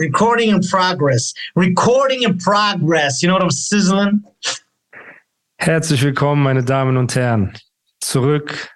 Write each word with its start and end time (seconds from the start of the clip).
Recording 0.00 0.48
in 0.48 0.62
progress. 0.62 1.34
Recording 1.54 2.22
in 2.22 2.38
progress. 2.38 3.22
You 3.22 3.28
know 3.28 3.34
what 3.34 3.42
I'm 3.42 3.50
sizzling? 3.50 4.24
Herzlich 5.58 6.02
willkommen, 6.02 6.42
meine 6.42 6.64
Damen 6.64 6.96
und 6.96 7.14
Herren, 7.14 7.52
zurück 8.00 8.70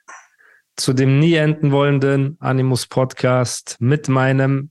zu 0.76 0.92
dem 0.92 1.20
nie 1.20 1.32
enden 1.36 1.72
wollenden 1.72 2.36
Animus 2.40 2.86
Podcast 2.86 3.78
mit 3.80 4.06
meinem 4.06 4.70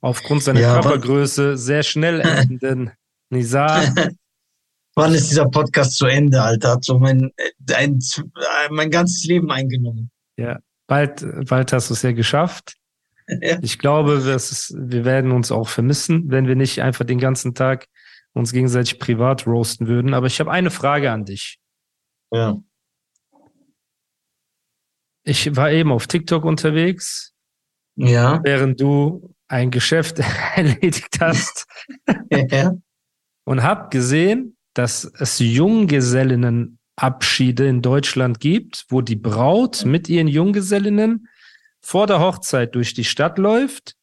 aufgrund 0.00 0.42
seiner 0.42 0.60
ja, 0.60 0.80
Körpergröße 0.80 1.58
sehr 1.58 1.82
schnell 1.82 2.22
endenden 2.22 2.92
Nizar. 3.30 3.82
Wann 4.94 5.12
ist 5.12 5.30
dieser 5.30 5.50
Podcast 5.50 5.98
zu 5.98 6.06
Ende, 6.06 6.40
Alter? 6.40 6.70
Hat 6.70 6.84
so 6.84 6.98
mein, 6.98 7.30
ein, 7.74 7.98
mein 8.70 8.90
ganzes 8.90 9.24
Leben 9.24 9.50
eingenommen. 9.50 10.10
Ja, 10.38 10.60
bald, 10.86 11.26
bald 11.46 11.74
hast 11.74 11.90
du 11.90 11.92
es 11.92 12.00
ja 12.00 12.12
geschafft. 12.12 12.78
Ja. 13.28 13.58
Ich 13.62 13.78
glaube, 13.78 14.12
ist, 14.12 14.74
wir 14.78 15.04
werden 15.04 15.32
uns 15.32 15.50
auch 15.50 15.68
vermissen, 15.68 16.30
wenn 16.30 16.46
wir 16.46 16.56
nicht 16.56 16.82
einfach 16.82 17.04
den 17.04 17.18
ganzen 17.18 17.54
Tag 17.54 17.86
uns 18.32 18.52
gegenseitig 18.52 18.98
privat 18.98 19.46
roasten 19.46 19.88
würden. 19.88 20.14
Aber 20.14 20.26
ich 20.26 20.40
habe 20.40 20.50
eine 20.50 20.70
Frage 20.70 21.10
an 21.10 21.24
dich. 21.24 21.58
Ja. 22.32 22.56
Ich 25.24 25.56
war 25.56 25.72
eben 25.72 25.90
auf 25.90 26.06
TikTok 26.06 26.44
unterwegs. 26.44 27.32
Ja. 27.96 28.40
Während 28.44 28.80
du 28.80 29.34
ein 29.48 29.70
Geschäft 29.70 30.20
erledigt 30.54 31.18
hast. 31.20 31.66
ja. 32.30 32.74
Und 33.44 33.62
habe 33.62 33.88
gesehen, 33.90 34.56
dass 34.74 35.10
es 35.18 35.38
Junggesellinnenabschiede 35.38 37.66
in 37.66 37.80
Deutschland 37.80 38.40
gibt, 38.40 38.84
wo 38.88 39.00
die 39.00 39.16
Braut 39.16 39.86
mit 39.86 40.08
ihren 40.08 40.28
Junggesellinnen 40.28 41.28
vor 41.86 42.08
der 42.08 42.18
Hochzeit 42.18 42.74
durch 42.74 42.94
die 42.94 43.04
Stadt 43.04 43.38
läuft 43.38 43.94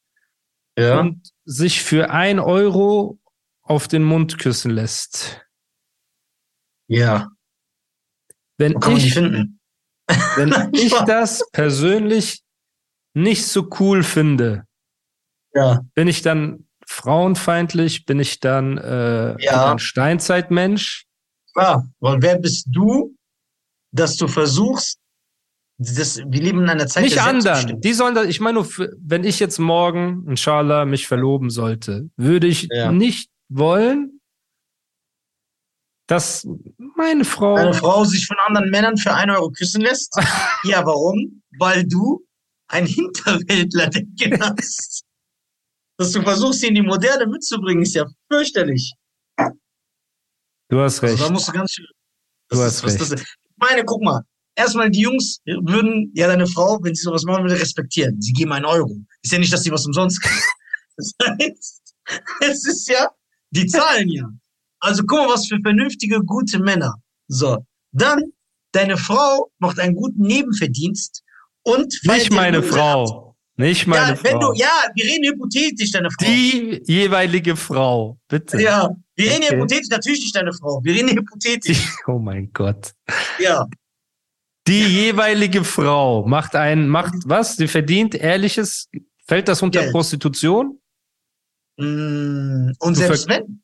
ja. 0.78 1.02
und 1.02 1.34
sich 1.44 1.84
für 1.84 2.12
ein 2.12 2.40
Euro 2.40 3.20
auf 3.62 3.90
den 3.90 4.04
Mund 4.04 4.40
küssen 4.40 4.72
lässt. 4.72 5.46
Ja. 6.88 7.30
Wenn 8.58 8.78
ich, 8.96 9.16
wenn 9.18 9.58
ich 10.74 10.94
das 11.06 11.44
persönlich 11.52 12.42
nicht 13.14 13.46
so 13.46 13.68
cool 13.82 14.04
finde, 14.04 14.66
ja. 15.54 15.82
bin 15.94 16.08
ich 16.08 16.22
dann 16.22 16.70
frauenfeindlich? 16.88 18.06
Bin 18.06 18.22
ich 18.22 18.40
dann 18.40 18.78
äh, 18.78 19.36
ja. 19.44 19.74
ein 19.74 19.80
Steinzeitmensch? 19.80 21.06
Ja, 21.56 21.84
weil 22.00 22.22
wer 22.22 22.40
bist 22.40 22.68
du, 22.72 23.14
dass 23.92 24.16
du 24.16 24.30
versuchst, 24.30 25.03
das, 25.78 26.18
wir 26.18 26.42
leben 26.42 26.62
in 26.62 26.70
einer 26.70 26.88
Zeit 26.88 27.04
Nicht 27.04 27.20
anderen. 27.20 27.82
Die 27.82 27.94
sollen 27.94 28.16
das, 28.16 28.28
ich 28.28 28.40
meine 28.40 28.60
nur, 28.60 28.68
wenn 29.00 29.24
ich 29.24 29.40
jetzt 29.40 29.60
morgen, 29.60 30.26
inshallah, 30.28 30.86
mich 30.86 31.08
verloben 31.08 31.50
sollte, 31.50 32.10
würde 32.16 32.48
ich 32.48 32.68
ja. 32.72 32.92
nicht 32.92 33.30
wollen, 33.50 34.22
dass 36.08 36.48
meine 36.96 37.26
Frau. 37.26 37.56
Eine 37.56 37.74
Frau 37.74 38.04
sich 38.04 38.28
von 38.28 38.38
anderen 38.48 38.70
Männern 38.70 38.98
für 38.98 39.14
ein 39.14 39.30
Euro 39.30 39.50
küssen 39.50 39.82
lässt? 39.82 40.16
ja, 40.64 40.86
warum? 40.86 41.42
Weil 41.58 41.86
du 41.86 42.24
ein 42.68 42.86
Hinterwäldler 42.86 43.88
denken 43.88 44.42
hast. 44.58 45.04
Dass 45.98 46.12
du 46.12 46.22
versuchst, 46.22 46.62
sie 46.62 46.68
in 46.68 46.76
die 46.76 46.82
Moderne 46.82 47.28
mitzubringen, 47.28 47.84
ist 47.84 47.96
ja 47.96 48.06
fürchterlich. 48.32 48.94
Du 50.70 50.80
hast 50.80 51.02
recht. 51.04 51.14
Also, 51.14 51.26
da 51.26 51.32
musst 51.32 51.48
du 51.48 51.52
ganz 51.52 51.72
schön. 51.72 51.86
Du 52.50 52.58
hast 52.58 52.84
recht. 52.84 53.00
Das, 53.00 53.12
ich 53.12 53.38
meine, 53.58 53.86
guck 53.86 54.02
mal. 54.02 54.24
Erstmal, 54.56 54.90
die 54.92 55.02
Jungs 55.02 55.42
würden 55.46 56.12
ja 56.14 56.28
deine 56.28 56.48
Frau, 56.48 56.80
wenn 56.84 56.94
sie 56.94 57.04
sowas 57.04 57.24
machen 57.24 57.44
würde, 57.44 57.60
respektieren. 57.60 58.22
Sie 58.22 58.34
geben 58.34 58.52
einen 58.52 58.66
Euro. 58.66 58.96
Ist 59.22 59.32
ja 59.32 59.40
nicht, 59.40 59.52
dass 59.52 59.64
sie 59.64 59.72
was 59.72 59.86
umsonst 59.86 60.22
kriegt. 60.22 60.44
Das 60.96 61.12
heißt, 61.28 61.82
es 62.42 62.68
ist 62.68 62.88
ja, 62.88 63.10
die 63.50 63.66
zahlen 63.66 64.08
ja. 64.10 64.30
Also 64.80 65.02
guck 65.08 65.26
mal, 65.26 65.34
was 65.34 65.48
für 65.48 65.58
vernünftige, 65.60 66.20
gute 66.20 66.60
Männer. 66.60 66.94
So. 67.28 67.66
Dann, 67.94 68.22
deine 68.74 68.96
Frau 68.96 69.50
macht 69.58 69.80
einen 69.80 69.96
guten 69.96 70.22
Nebenverdienst 70.22 71.24
und 71.64 72.00
Nicht 72.04 72.32
meine 72.32 72.62
Frau. 72.62 73.30
Ab. 73.30 73.36
Nicht 73.56 73.86
meine 73.88 74.10
ja, 74.10 74.16
Frau. 74.16 74.40
Du, 74.40 74.54
ja, 74.54 74.72
wir 74.96 75.06
reden 75.06 75.26
hypothetisch, 75.26 75.92
deine 75.92 76.10
Frau. 76.10 76.26
Die 76.26 76.82
jeweilige 76.86 77.56
Frau, 77.56 78.18
bitte. 78.28 78.60
Ja, 78.60 78.90
wir 79.16 79.32
reden 79.32 79.44
okay. 79.44 79.56
hypothetisch, 79.56 79.90
natürlich 79.90 80.20
nicht 80.22 80.36
deine 80.36 80.54
Frau. 80.54 80.82
Wir 80.84 80.94
reden 80.94 81.10
hypothetisch. 81.10 81.88
Oh 82.08 82.20
mein 82.20 82.52
Gott. 82.52 82.94
Ja. 83.40 83.68
Die 84.68 84.84
jeweilige 84.84 85.64
Frau 85.64 86.26
macht 86.26 86.56
ein, 86.56 86.88
macht 86.88 87.14
was? 87.26 87.58
Sie 87.58 87.68
verdient 87.68 88.16
ehrliches, 88.16 88.90
fällt 89.26 89.48
das 89.48 89.62
unter 89.62 89.82
Geld. 89.82 89.92
Prostitution? 89.92 90.80
Und 91.78 92.96
selbst 92.96 93.28
wenn? 93.28 93.62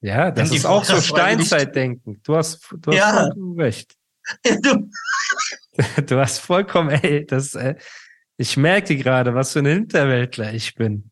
Ja, 0.00 0.30
das 0.30 0.52
ist 0.52 0.64
auch 0.64 0.84
so 0.84 1.00
Steinzeitdenken. 1.00 2.20
Du 2.22 2.36
hast, 2.36 2.60
du 2.70 2.92
hast 2.92 2.96
ja. 2.96 3.20
vollkommen 3.22 3.60
recht. 3.60 3.94
Du, 4.62 4.90
du 6.02 6.18
hast 6.18 6.40
vollkommen, 6.40 6.90
ey, 6.90 7.24
das, 7.24 7.54
äh, 7.54 7.76
ich 8.36 8.58
merke 8.58 8.96
gerade, 8.96 9.34
was 9.34 9.52
für 9.52 9.60
ein 9.60 9.66
Hinterwäldler 9.66 10.52
ich 10.52 10.74
bin. 10.74 11.10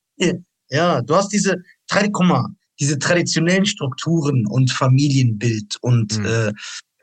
Ja, 0.68 1.00
du 1.00 1.14
hast 1.14 1.28
diese, 1.28 1.62
guck 1.88 2.24
mal, 2.24 2.48
diese 2.78 2.98
traditionellen 2.98 3.64
Strukturen 3.64 4.46
und 4.46 4.70
Familienbild 4.70 5.76
und 5.80 6.12
hm. 6.14 6.26
äh, 6.26 6.52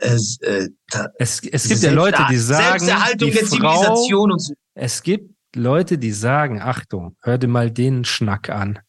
es, 0.03 0.39
äh, 0.41 0.69
da, 0.89 1.09
es, 1.17 1.41
es 1.43 1.67
gibt 1.67 1.81
ja 1.81 1.91
Leute, 1.91 2.25
die 2.29 2.37
sagen, 2.37 2.85
die 3.17 3.31
Frau, 3.31 3.95
so. 3.95 4.37
es 4.73 5.01
gibt 5.01 5.33
Leute, 5.55 5.97
die 5.97 6.11
sagen, 6.11 6.61
Achtung, 6.61 7.15
hör 7.21 7.37
dir 7.37 7.47
mal 7.47 7.71
den 7.71 8.05
Schnack 8.05 8.49
an. 8.49 8.79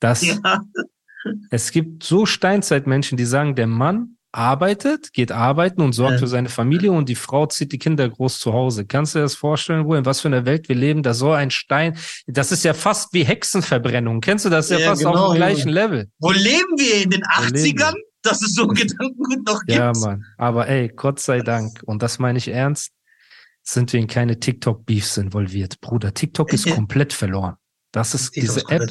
Das, 0.00 0.22
ja. 0.22 0.38
Es 1.50 1.70
gibt 1.70 2.02
so 2.04 2.26
Steinzeitmenschen, 2.26 3.16
die 3.16 3.24
sagen, 3.24 3.54
der 3.54 3.66
Mann 3.66 4.18
arbeitet, 4.30 5.14
geht 5.14 5.32
arbeiten 5.32 5.80
und 5.80 5.94
sorgt 5.94 6.14
ja. 6.14 6.18
für 6.18 6.26
seine 6.26 6.50
Familie 6.50 6.92
und 6.92 7.08
die 7.08 7.14
Frau 7.14 7.46
zieht 7.46 7.72
die 7.72 7.78
Kinder 7.78 8.06
groß 8.08 8.40
zu 8.40 8.52
Hause. 8.52 8.84
Kannst 8.84 9.14
du 9.14 9.20
dir 9.20 9.22
das 9.22 9.34
vorstellen, 9.34 9.86
wo 9.86 9.94
in 9.94 10.04
was 10.04 10.20
für 10.20 10.28
einer 10.28 10.44
Welt 10.44 10.68
wir 10.68 10.76
leben? 10.76 11.02
Da 11.02 11.14
so 11.14 11.32
ein 11.32 11.50
Stein, 11.50 11.96
das 12.26 12.52
ist 12.52 12.62
ja 12.62 12.74
fast 12.74 13.14
wie 13.14 13.24
Hexenverbrennung. 13.24 14.20
Kennst 14.20 14.44
du 14.44 14.50
das? 14.50 14.68
Ja, 14.68 14.78
ja 14.78 14.90
fast 14.90 15.02
genau, 15.02 15.14
auf 15.14 15.32
dem 15.32 15.36
gleichen 15.36 15.70
Level. 15.70 16.10
Wo 16.18 16.30
leben 16.30 16.76
wir? 16.76 17.04
In 17.04 17.10
den 17.10 17.22
80ern? 17.22 17.94
Dass 18.24 18.42
es 18.42 18.54
so 18.54 18.66
Gedankengut 18.66 19.46
noch 19.46 19.60
gibt. 19.60 19.78
Ja, 19.78 19.92
Mann. 19.92 20.24
Aber 20.38 20.66
ey, 20.66 20.88
Gott 20.88 21.20
sei 21.20 21.40
Dank. 21.40 21.82
Und 21.84 22.02
das 22.02 22.18
meine 22.18 22.38
ich 22.38 22.48
ernst. 22.48 22.90
Sind 23.62 23.92
wir 23.92 24.00
in 24.00 24.06
keine 24.06 24.40
TikTok-Beefs 24.40 25.16
involviert. 25.16 25.80
Bruder, 25.80 26.12
TikTok 26.12 26.52
ist 26.52 26.66
komplett 26.74 27.12
verloren. 27.12 27.56
Das 27.92 28.14
ist, 28.14 28.34
diese 28.34 28.68
App 28.68 28.90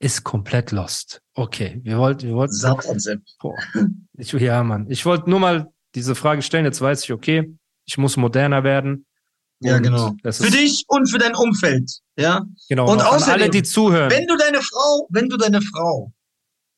ist 0.00 0.24
komplett 0.24 0.72
lost. 0.72 1.22
Okay, 1.34 1.80
wir 1.84 1.98
wollten, 1.98 2.26
wir 2.26 2.34
wollten. 2.34 2.54
Saatkonzept. 2.54 3.36
Ich, 4.16 4.32
ja, 4.32 4.62
Mann. 4.64 4.86
Ich 4.90 5.06
wollte 5.06 5.30
nur 5.30 5.40
mal 5.40 5.72
diese 5.94 6.14
Frage 6.14 6.42
stellen. 6.42 6.64
Jetzt 6.64 6.80
weiß 6.80 7.04
ich, 7.04 7.12
okay, 7.12 7.54
ich 7.86 7.98
muss 7.98 8.16
moderner 8.16 8.64
werden. 8.64 9.06
Ja, 9.62 9.78
genau. 9.78 10.14
für 10.24 10.50
dich 10.50 10.84
und 10.88 11.10
für 11.10 11.18
dein 11.18 11.34
Umfeld. 11.34 11.90
Ja. 12.16 12.46
Genau. 12.70 12.90
Und 12.90 13.02
außerdem, 13.02 13.34
alle, 13.34 13.50
die 13.50 13.62
zuhören. 13.62 14.10
Wenn 14.10 14.26
du 14.26 14.36
deine 14.36 14.62
Frau, 14.62 15.06
wenn 15.10 15.28
du 15.28 15.36
deine 15.36 15.60
Frau, 15.60 16.12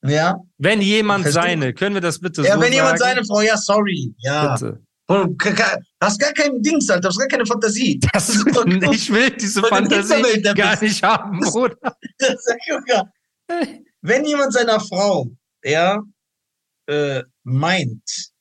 ja. 0.04 0.36
Wenn 0.58 0.80
jemand 0.80 1.28
seine, 1.28 1.72
können 1.72 1.94
wir 1.94 2.00
das 2.00 2.18
bitte 2.18 2.42
ja, 2.42 2.54
so 2.54 2.60
wenn 2.60 2.64
sagen? 2.64 2.74
jemand 2.74 2.98
seine 2.98 3.24
Frau, 3.24 3.40
ja, 3.40 3.56
sorry. 3.56 4.14
Ja. 4.18 4.54
Bitte. 4.54 4.80
Hast 6.00 6.18
gar 6.18 6.32
kein 6.32 6.62
Dings, 6.62 6.88
Alter, 6.88 7.08
hast 7.08 7.18
gar 7.18 7.28
keine 7.28 7.46
Fantasie. 7.46 8.00
Das, 8.12 8.30
ich 8.92 9.12
will 9.12 9.30
diese 9.30 9.62
Fantasie 9.62 10.42
gar 10.54 10.80
nicht 10.80 11.02
haben, 11.02 11.40
Bruder. 11.40 11.76
Wenn 14.00 14.24
jemand 14.24 14.52
seiner 14.52 14.80
Frau, 14.80 15.28
ja, 15.62 16.02
äh, 16.86 17.22
meint, 17.44 18.32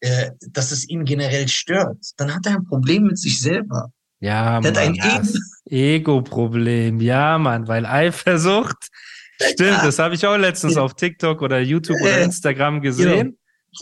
äh, 0.00 0.30
dass 0.50 0.72
es 0.72 0.88
ihn 0.88 1.04
generell 1.04 1.48
stört, 1.48 1.98
dann 2.16 2.34
hat 2.34 2.46
er 2.46 2.56
ein 2.56 2.64
Problem 2.64 3.04
mit 3.04 3.18
sich 3.18 3.40
selber. 3.40 3.92
Ja, 4.20 4.60
Mann, 4.60 4.76
ein 4.76 5.28
Ego-Problem. 5.66 7.00
Ja, 7.00 7.38
Mann, 7.38 7.66
weil 7.68 7.86
Eifersucht. 7.86 8.88
Stimmt, 9.50 9.82
das 9.82 9.98
habe 9.98 10.14
ich 10.14 10.26
auch 10.26 10.36
letztens 10.36 10.76
auf 10.76 10.94
TikTok 10.94 11.42
oder 11.42 11.60
YouTube 11.60 12.00
oder 12.00 12.20
Instagram 12.22 12.80
gesehen. 12.80 13.38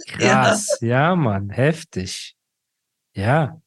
Krass, 0.06 0.78
ja, 0.80 0.88
ja 0.88 1.16
Mann, 1.16 1.50
heftig. 1.50 2.36
Ja. 3.14 3.60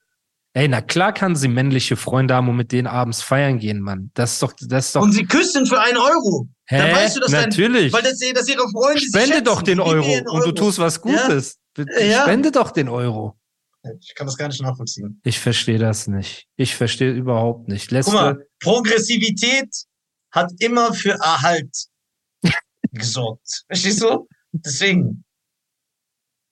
Ey, 0.56 0.68
na 0.68 0.82
klar 0.82 1.14
kann 1.14 1.36
sie 1.36 1.48
männliche 1.48 1.96
Freunde 1.96 2.36
haben 2.36 2.48
und 2.48 2.56
mit 2.56 2.72
denen 2.72 2.88
abends 2.88 3.24
feiern 3.24 3.58
gehen, 3.58 3.82
Mann. 3.82 4.12
Das 4.14 4.34
ist 4.34 4.44
doch, 4.44 4.54
das 4.60 4.88
ist 4.88 4.96
doch. 4.96 5.02
Und 5.02 5.12
sie 5.12 5.26
küssen 5.26 5.66
für 5.66 5.82
einen 5.82 5.98
Euro. 5.98 6.48
Hä? 6.68 6.78
Dann 6.78 6.92
weißt 6.92 7.16
du, 7.16 7.20
dass 7.22 7.32
Natürlich. 7.32 7.92
Dein, 7.92 8.04
weil 8.04 8.12
das, 8.12 8.20
dass 8.20 8.48
ihre 8.48 8.70
Freunde 8.70 9.02
Spende 9.02 9.42
doch 9.42 9.64
den 9.64 9.80
Euro, 9.80 10.06
Euro, 10.06 10.32
und 10.32 10.46
du 10.46 10.52
tust 10.52 10.78
was 10.78 11.02
Gutes. 11.02 11.58
Ja? 11.78 12.22
Spende 12.22 12.52
doch 12.52 12.70
den 12.70 12.88
Euro. 12.88 13.36
Ich 14.00 14.16
kann 14.16 14.28
das 14.28 14.38
gar 14.38 14.48
nicht 14.48 14.62
nachvollziehen. 14.62 15.20
Ich 15.24 15.40
verstehe 15.40 15.80
das 15.80 16.08
nicht. 16.08 16.48
Ich 16.56 16.76
verstehe 16.76 17.12
überhaupt 17.12 17.68
nicht. 17.68 17.92
Letzte 17.92 18.12
Guck 18.12 18.22
mal, 18.22 18.48
Progressivität 18.60 19.70
hat 20.34 20.52
immer 20.60 20.94
für 20.94 21.14
Erhalt 21.14 21.86
gesorgt. 22.92 23.64
Verstehst 23.68 24.02
du? 24.02 24.28
Deswegen. 24.52 25.24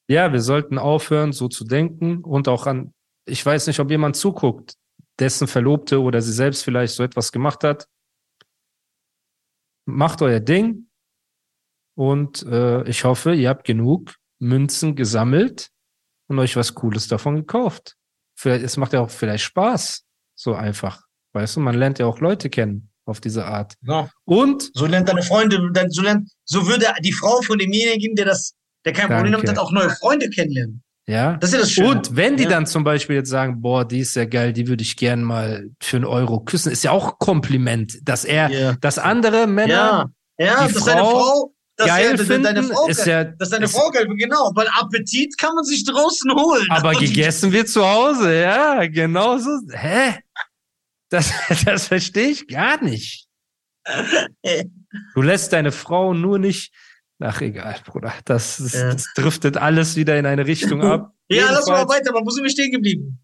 Ja, 0.08 0.32
wir 0.32 0.42
sollten 0.42 0.78
aufhören, 0.78 1.34
so 1.34 1.48
zu 1.48 1.66
denken 1.66 2.24
und 2.24 2.48
auch 2.48 2.68
an 2.68 2.94
ich 3.26 3.46
weiß 3.46 3.68
nicht, 3.68 3.80
ob 3.80 3.90
jemand 3.90 4.16
zuguckt, 4.16 4.76
dessen 5.20 5.48
Verlobte 5.48 6.02
oder 6.02 6.22
sie 6.22 6.34
selbst 6.34 6.64
vielleicht 6.64 6.94
so 6.94 7.04
etwas 7.04 7.32
gemacht 7.32 7.64
hat. 7.64 7.88
Macht 9.86 10.22
euer 10.22 10.40
Ding 10.40 10.90
und 11.96 12.44
äh, 12.44 12.88
ich 12.88 13.04
hoffe, 13.04 13.34
ihr 13.34 13.50
habt 13.50 13.66
genug 13.66 14.16
Münzen 14.40 14.96
gesammelt 14.96 15.70
und 16.28 16.40
euch 16.40 16.56
was 16.56 16.74
Cooles 16.74 17.08
davon 17.08 17.36
gekauft. 17.36 17.96
Vielleicht, 18.38 18.64
es 18.64 18.78
macht 18.78 18.94
ja 18.94 19.02
auch 19.02 19.10
vielleicht 19.10 19.44
Spaß, 19.44 20.06
so 20.36 20.54
einfach. 20.54 21.04
Weißt 21.34 21.56
du, 21.56 21.60
man 21.60 21.76
lernt 21.76 22.00
ja 22.00 22.06
auch 22.06 22.20
Leute 22.20 22.50
kennen 22.50 22.91
auf 23.06 23.20
diese 23.20 23.46
Art. 23.46 23.74
Ja. 23.86 24.10
Und 24.26 24.72
so 24.74 24.86
lernt 24.86 25.10
deine 25.10 25.24
Freunde, 25.24 25.58
so 25.90 26.02
lernt, 26.02 26.30
so 26.46 26.68
würde 26.68 26.88
die 27.04 27.12
Frau 27.12 27.42
von 27.42 27.58
demjenigen, 27.58 28.16
der 28.16 28.26
das, 28.26 28.54
der 28.86 28.94
kein. 28.94 29.08
Problem 29.08 29.36
hat, 29.36 29.58
auch 29.58 29.72
neue 29.72 29.90
Freunde 29.90 30.30
kennenlernen. 30.30 30.84
Ja. 31.08 31.38
Das 31.38 31.50
ist 31.50 31.54
ja 31.54 31.60
das 31.62 31.72
Schöne. 31.72 31.90
Und 31.90 32.16
wenn 32.16 32.38
die 32.38 32.44
ja. 32.44 32.50
dann 32.50 32.68
zum 32.68 32.84
Beispiel 32.84 33.18
jetzt 33.18 33.30
sagen, 33.30 33.62
boah, 33.62 33.86
die 33.86 34.00
ist 34.00 34.16
ja 34.16 34.26
geil, 34.26 34.54
die 34.54 34.68
würde 34.68 34.84
ich 34.84 34.96
gern 34.96 35.24
mal 35.24 35.70
für 35.82 35.98
einen 35.98 36.06
Euro 36.06 36.40
küssen, 36.42 36.72
ist 36.72 36.84
ja 36.84 36.92
auch 36.92 37.20
Kompliment, 37.20 38.00
dass 38.04 38.24
er, 38.24 38.50
yeah. 38.50 38.78
dass 38.80 39.00
andere 39.00 39.48
Männer, 39.48 40.12
ja, 40.38 40.46
ja 40.46 40.68
die 40.68 40.74
dass 40.74 40.84
Frau, 40.84 41.10
Frau 41.10 41.54
das 41.78 41.88
geil 41.88 42.16
ja, 42.18 42.24
finden, 42.24 42.44
deine 42.44 42.64
Frau 42.64 42.88
ist 42.88 43.06
ja, 43.06 43.24
das 43.24 43.48
ist 43.48 43.54
deine 43.54 43.68
Frau 43.68 43.90
geil, 43.90 44.08
genau, 44.16 44.52
weil 44.54 44.68
Appetit 44.80 45.38
kann 45.38 45.56
man 45.56 45.64
sich 45.64 45.84
draußen 45.86 46.32
holen. 46.34 46.68
Aber 46.70 46.92
gegessen 47.00 47.52
wird 47.52 47.70
zu 47.70 47.86
Hause, 47.86 48.40
ja, 48.40 48.86
genau 48.88 49.38
so. 49.38 49.50
Hä? 49.72 50.16
Das, 51.12 51.32
das 51.66 51.88
verstehe 51.88 52.30
ich 52.30 52.48
gar 52.48 52.84
nicht. 52.84 53.28
Du 55.14 55.22
lässt 55.22 55.54
deine 55.54 55.72
Frau 55.72 56.14
nur 56.14 56.40
nicht 56.40 56.74
Ach, 57.24 57.40
egal, 57.42 57.76
Bruder. 57.86 58.14
Das, 58.26 58.60
ist, 58.60 58.74
ja. 58.74 58.94
das 58.94 59.06
driftet 59.14 59.56
alles 59.56 59.96
wieder 59.96 60.18
in 60.18 60.26
eine 60.26 60.48
Richtung 60.48 60.82
ab. 60.82 61.14
ja, 61.30 61.38
Jedenfalls, 61.38 61.68
lass 61.68 61.68
mal 61.68 61.88
weiter, 61.88 62.10
aber 62.10 62.26
wo 62.26 62.32
sind 62.32 62.44
wir 62.44 62.50
stehen 62.50 62.72
geblieben? 62.72 63.20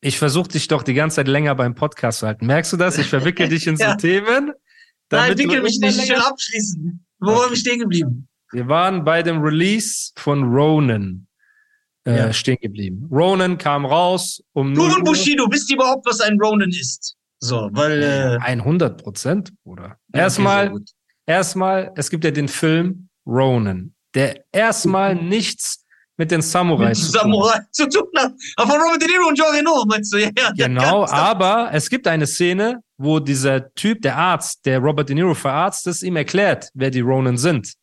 Ich 0.00 0.18
versuche 0.18 0.48
dich 0.48 0.66
doch 0.66 0.82
die 0.82 0.94
ganze 0.94 1.16
Zeit 1.16 1.28
länger 1.28 1.54
beim 1.54 1.74
Podcast 1.74 2.20
zu 2.20 2.26
halten. 2.26 2.46
Merkst 2.46 2.72
du 2.72 2.78
das? 2.78 2.96
Ich 2.96 3.08
verwickel 3.08 3.48
dich 3.48 3.66
in 3.66 3.76
so 3.76 3.84
ja. 3.84 3.96
Themen. 3.96 4.52
Nein, 5.10 5.36
wickel 5.36 5.60
mich 5.60 5.78
nicht, 5.78 6.02
ich 6.02 6.08
will 6.08 6.16
abschließen. 6.16 7.06
Wo 7.18 7.30
okay. 7.30 7.40
waren 7.40 7.50
wir 7.50 7.56
stehen 7.56 7.80
geblieben? 7.80 8.28
Wir 8.50 8.66
waren 8.66 9.04
bei 9.04 9.22
dem 9.22 9.42
Release 9.42 10.12
von 10.16 10.44
Ronan 10.44 11.26
äh, 12.04 12.16
ja. 12.16 12.32
stehen 12.32 12.58
geblieben. 12.60 13.08
Ronan 13.10 13.58
kam 13.58 13.86
raus 13.86 14.42
um 14.52 14.74
Du 14.74 14.84
und 14.84 15.04
Bushido, 15.04 15.46
wisst 15.50 15.70
ihr 15.70 15.76
überhaupt, 15.76 16.06
was 16.06 16.20
ein 16.20 16.38
Ronan 16.40 16.70
ist? 16.70 17.16
So, 17.38 17.68
weil. 17.72 18.02
Äh, 18.02 18.38
100 18.40 19.02
Prozent, 19.02 19.52
Bruder. 19.64 19.96
Erstmal, 20.12 20.72
okay, 20.72 20.84
erstmal, 21.26 21.92
es 21.96 22.10
gibt 22.10 22.24
ja 22.24 22.30
den 22.30 22.48
Film 22.48 23.08
Ronan, 23.26 23.94
der 24.14 24.44
erstmal 24.52 25.14
mhm. 25.14 25.28
nichts 25.28 25.84
mit 26.16 26.30
den 26.30 26.42
Samurai 26.42 26.92
zu, 26.92 27.10
Samurai 27.10 27.60
zu 27.70 27.88
tun 27.88 28.08
hat. 28.16 28.32
Aber 28.56 28.74
Robert 28.74 29.00
De 29.00 29.08
Niro 29.08 29.28
und 29.28 29.36
Jean 29.36 29.54
Reno, 29.54 29.84
meinst 29.86 30.12
du? 30.12 30.18
Ja, 30.36 30.52
genau, 30.56 31.06
aber 31.06 31.70
es 31.72 31.88
gibt 31.88 32.06
eine 32.06 32.26
Szene, 32.26 32.80
wo 32.96 33.18
dieser 33.18 33.72
Typ, 33.74 34.02
der 34.02 34.16
Arzt, 34.16 34.64
der 34.66 34.78
Robert 34.78 35.08
De 35.08 35.14
Niro 35.14 35.34
verarztet, 35.34 36.02
ihm 36.02 36.16
erklärt, 36.16 36.68
wer 36.74 36.90
die 36.90 37.00
Ronan 37.00 37.38
sind. 37.38 37.74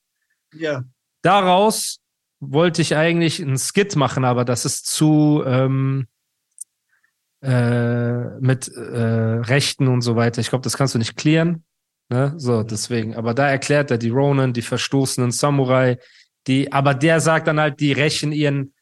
Ja. 0.53 0.83
Daraus 1.21 1.99
wollte 2.39 2.81
ich 2.81 2.95
eigentlich 2.95 3.41
einen 3.41 3.57
Skit 3.57 3.95
machen, 3.95 4.25
aber 4.25 4.45
das 4.45 4.65
ist 4.65 4.87
zu 4.87 5.43
ähm, 5.45 6.07
äh, 7.41 8.39
mit 8.39 8.67
äh, 8.67 9.41
Rechten 9.41 9.87
und 9.87 10.01
so 10.01 10.15
weiter. 10.15 10.41
Ich 10.41 10.49
glaube, 10.49 10.63
das 10.63 10.77
kannst 10.77 10.95
du 10.95 10.99
nicht 10.99 11.15
klären. 11.15 11.63
Ne? 12.09 12.33
So, 12.37 12.63
deswegen. 12.63 13.15
Aber 13.15 13.33
da 13.33 13.47
erklärt 13.47 13.91
er 13.91 13.97
die 13.97 14.09
Ronin, 14.09 14.53
die 14.53 14.61
verstoßenen 14.61 15.31
Samurai, 15.31 15.99
die, 16.47 16.71
aber 16.71 16.93
der 16.93 17.19
sagt 17.19 17.47
dann 17.47 17.59
halt, 17.59 17.79
die 17.79 17.91
rächen 17.91 18.31
ihren 18.31 18.73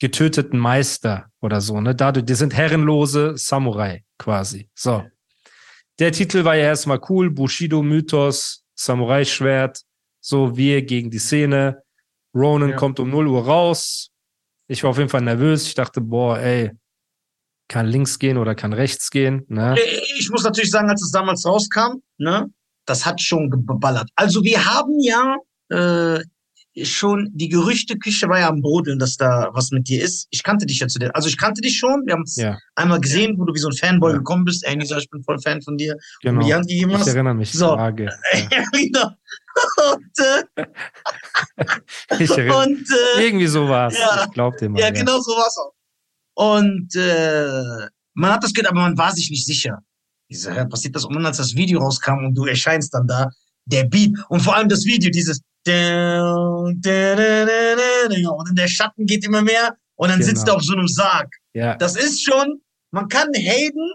getöteten 0.00 0.58
Meister 0.58 1.26
oder 1.40 1.60
so, 1.60 1.80
ne? 1.80 1.94
Dadurch, 1.94 2.26
die 2.26 2.34
sind 2.34 2.54
herrenlose 2.54 3.36
Samurai 3.36 4.02
quasi. 4.18 4.68
So. 4.74 5.04
Der 5.98 6.10
Titel 6.10 6.44
war 6.44 6.56
ja 6.56 6.64
erstmal 6.64 7.00
cool, 7.08 7.30
Bushido 7.30 7.82
Mythos, 7.82 8.64
Samurai-Schwert, 8.74 9.82
so 10.20 10.56
wir 10.56 10.82
gegen 10.82 11.10
die 11.10 11.18
Szene. 11.18 11.82
Ronan 12.34 12.70
ja. 12.70 12.76
kommt 12.76 13.00
um 13.00 13.10
0 13.10 13.28
Uhr 13.28 13.44
raus. 13.44 14.10
Ich 14.68 14.82
war 14.82 14.90
auf 14.90 14.98
jeden 14.98 15.10
Fall 15.10 15.22
nervös. 15.22 15.66
Ich 15.66 15.74
dachte, 15.74 16.00
boah, 16.00 16.38
ey, 16.38 16.70
kann 17.68 17.86
links 17.86 18.18
gehen 18.18 18.38
oder 18.38 18.54
kann 18.54 18.72
rechts 18.72 19.10
gehen. 19.10 19.44
Ne? 19.48 19.76
Ich 20.18 20.30
muss 20.30 20.44
natürlich 20.44 20.70
sagen, 20.70 20.90
als 20.90 21.02
es 21.02 21.10
damals 21.10 21.44
rauskam, 21.44 22.02
ne, 22.18 22.46
das 22.86 23.06
hat 23.06 23.20
schon 23.20 23.50
geballert. 23.50 24.10
Also 24.14 24.42
wir 24.42 24.64
haben 24.64 24.98
ja 25.00 25.36
äh, 25.70 26.22
schon, 26.84 27.30
die 27.34 27.48
Gerüchteküche 27.48 28.28
war 28.28 28.40
ja 28.40 28.48
am 28.48 28.60
Brodeln, 28.62 28.98
dass 28.98 29.16
da 29.16 29.50
was 29.52 29.70
mit 29.70 29.88
dir 29.88 30.02
ist. 30.02 30.26
Ich 30.30 30.42
kannte 30.42 30.66
dich 30.66 30.80
ja 30.80 30.88
zu 30.88 30.98
der, 30.98 31.14
also 31.14 31.28
ich 31.28 31.36
kannte 31.36 31.60
dich 31.60 31.78
schon, 31.78 32.02
wir 32.06 32.14
haben 32.14 32.22
es 32.22 32.36
ja. 32.36 32.58
einmal 32.74 33.00
gesehen, 33.00 33.38
wo 33.38 33.44
du 33.44 33.54
wie 33.54 33.58
so 33.58 33.68
ein 33.68 33.76
Fanboy 33.76 34.12
ja. 34.12 34.18
gekommen 34.18 34.44
bist. 34.44 34.66
Ey, 34.66 34.76
Nisa, 34.76 34.98
ich 34.98 35.08
bin 35.10 35.22
voll 35.22 35.38
Fan 35.38 35.60
von 35.62 35.76
dir. 35.76 35.96
Genau. 36.22 36.40
Und 36.40 36.68
die 36.68 36.74
gegeben 36.74 36.94
hast. 36.94 37.06
Ich 37.06 37.14
erinnere 37.14 37.34
mich. 37.34 37.52
So. 37.52 37.76
Ja. 37.76 37.90
genau. 37.90 39.10
Und, 39.92 40.18
äh, 40.18 40.66
ich 42.18 42.30
und 42.30 42.86
äh, 43.16 43.24
irgendwie 43.24 43.46
so 43.46 43.68
war 43.68 43.88
es. 43.88 43.98
Ja, 43.98 44.24
ich 44.24 44.32
glaub 44.32 44.60
mal. 44.60 44.80
Ja, 44.80 44.90
genau 44.90 45.20
so 45.20 45.32
war 45.32 45.46
es 45.46 45.56
auch. 45.58 45.72
Und 46.34 46.94
äh, 46.96 47.88
man 48.14 48.32
hat 48.32 48.42
das 48.42 48.52
gehört, 48.52 48.70
aber 48.70 48.80
man 48.80 48.96
war 48.96 49.12
sich 49.12 49.30
nicht 49.30 49.46
sicher. 49.46 49.78
Ich 50.28 50.40
sage, 50.40 50.56
ja, 50.56 50.64
passiert 50.64 50.96
das? 50.96 51.04
Und 51.04 51.14
dann, 51.14 51.26
als 51.26 51.36
das 51.36 51.54
Video 51.54 51.80
rauskam 51.80 52.24
und 52.24 52.34
du 52.34 52.46
erscheinst 52.46 52.94
dann 52.94 53.06
da, 53.06 53.28
der 53.66 53.84
Beat 53.84 54.12
und 54.28 54.40
vor 54.40 54.56
allem 54.56 54.68
das 54.68 54.84
Video, 54.84 55.10
dieses 55.10 55.40
und 55.64 56.84
dann 56.84 58.54
der 58.56 58.66
Schatten 58.66 59.06
geht 59.06 59.24
immer 59.24 59.42
mehr 59.42 59.76
und 59.94 60.08
dann 60.08 60.18
genau. 60.18 60.30
sitzt 60.30 60.48
er 60.48 60.56
auf 60.56 60.62
so 60.62 60.72
einem 60.72 60.88
Sarg. 60.88 61.32
Ja. 61.54 61.76
Das 61.76 61.94
ist 61.94 62.24
schon, 62.24 62.60
man 62.90 63.06
kann 63.08 63.28
Hayden, 63.32 63.92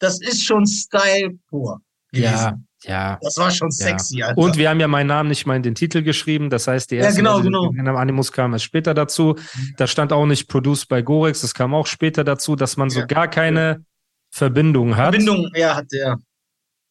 das 0.00 0.20
ist 0.20 0.42
schon 0.44 0.66
Style 0.66 1.38
pur. 1.48 1.80
Gewesen. 2.10 2.32
Ja, 2.32 2.58
ja. 2.84 3.18
Das 3.22 3.36
war 3.36 3.50
schon 3.50 3.70
sexy, 3.70 4.18
ja. 4.18 4.28
Alter. 4.28 4.40
Und 4.40 4.56
wir 4.56 4.70
haben 4.70 4.80
ja 4.80 4.88
meinen 4.88 5.06
Namen 5.06 5.28
nicht 5.28 5.46
mal 5.46 5.56
in 5.56 5.62
den 5.62 5.74
Titel 5.74 6.02
geschrieben. 6.02 6.50
Das 6.50 6.68
heißt, 6.68 6.90
die 6.90 6.96
erste 6.96 7.22
ja, 7.22 7.38
genau, 7.38 7.70
genau. 7.70 7.96
Animus 7.96 8.32
kam 8.32 8.52
erst 8.52 8.64
später 8.64 8.94
dazu. 8.94 9.36
Da 9.76 9.86
stand 9.86 10.12
auch 10.12 10.26
nicht 10.26 10.48
Produced 10.48 10.88
by 10.88 11.02
Gorex. 11.02 11.40
Das 11.40 11.54
kam 11.54 11.74
auch 11.74 11.86
später 11.86 12.24
dazu, 12.24 12.56
dass 12.56 12.76
man 12.76 12.90
so 12.90 13.00
ja. 13.00 13.06
gar 13.06 13.28
keine 13.28 13.84
Verbindung 14.30 14.96
hat. 14.96 15.14
Verbindung, 15.14 15.50
ja, 15.54 15.74
hat 15.76 15.90
der. 15.92 16.18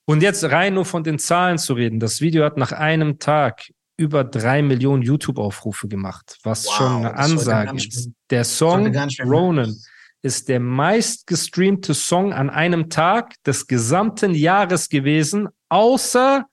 Und 0.05 0.21
jetzt 0.21 0.43
rein 0.43 0.75
nur 0.75 0.85
von 0.85 1.03
den 1.03 1.19
Zahlen 1.19 1.57
zu 1.57 1.73
reden. 1.73 1.99
Das 1.99 2.21
Video 2.21 2.43
hat 2.43 2.57
nach 2.57 2.71
einem 2.71 3.19
Tag 3.19 3.69
über 3.97 4.23
drei 4.23 4.61
Millionen 4.61 5.01
YouTube-Aufrufe 5.01 5.87
gemacht, 5.87 6.37
was 6.43 6.65
wow, 6.65 6.73
schon 6.75 6.95
eine 6.97 7.15
Ansage 7.15 7.77
ist. 7.77 8.09
Der 8.29 8.43
Song 8.43 8.95
Ronan 9.23 9.75
ist 10.25 10.50
der 10.50 10.60
meistgestreamte 10.60 11.94
Song 11.94 12.34
an 12.34 12.50
einem 12.50 12.89
Tag 12.89 13.36
des 13.44 13.67
gesamten 13.67 14.34
Jahres 14.34 14.89
gewesen, 14.89 15.50
außer 15.70 16.46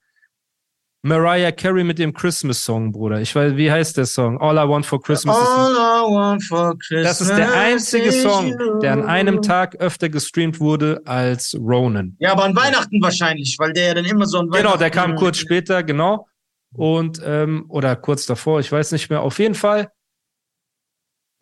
Mariah 1.01 1.51
Carey 1.51 1.83
mit 1.83 1.97
dem 1.97 2.13
Christmas-Song, 2.13 2.91
Bruder. 2.91 3.19
Ich 3.19 3.35
weiß, 3.35 3.57
wie 3.57 3.71
heißt 3.71 3.97
der 3.97 4.05
Song? 4.05 4.39
All 4.39 4.55
I 4.57 4.69
Want 4.69 4.85
for 4.85 5.01
Christmas. 5.01 5.35
All 5.35 5.73
I 5.73 6.13
Want 6.13 6.43
for 6.43 6.77
Christmas. 6.77 7.17
Das 7.17 7.21
ist 7.21 7.35
der 7.35 7.51
einzige 7.51 8.11
Song, 8.11 8.55
der 8.81 8.93
an 8.93 9.05
einem 9.05 9.41
Tag 9.41 9.75
öfter 9.77 10.07
gestreamt 10.07 10.59
wurde 10.59 11.01
als 11.05 11.57
Ronan. 11.59 12.15
Ja, 12.19 12.33
aber 12.33 12.43
an 12.43 12.55
Weihnachten 12.55 13.01
wahrscheinlich, 13.01 13.55
weil 13.57 13.73
der 13.73 13.87
ja 13.87 13.93
dann 13.95 14.05
immer 14.05 14.27
so 14.27 14.37
Weihnachten. 14.37 14.55
Genau, 14.55 14.77
der 14.77 14.91
kam 14.91 15.15
kurz 15.15 15.37
später, 15.37 15.81
genau. 15.81 16.27
Und, 16.75 17.19
ähm, 17.25 17.65
oder 17.69 17.95
kurz 17.95 18.27
davor, 18.27 18.59
ich 18.59 18.71
weiß 18.71 18.91
nicht 18.91 19.09
mehr. 19.09 19.23
Auf 19.23 19.39
jeden 19.39 19.55
Fall 19.55 19.91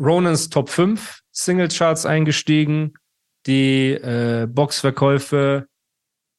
Ronans 0.01 0.49
Top 0.49 0.69
5 0.69 1.21
Singlecharts 1.31 2.05
eingestiegen. 2.05 2.93
Die 3.47 3.91
äh, 3.91 4.47
Boxverkäufe 4.49 5.67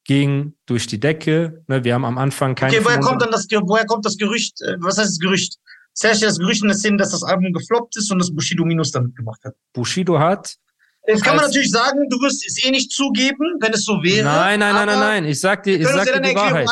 ging 0.05 0.55
durch 0.67 0.87
die 0.87 1.01
Decke. 1.01 1.65
Ne, 1.67 1.85
wir 1.85 1.95
haben 1.95 2.05
am 2.05 2.19
Anfang 2.19 2.55
kein. 2.55 2.71
Okay, 2.71 2.85
woher 2.85 3.01
kommt 3.01 3.23
dann 3.23 3.31
das, 3.31 3.47
woher 3.51 3.87
kommt 3.87 4.05
das 4.05 4.17
Gerücht, 4.17 4.61
äh, 4.63 4.77
was 4.81 4.99
heißt 4.99 5.11
das 5.11 5.19
Gerücht? 5.19 5.57
Sehr 5.95 6.15
das 6.15 6.39
Gerücht 6.39 6.63
in 6.63 6.69
der 6.69 6.77
Szene, 6.77 6.97
dass 6.97 7.11
das 7.11 7.23
Album 7.23 7.53
gefloppt 7.53 7.97
ist 7.97 8.11
und 8.11 8.19
das 8.19 8.35
Bushido 8.35 8.65
Minus 8.65 8.93
damit 8.93 9.15
gemacht 9.15 9.41
hat. 9.45 9.55
Bushido 9.75 10.19
hat. 10.19 10.57
Jetzt 11.07 11.25
kann 11.25 11.37
man 11.37 11.45
natürlich 11.47 11.71
sagen, 11.71 12.09
du 12.09 12.17
wirst 12.21 12.47
es 12.47 12.65
eh 12.65 12.71
nicht 12.71 12.93
zugeben, 12.93 13.59
wenn 13.61 13.73
es 13.73 13.85
so 13.85 14.03
wäre. 14.03 14.25
Nein, 14.25 14.61
nein, 14.61 14.75
nein, 14.75 14.87
nein, 14.87 14.99
nein. 14.99 15.25
Ich 15.27 15.41
sag 15.41 15.65
dir, 15.65 15.79
ich 15.79 15.87
sag 15.87 16.05
dir 16.05 16.21
die 16.21 16.35
Wahrheit. 16.35 16.69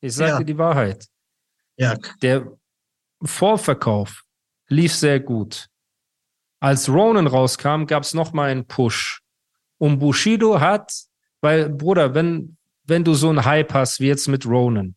Ich 0.00 0.14
sag 0.14 0.38
dir 0.38 0.44
die 0.44 0.58
Wahrheit. 0.58 1.06
Ja. 1.76 1.96
Der 2.22 2.50
Vorverkauf 3.22 4.24
lief 4.68 4.94
sehr 4.94 5.20
gut. 5.20 5.69
Als 6.60 6.88
Ronan 6.88 7.26
rauskam, 7.26 7.86
gab 7.86 8.02
es 8.02 8.14
noch 8.14 8.32
mal 8.32 8.50
einen 8.50 8.66
Push 8.66 9.22
Und 9.78 9.98
Bushido 9.98 10.60
hat, 10.60 10.92
weil, 11.40 11.70
Bruder, 11.70 12.14
wenn, 12.14 12.58
wenn 12.84 13.02
du 13.02 13.14
so 13.14 13.30
einen 13.30 13.44
Hype 13.44 13.72
hast 13.72 14.00
wie 14.00 14.08
jetzt 14.08 14.28
mit 14.28 14.44
Ronan, 14.46 14.94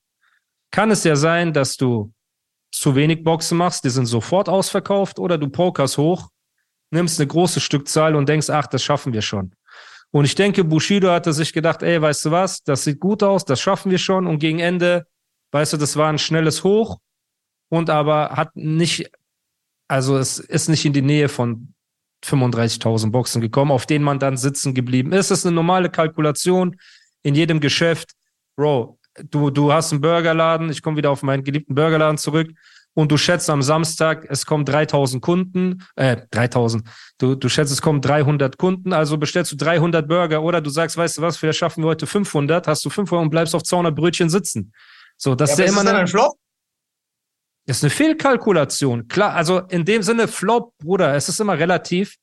kann 0.71 0.91
es 0.91 1.03
ja 1.05 1.15
sein, 1.15 1.53
dass 1.53 1.77
du 1.77 2.11
zu 2.71 2.95
wenig 2.95 3.23
Boxen 3.23 3.57
machst, 3.57 3.85
die 3.85 3.89
sind 3.89 4.07
sofort 4.07 4.49
ausverkauft, 4.49 5.19
oder 5.19 5.37
du 5.37 5.47
pokerst 5.47 5.97
hoch, 5.97 6.29
nimmst 6.91 7.19
eine 7.19 7.27
große 7.27 7.59
Stückzahl 7.59 8.15
und 8.15 8.27
denkst, 8.27 8.49
ach, 8.49 8.67
das 8.67 8.83
schaffen 8.83 9.13
wir 9.13 9.21
schon. 9.21 9.55
Und 10.11 10.25
ich 10.25 10.35
denke, 10.35 10.63
Bushido 10.63 11.11
hatte 11.11 11.33
sich 11.33 11.53
gedacht, 11.53 11.81
ey, 11.81 12.01
weißt 12.01 12.25
du 12.25 12.31
was, 12.31 12.63
das 12.63 12.83
sieht 12.83 12.99
gut 12.99 13.23
aus, 13.23 13.45
das 13.45 13.59
schaffen 13.61 13.89
wir 13.89 13.97
schon. 13.97 14.27
Und 14.27 14.39
gegen 14.39 14.59
Ende, 14.59 15.07
weißt 15.51 15.73
du, 15.73 15.77
das 15.77 15.97
war 15.97 16.09
ein 16.09 16.19
schnelles 16.19 16.63
Hoch 16.63 16.99
und 17.69 17.89
aber 17.89 18.31
hat 18.31 18.55
nicht, 18.55 19.09
also 19.87 20.17
es 20.17 20.39
ist 20.39 20.69
nicht 20.69 20.85
in 20.85 20.93
die 20.93 21.01
Nähe 21.01 21.29
von 21.29 21.73
35.000 22.25 23.11
Boxen 23.11 23.41
gekommen, 23.41 23.71
auf 23.71 23.85
denen 23.85 24.05
man 24.05 24.19
dann 24.19 24.37
sitzen 24.37 24.73
geblieben 24.73 25.11
ist. 25.11 25.31
Es 25.31 25.39
ist 25.39 25.45
eine 25.45 25.55
normale 25.55 25.89
Kalkulation 25.89 26.77
in 27.21 27.35
jedem 27.35 27.59
Geschäft. 27.59 28.11
Bro, 28.55 28.97
du, 29.29 29.49
du 29.49 29.73
hast 29.73 29.91
einen 29.91 30.01
Burgerladen, 30.01 30.69
ich 30.69 30.81
komme 30.81 30.97
wieder 30.97 31.11
auf 31.11 31.23
meinen 31.23 31.43
geliebten 31.43 31.75
Burgerladen 31.75 32.17
zurück 32.17 32.49
und 32.93 33.11
du 33.11 33.17
schätzt 33.17 33.49
am 33.49 33.61
Samstag, 33.61 34.25
es 34.29 34.45
kommen 34.45 34.65
3000 34.65 35.21
Kunden, 35.21 35.83
äh, 35.95 36.17
3000, 36.31 36.87
du, 37.17 37.35
du 37.35 37.49
schätzt, 37.49 37.71
es 37.71 37.81
kommen 37.81 38.01
300 38.01 38.57
Kunden, 38.57 38.93
also 38.93 39.17
bestellst 39.17 39.51
du 39.51 39.55
300 39.55 40.07
Burger 40.07 40.43
oder 40.43 40.61
du 40.61 40.69
sagst, 40.69 40.95
weißt 40.97 41.17
du 41.17 41.21
was, 41.21 41.37
vielleicht 41.37 41.59
schaffen 41.59 41.83
wir 41.83 41.89
heute 41.89 42.05
500, 42.05 42.67
hast 42.67 42.85
du 42.85 42.89
500 42.89 43.23
und 43.23 43.29
bleibst 43.31 43.55
auf 43.55 43.63
200 43.63 43.95
Brötchen 43.95 44.29
sitzen. 44.29 44.73
So, 45.17 45.35
das 45.35 45.51
ja, 45.57 45.65
ist 45.65 45.75
ja 45.75 45.81
immer 45.81 45.89
ist 45.89 45.95
ein 45.95 46.07
Flop. 46.07 46.33
Das 47.65 47.77
ist 47.77 47.83
eine 47.83 47.91
Fehlkalkulation. 47.91 49.07
Klar, 49.07 49.33
also 49.33 49.59
in 49.69 49.85
dem 49.85 50.03
Sinne 50.03 50.27
Flop, 50.27 50.73
Bruder, 50.79 51.15
es 51.15 51.29
ist 51.29 51.39
immer 51.39 51.57
relativ, 51.57 52.17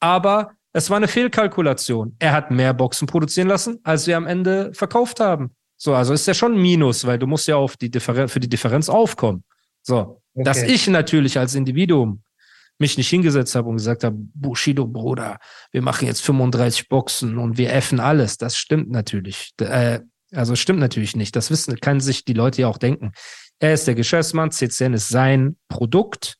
aber 0.00 0.52
es 0.72 0.88
war 0.88 0.96
eine 0.96 1.08
Fehlkalkulation. 1.08 2.16
Er 2.18 2.32
hat 2.32 2.50
mehr 2.50 2.72
Boxen 2.72 3.06
produzieren 3.06 3.48
lassen, 3.48 3.78
als 3.84 4.06
wir 4.06 4.16
am 4.16 4.26
Ende 4.26 4.72
verkauft 4.72 5.20
haben. 5.20 5.54
So, 5.76 5.94
also 5.94 6.14
ist 6.14 6.26
ja 6.26 6.34
schon 6.34 6.54
ein 6.54 6.62
Minus, 6.62 7.06
weil 7.06 7.18
du 7.18 7.26
musst 7.26 7.48
ja 7.48 7.56
auf 7.56 7.76
die 7.76 7.90
Differenz, 7.90 8.32
für 8.32 8.40
die 8.40 8.48
Differenz 8.48 8.88
aufkommen. 8.88 9.44
So, 9.82 10.22
okay. 10.34 10.44
dass 10.44 10.62
ich 10.62 10.86
natürlich 10.88 11.38
als 11.38 11.54
Individuum 11.54 12.22
mich 12.78 12.96
nicht 12.96 13.10
hingesetzt 13.10 13.54
habe 13.54 13.68
und 13.68 13.76
gesagt 13.76 14.04
habe, 14.04 14.16
Bushido, 14.16 14.86
Bruder, 14.86 15.38
wir 15.70 15.82
machen 15.82 16.06
jetzt 16.06 16.22
35 16.22 16.88
Boxen 16.88 17.36
und 17.36 17.58
wir 17.58 17.72
effen 17.72 18.00
alles. 18.00 18.38
Das 18.38 18.56
stimmt 18.56 18.90
natürlich. 18.90 19.52
Äh, 19.60 20.00
also 20.32 20.56
stimmt 20.56 20.80
natürlich 20.80 21.16
nicht. 21.16 21.36
Das 21.36 21.50
wissen, 21.50 21.78
kann 21.80 22.00
sich 22.00 22.24
die 22.24 22.32
Leute 22.32 22.62
ja 22.62 22.68
auch 22.68 22.78
denken. 22.78 23.12
Er 23.58 23.74
ist 23.74 23.86
der 23.86 23.94
Geschäftsmann, 23.94 24.50
CCN 24.50 24.94
ist 24.94 25.08
sein 25.08 25.56
Produkt. 25.68 26.36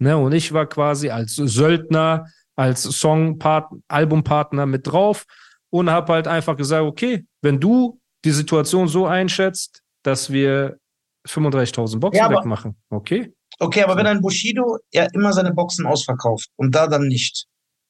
Ne, 0.00 0.16
und 0.16 0.32
ich 0.32 0.52
war 0.52 0.66
quasi 0.66 1.10
als 1.10 1.36
Söldner, 1.36 2.26
als 2.56 2.82
Songpartner, 2.82 3.78
Albumpartner 3.88 4.66
mit 4.66 4.86
drauf 4.86 5.24
und 5.70 5.90
habe 5.90 6.12
halt 6.14 6.26
einfach 6.28 6.56
gesagt, 6.56 6.84
okay, 6.84 7.24
wenn 7.42 7.60
du 7.60 8.00
die 8.24 8.32
Situation 8.32 8.88
so 8.88 9.06
einschätzt, 9.06 9.82
dass 10.02 10.32
wir 10.32 10.78
35.000 11.28 11.98
Boxen 11.98 12.18
ja, 12.18 12.30
wegmachen. 12.30 12.76
Okay. 12.90 13.32
Okay, 13.58 13.82
aber 13.82 13.96
wenn 13.96 14.06
ein 14.06 14.20
Bushido 14.20 14.78
ja 14.92 15.06
immer 15.12 15.32
seine 15.32 15.52
Boxen 15.52 15.86
ausverkauft 15.86 16.48
und 16.56 16.74
da 16.74 16.86
dann 16.86 17.06
nicht. 17.06 17.46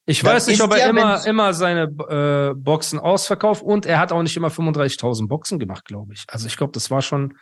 Ich 0.07 0.23
weiß 0.23 0.49
nicht, 0.49 0.61
ob 0.61 0.73
er 0.75 0.91
immer, 0.91 1.27
immer 1.27 1.55
seine 1.55 1.85
äh, 1.85 2.55
Boxen 2.55 2.99
ausverkauft 2.99 3.63
und 3.63 3.87
er 3.87 3.99
hat 3.99 4.13
auch 4.13 4.23
nicht 4.23 4.37
immer 4.37 4.49
35.000 4.49 5.29
Boxen 5.29 5.59
gemacht, 5.59 5.87
glaube 5.87 6.13
ich. 6.13 6.25
Also 6.29 6.47
ich 6.47 6.57
glaube, 6.57 6.73
das 6.73 6.91
war 6.91 7.01
schon, 7.01 7.39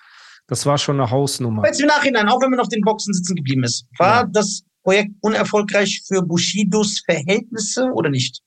das 0.46 0.64
war 0.64 0.78
schon 0.78 1.00
eine 1.00 1.10
Hausnummer. 1.10 1.64
Jetzt 1.66 1.80
im 1.80 1.88
Nachhinein, 1.88 2.28
auch 2.28 2.40
wenn 2.40 2.50
man 2.50 2.60
auf 2.60 2.68
den 2.68 2.82
Boxen 2.82 3.12
sitzen 3.14 3.34
geblieben 3.34 3.64
ist, 3.64 3.86
war 3.98 4.22
ja. 4.22 4.28
das 4.30 4.62
Projekt 4.84 5.10
unerfolgreich 5.20 6.02
für 6.06 6.22
Bushidos 6.22 7.02
Verhältnisse 7.04 7.90
oder 7.94 8.10
nicht? 8.10 8.40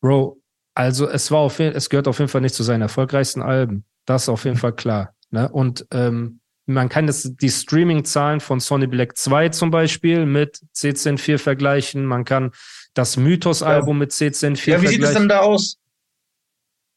Bro, 0.00 0.40
also 0.74 1.08
es 1.08 1.30
war 1.30 1.40
auf 1.40 1.60
es 1.60 1.90
gehört 1.90 2.08
auf 2.08 2.18
jeden 2.18 2.30
Fall 2.30 2.40
nicht 2.40 2.54
zu 2.54 2.62
seinen 2.62 2.82
erfolgreichsten 2.82 3.42
Alben. 3.42 3.84
Das 4.06 4.22
ist 4.22 4.28
auf 4.30 4.44
jeden 4.44 4.56
Fall 4.56 4.74
klar. 4.74 5.14
Ne? 5.30 5.50
Und 5.50 5.86
ähm, 5.92 6.39
man 6.72 6.88
kann 6.88 7.06
das, 7.06 7.22
die 7.36 7.50
Streaming-Zahlen 7.50 8.40
von 8.40 8.60
Sony 8.60 8.86
Black 8.86 9.16
2 9.16 9.50
zum 9.50 9.70
Beispiel 9.70 10.26
mit 10.26 10.60
CCN4 10.74 11.38
vergleichen. 11.38 12.06
Man 12.06 12.24
kann 12.24 12.52
das 12.94 13.16
Mythos-Album 13.16 13.96
ja. 13.96 14.00
mit 14.00 14.12
CCN4 14.12 14.56
vergleichen. 14.56 14.72
Ja, 14.72 14.82
wie 14.82 14.88
sieht 14.88 15.02
es 15.02 15.12
denn 15.12 15.28
da 15.28 15.40
aus? 15.40 15.80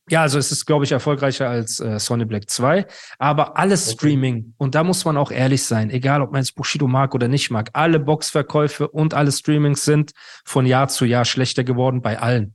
Ja, 0.09 0.21
also 0.21 0.37
es 0.37 0.51
ist, 0.51 0.65
glaube 0.65 0.83
ich, 0.83 0.91
erfolgreicher 0.91 1.49
als 1.49 1.79
äh, 1.79 1.97
Sony 1.97 2.25
Black 2.25 2.49
2. 2.49 2.85
Aber 3.19 3.57
alles 3.57 3.87
okay. 3.87 3.95
Streaming, 3.95 4.53
und 4.57 4.75
da 4.75 4.83
muss 4.83 5.05
man 5.05 5.15
auch 5.15 5.31
ehrlich 5.31 5.63
sein, 5.63 5.89
egal 5.89 6.21
ob 6.21 6.33
man 6.33 6.41
es 6.41 6.51
Bushido 6.51 6.87
mag 6.87 7.15
oder 7.15 7.29
nicht 7.29 7.51
mag, 7.51 7.69
alle 7.73 7.99
Boxverkäufe 7.99 8.89
und 8.89 9.13
alle 9.13 9.31
Streamings 9.31 9.85
sind 9.85 10.11
von 10.43 10.65
Jahr 10.65 10.89
zu 10.89 11.05
Jahr 11.05 11.23
schlechter 11.23 11.63
geworden 11.63 12.01
bei 12.01 12.19
allen. 12.19 12.53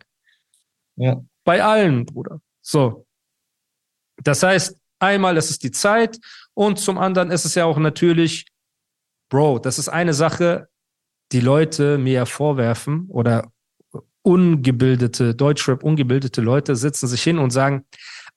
Ja. 0.97 1.23
Bei 1.45 1.65
allen, 1.65 2.05
Bruder. 2.05 2.43
So. 2.61 3.07
Das 4.23 4.43
heißt, 4.43 4.77
einmal 4.99 5.37
ist 5.39 5.49
es 5.49 5.59
die 5.59 5.71
Zeit 5.71 6.19
und 6.59 6.81
zum 6.81 6.99
anderen 6.99 7.31
ist 7.31 7.45
es 7.45 7.55
ja 7.55 7.67
auch 7.67 7.79
natürlich, 7.79 8.47
Bro, 9.29 9.61
das 9.61 9.79
ist 9.79 9.89
eine 9.89 10.13
Sache, 10.13 10.69
die 11.31 11.39
Leute 11.39 11.99
mir 11.99 12.15
ja 12.15 12.25
vorwerfen 12.25 13.07
oder 13.11 13.53
ungebildete, 14.23 15.37
Deutschrap 15.37 15.85
ungebildete 15.85 16.41
Leute 16.41 16.75
sitzen 16.75 17.07
sich 17.07 17.23
hin 17.23 17.39
und 17.39 17.53
sagen, 17.53 17.87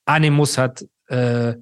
Animus 0.04 0.56
hat 0.56 0.86
äh, 1.08 1.54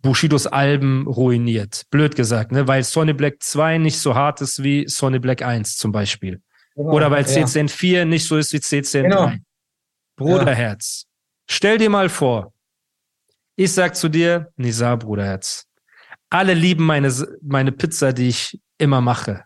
Bushidos 0.00 0.46
Alben 0.46 1.06
ruiniert. 1.06 1.82
Blöd 1.90 2.16
gesagt, 2.16 2.52
ne? 2.52 2.66
Weil 2.66 2.82
Sonny 2.82 3.12
Black 3.12 3.42
2 3.42 3.76
nicht 3.76 3.98
so 3.98 4.14
hart 4.14 4.40
ist 4.40 4.62
wie 4.62 4.88
Sonny 4.88 5.18
Black 5.18 5.42
1 5.42 5.76
zum 5.76 5.92
Beispiel. 5.92 6.40
Genau, 6.74 6.90
Oder 6.90 7.10
weil 7.10 7.26
CCN 7.26 7.68
4 7.68 8.06
nicht 8.06 8.26
so 8.26 8.38
ist 8.38 8.54
wie 8.54 8.60
CCN 8.60 9.10
genau. 9.10 9.26
3. 9.26 9.40
Bruderherz. 10.16 11.02
Ja. 11.04 11.10
Stell 11.50 11.76
dir 11.76 11.90
mal 11.90 12.08
vor, 12.08 12.54
ich 13.56 13.72
sag 13.72 13.96
zu 13.96 14.08
dir, 14.08 14.52
Nisa, 14.56 14.94
Bruderherz, 14.96 15.66
alle 16.30 16.54
lieben 16.54 16.84
meine, 16.84 17.12
meine 17.42 17.72
Pizza, 17.72 18.12
die 18.12 18.28
ich 18.28 18.60
immer 18.78 19.00
mache. 19.00 19.44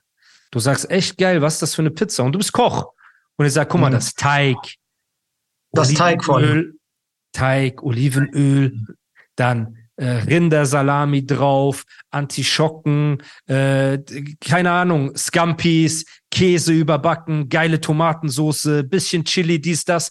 Du 0.50 0.58
sagst, 0.58 0.90
echt 0.90 1.16
geil, 1.16 1.40
was 1.40 1.54
ist 1.54 1.62
das 1.62 1.74
für 1.74 1.82
eine 1.82 1.90
Pizza? 1.90 2.24
Und 2.24 2.32
du 2.32 2.38
bist 2.38 2.52
Koch. 2.52 2.92
Und 3.36 3.46
ich 3.46 3.52
sag, 3.52 3.68
guck 3.68 3.80
mal, 3.80 3.90
mhm. 3.90 3.94
das 3.94 4.14
Teig. 4.14 4.58
Das 5.72 5.94
Teig 5.94 6.24
voll. 6.24 6.74
Teig, 7.32 7.82
Olivenöl, 7.82 8.86
dann 9.36 9.78
äh, 9.96 10.06
Rindersalami 10.06 11.24
drauf, 11.24 11.84
Antischocken, 12.10 13.22
äh, 13.46 13.98
keine 14.40 14.72
Ahnung, 14.72 15.16
Scampis, 15.16 16.06
Käse 16.30 16.72
überbacken, 16.72 17.48
geile 17.48 17.80
Tomatensoße, 17.80 18.82
bisschen 18.82 19.24
Chili, 19.24 19.60
dies, 19.60 19.84
das. 19.84 20.10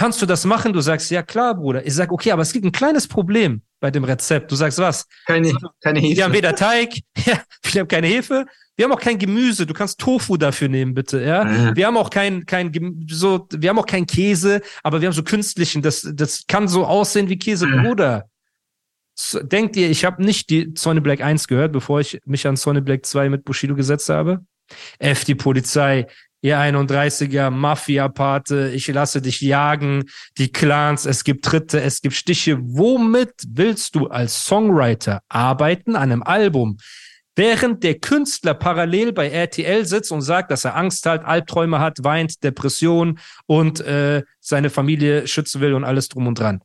Kannst 0.00 0.22
du 0.22 0.24
das 0.24 0.46
machen? 0.46 0.72
Du 0.72 0.80
sagst, 0.80 1.10
ja 1.10 1.22
klar, 1.22 1.54
Bruder. 1.54 1.84
Ich 1.84 1.92
sag, 1.92 2.10
okay, 2.10 2.32
aber 2.32 2.40
es 2.40 2.54
gibt 2.54 2.64
ein 2.64 2.72
kleines 2.72 3.06
Problem 3.06 3.60
bei 3.80 3.90
dem 3.90 4.02
Rezept. 4.02 4.50
Du 4.50 4.56
sagst 4.56 4.78
was? 4.78 5.06
Keine, 5.26 5.52
keine 5.82 6.00
Hefe. 6.00 6.16
Wir 6.16 6.24
haben 6.24 6.32
weder 6.32 6.54
Teig, 6.54 6.94
ja, 7.26 7.42
wir 7.70 7.80
haben 7.82 7.86
keine 7.86 8.06
Hefe, 8.06 8.46
wir 8.76 8.86
haben 8.86 8.92
auch 8.92 9.00
kein 9.00 9.18
Gemüse. 9.18 9.66
Du 9.66 9.74
kannst 9.74 10.00
Tofu 10.00 10.38
dafür 10.38 10.68
nehmen, 10.70 10.94
bitte, 10.94 11.20
ja. 11.20 11.44
Mhm. 11.44 11.76
Wir 11.76 11.86
haben 11.86 11.98
auch 11.98 12.08
kein, 12.08 12.46
kein, 12.46 12.72
so, 13.10 13.46
wir 13.52 13.68
haben 13.68 13.78
auch 13.78 13.84
kein 13.84 14.06
Käse, 14.06 14.62
aber 14.82 15.02
wir 15.02 15.08
haben 15.08 15.12
so 15.12 15.22
künstlichen. 15.22 15.82
Das, 15.82 16.08
das 16.14 16.46
kann 16.48 16.66
so 16.66 16.86
aussehen 16.86 17.28
wie 17.28 17.36
Käse, 17.36 17.66
mhm. 17.66 17.82
Bruder. 17.82 18.24
So, 19.14 19.40
denkt 19.42 19.76
ihr, 19.76 19.90
ich 19.90 20.06
habe 20.06 20.24
nicht 20.24 20.48
die 20.48 20.72
Sonny 20.78 21.00
Black 21.00 21.20
1 21.20 21.46
gehört, 21.46 21.72
bevor 21.72 22.00
ich 22.00 22.18
mich 22.24 22.46
an 22.46 22.56
Sonny 22.56 22.80
Black 22.80 23.04
2 23.04 23.28
mit 23.28 23.44
Bushido 23.44 23.74
gesetzt 23.74 24.08
habe? 24.08 24.46
F, 24.98 25.26
die 25.26 25.34
Polizei, 25.34 26.06
ihr 26.42 26.58
31er 26.58 27.50
Mafia-Pate, 27.50 28.70
ich 28.74 28.88
lasse 28.88 29.20
dich 29.20 29.40
jagen, 29.40 30.04
die 30.38 30.50
Clans, 30.50 31.06
es 31.06 31.24
gibt 31.24 31.44
Tritte, 31.44 31.80
es 31.80 32.00
gibt 32.00 32.14
Stiche. 32.14 32.58
Womit 32.60 33.34
willst 33.48 33.94
du 33.94 34.06
als 34.06 34.44
Songwriter 34.44 35.20
arbeiten 35.28 35.96
an 35.96 36.02
einem 36.10 36.22
Album? 36.22 36.78
Während 37.36 37.84
der 37.84 37.98
Künstler 37.98 38.54
parallel 38.54 39.12
bei 39.12 39.28
RTL 39.28 39.86
sitzt 39.86 40.12
und 40.12 40.20
sagt, 40.20 40.50
dass 40.50 40.64
er 40.64 40.76
Angst 40.76 41.06
hat, 41.06 41.24
Albträume 41.24 41.78
hat, 41.78 42.02
weint, 42.02 42.42
Depression 42.42 43.18
und 43.46 43.80
äh, 43.80 44.24
seine 44.40 44.68
Familie 44.68 45.26
schützen 45.26 45.60
will 45.60 45.74
und 45.74 45.84
alles 45.84 46.08
drum 46.08 46.26
und 46.26 46.38
dran. 46.38 46.60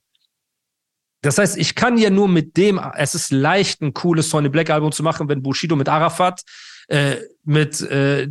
Das 1.21 1.37
heißt, 1.37 1.57
ich 1.57 1.75
kann 1.75 1.97
ja 1.97 2.09
nur 2.09 2.27
mit 2.27 2.57
dem, 2.57 2.79
es 2.95 3.15
ist 3.15 3.31
leicht, 3.31 3.81
ein 3.81 3.93
cooles 3.93 4.29
Sonny 4.29 4.49
Black 4.49 4.69
Album 4.69 4.91
zu 4.91 5.01
machen, 5.01 5.27
wenn 5.29 5.41
Bushido 5.41 5.75
mit 5.75 5.89
Arafat 5.89 6.41
äh, 6.87 7.17
mit 7.43 7.81
äh, 7.81 8.27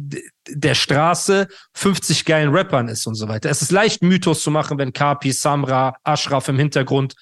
der 0.48 0.74
Straße 0.74 1.48
50 1.74 2.24
geilen 2.24 2.54
Rappern 2.54 2.88
ist 2.88 3.06
und 3.06 3.14
so 3.14 3.28
weiter. 3.28 3.50
Es 3.50 3.62
ist 3.62 3.70
leicht, 3.70 4.02
Mythos 4.02 4.42
zu 4.42 4.50
machen, 4.50 4.78
wenn 4.78 4.92
Kapi, 4.92 5.32
Samra, 5.32 5.96
Ashraf 6.02 6.48
im 6.48 6.58
Hintergrund. 6.58 7.14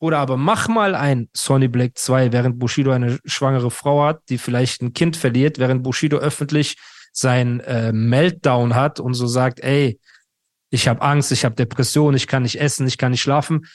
Oder 0.00 0.18
aber 0.18 0.36
mach 0.36 0.68
mal 0.68 0.94
ein 0.94 1.28
Sonny 1.32 1.68
Black 1.68 1.96
2, 1.96 2.32
während 2.32 2.58
Bushido 2.58 2.90
eine 2.90 3.18
schwangere 3.24 3.70
Frau 3.70 4.04
hat, 4.04 4.22
die 4.28 4.38
vielleicht 4.38 4.82
ein 4.82 4.92
Kind 4.92 5.16
verliert, 5.16 5.58
während 5.58 5.82
Bushido 5.82 6.18
öffentlich 6.18 6.76
sein 7.12 7.60
äh, 7.60 7.92
Meltdown 7.92 8.74
hat 8.74 9.00
und 9.00 9.14
so 9.14 9.26
sagt, 9.26 9.60
ey, 9.60 9.98
ich 10.70 10.88
habe 10.88 11.02
Angst, 11.02 11.30
ich 11.30 11.44
habe 11.44 11.54
Depression, 11.54 12.14
ich 12.14 12.26
kann 12.26 12.42
nicht 12.42 12.60
essen, 12.60 12.86
ich 12.86 12.98
kann 12.98 13.12
nicht 13.12 13.22
schlafen. 13.22 13.66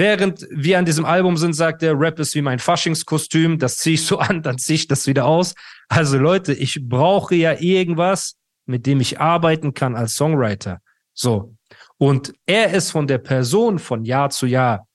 Während 0.00 0.46
wir 0.50 0.78
an 0.78 0.86
diesem 0.86 1.04
Album 1.04 1.36
sind, 1.36 1.52
sagt 1.52 1.82
der 1.82 1.92
Rap 1.92 2.18
ist 2.20 2.34
wie 2.34 2.40
mein 2.40 2.58
Faschingskostüm, 2.58 3.58
das 3.58 3.76
ziehe 3.76 3.96
ich 3.96 4.06
so 4.06 4.18
an, 4.18 4.40
dann 4.42 4.56
ziehe 4.56 4.76
ich 4.76 4.88
das 4.88 5.06
wieder 5.06 5.26
aus. 5.26 5.54
Also 5.90 6.16
Leute, 6.16 6.54
ich 6.54 6.88
brauche 6.88 7.34
ja 7.34 7.60
irgendwas, 7.60 8.36
mit 8.64 8.86
dem 8.86 9.02
ich 9.02 9.20
arbeiten 9.20 9.74
kann 9.74 9.96
als 9.96 10.14
Songwriter. 10.14 10.80
So. 11.12 11.54
Und 11.98 12.32
er 12.46 12.72
ist 12.72 12.92
von 12.92 13.06
der 13.08 13.18
Person 13.18 13.78
von 13.78 14.06
Jahr 14.06 14.30
zu 14.30 14.46
Jahr 14.46 14.88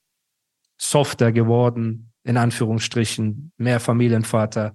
softer 0.76 1.30
geworden, 1.30 2.10
in 2.24 2.36
Anführungsstrichen, 2.36 3.52
mehr 3.58 3.78
Familienvater. 3.78 4.74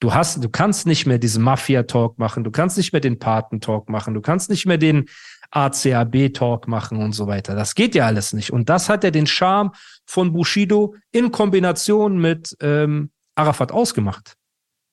Du 0.00 0.12
hast, 0.12 0.42
du 0.42 0.48
kannst 0.48 0.88
nicht 0.88 1.06
mehr 1.06 1.18
diesen 1.18 1.44
Mafia-Talk 1.44 2.18
machen, 2.18 2.42
du 2.42 2.50
kannst 2.50 2.78
nicht 2.78 2.92
mehr 2.92 3.00
den 3.00 3.20
Paten-Talk 3.20 3.88
machen, 3.88 4.14
du 4.14 4.22
kannst 4.22 4.50
nicht 4.50 4.66
mehr 4.66 4.78
den 4.78 5.04
ACAB-Talk 5.52 6.66
machen 6.66 6.98
und 6.98 7.12
so 7.12 7.26
weiter. 7.26 7.54
Das 7.54 7.74
geht 7.74 7.94
ja 7.94 8.06
alles 8.06 8.32
nicht. 8.32 8.52
Und 8.52 8.68
das 8.68 8.88
hat 8.88 9.04
ja 9.04 9.10
den 9.10 9.26
Charme 9.26 9.72
von 10.06 10.32
Bushido 10.32 10.94
in 11.12 11.30
Kombination 11.30 12.18
mit 12.18 12.56
ähm, 12.60 13.10
Arafat 13.34 13.70
ausgemacht. 13.70 14.34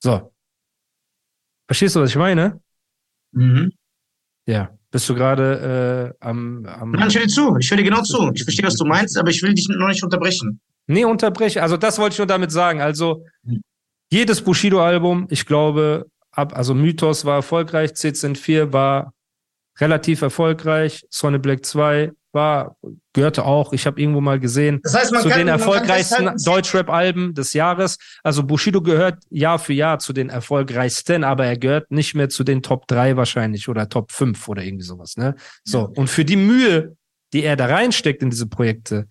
So. 0.03 0.33
Verstehst 1.67 1.95
du, 1.95 2.01
was 2.01 2.11
ich 2.11 2.15
meine? 2.15 2.59
Mhm. 3.31 3.71
Ja. 4.45 4.75
Bist 4.91 5.07
du 5.07 5.13
gerade 5.13 6.15
äh, 6.19 6.25
am, 6.25 6.65
am. 6.65 6.91
Nein, 6.91 7.09
ich 7.09 7.15
höre 7.15 7.23
dir 7.23 7.29
zu. 7.29 7.55
Ich 7.57 7.69
höre 7.69 7.77
dir 7.77 7.83
genau 7.83 8.01
zu. 8.01 8.31
Ich 8.33 8.43
verstehe, 8.43 8.65
was 8.65 8.75
du 8.75 8.85
meinst, 8.85 9.17
aber 9.19 9.29
ich 9.29 9.41
will 9.43 9.53
dich 9.53 9.67
noch 9.69 9.87
nicht 9.87 10.03
unterbrechen. 10.03 10.59
Nee, 10.87 11.05
unterbrechen. 11.05 11.61
Also, 11.61 11.77
das 11.77 11.99
wollte 11.99 12.13
ich 12.13 12.17
nur 12.17 12.25
damit 12.25 12.51
sagen. 12.51 12.81
Also, 12.81 13.23
jedes 14.11 14.41
Bushido-Album, 14.41 15.27
ich 15.29 15.45
glaube, 15.45 16.07
ab, 16.31 16.57
also 16.57 16.73
Mythos 16.73 17.23
war 17.23 17.35
erfolgreich, 17.35 17.91
CZ4 17.91 18.73
war 18.73 19.13
relativ 19.79 20.21
erfolgreich, 20.21 21.05
Sonny 21.09 21.38
Black 21.38 21.65
2 21.65 22.12
war, 22.31 22.77
gehörte 23.13 23.45
auch, 23.45 23.74
ich 23.74 23.88
habe 23.88 24.00
irgendwo 24.00 24.21
mal 24.21 24.39
gesehen, 24.39 24.79
das 24.83 24.93
heißt, 24.93 25.15
zu 25.15 25.29
kann, 25.29 25.39
den 25.39 25.48
erfolgreichsten 25.48 26.31
Deutschrap-Alben 26.43 27.33
des 27.33 27.53
Jahres. 27.53 27.98
Also 28.24 28.43
Bushido 28.43 28.81
gehört 28.81 29.24
Jahr 29.29 29.57
für 29.57 29.74
Jahr 29.74 30.00
zu 30.00 30.13
den 30.13 30.29
erfolgreichsten, 30.29 31.24
aber 31.24 31.45
er 31.45 31.57
gehört 31.57 31.89
nicht 31.91 32.13
mehr 32.13 32.29
zu 32.29 32.43
den 32.43 32.62
Top 32.62 32.88
3 32.88 33.17
wahrscheinlich 33.17 33.67
oder 33.67 33.89
Top 33.89 34.12
5 34.12 34.48
oder 34.48 34.63
irgendwie 34.63 34.86
sowas. 34.86 35.17
Ne? 35.17 35.36
So, 35.63 35.91
und 35.95 36.09
für 36.09 36.25
die 36.25 36.36
Mühe, 36.36 36.95
die 37.33 37.43
er 37.43 37.55
da 37.55 37.65
reinsteckt 37.65 38.21
in 38.21 38.29
diese 38.29 38.48
Projekte, 38.48 39.07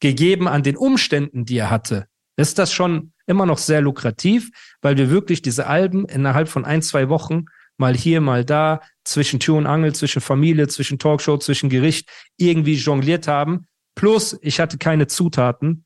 gegeben 0.00 0.48
an 0.48 0.62
den 0.62 0.76
Umständen, 0.76 1.44
die 1.44 1.56
er 1.56 1.70
hatte, 1.70 2.06
ist 2.36 2.58
das 2.58 2.72
schon 2.72 3.12
immer 3.26 3.46
noch 3.46 3.58
sehr 3.58 3.80
lukrativ, 3.80 4.50
weil 4.80 4.96
wir 4.96 5.10
wirklich 5.10 5.42
diese 5.42 5.66
Alben 5.66 6.06
innerhalb 6.06 6.48
von 6.48 6.64
ein, 6.64 6.82
zwei 6.82 7.08
Wochen 7.08 7.44
mal 7.82 7.96
hier, 7.96 8.20
mal 8.20 8.44
da, 8.44 8.80
zwischen 9.04 9.40
Tür 9.40 9.56
und 9.56 9.66
Angel, 9.66 9.92
zwischen 9.92 10.22
Familie, 10.22 10.68
zwischen 10.68 11.00
Talkshow, 11.00 11.36
zwischen 11.36 11.68
Gericht 11.68 12.08
irgendwie 12.38 12.74
jongliert 12.74 13.26
haben. 13.26 13.66
Plus, 13.96 14.38
ich 14.40 14.60
hatte 14.60 14.78
keine 14.78 15.08
Zutaten. 15.08 15.84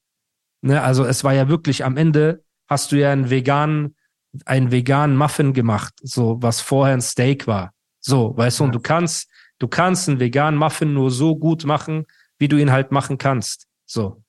Ne, 0.60 0.82
also 0.82 1.04
es 1.04 1.24
war 1.24 1.32
ja 1.32 1.48
wirklich 1.48 1.84
am 1.84 1.96
Ende 1.96 2.44
hast 2.68 2.92
du 2.92 2.96
ja 2.96 3.12
einen 3.12 3.30
veganen, 3.30 3.96
einen 4.44 4.70
veganen 4.72 5.16
Muffin 5.16 5.54
gemacht, 5.54 5.94
so 6.02 6.36
was 6.42 6.60
vorher 6.60 6.94
ein 6.94 7.00
Steak 7.00 7.46
war. 7.46 7.72
So, 8.00 8.36
weißt 8.36 8.60
du, 8.60 8.64
und 8.64 8.74
du 8.74 8.80
kannst, 8.80 9.30
du 9.58 9.66
kannst 9.66 10.08
einen 10.08 10.20
veganen 10.20 10.58
Muffin 10.58 10.92
nur 10.92 11.10
so 11.10 11.36
gut 11.36 11.64
machen, 11.64 12.04
wie 12.38 12.48
du 12.48 12.56
ihn 12.56 12.72
halt 12.72 12.92
machen 12.92 13.16
kannst. 13.16 13.66
So. 13.86 14.22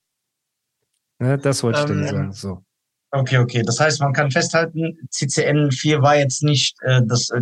Ne, 1.20 1.38
das 1.38 1.64
wollte 1.64 1.80
ich 1.84 1.90
ähm, 1.90 1.98
dir 1.98 2.08
sagen. 2.08 2.32
So. 2.32 2.64
Okay, 3.12 3.38
okay. 3.38 3.64
Das 3.64 3.80
heißt, 3.80 4.02
man 4.02 4.14
kann 4.14 4.32
festhalten, 4.32 4.98
CCN 5.10 5.72
4 5.72 6.02
war 6.02 6.18
jetzt 6.18 6.44
nicht 6.44 6.76
äh, 6.82 7.02
das 7.06 7.30
äh, 7.30 7.42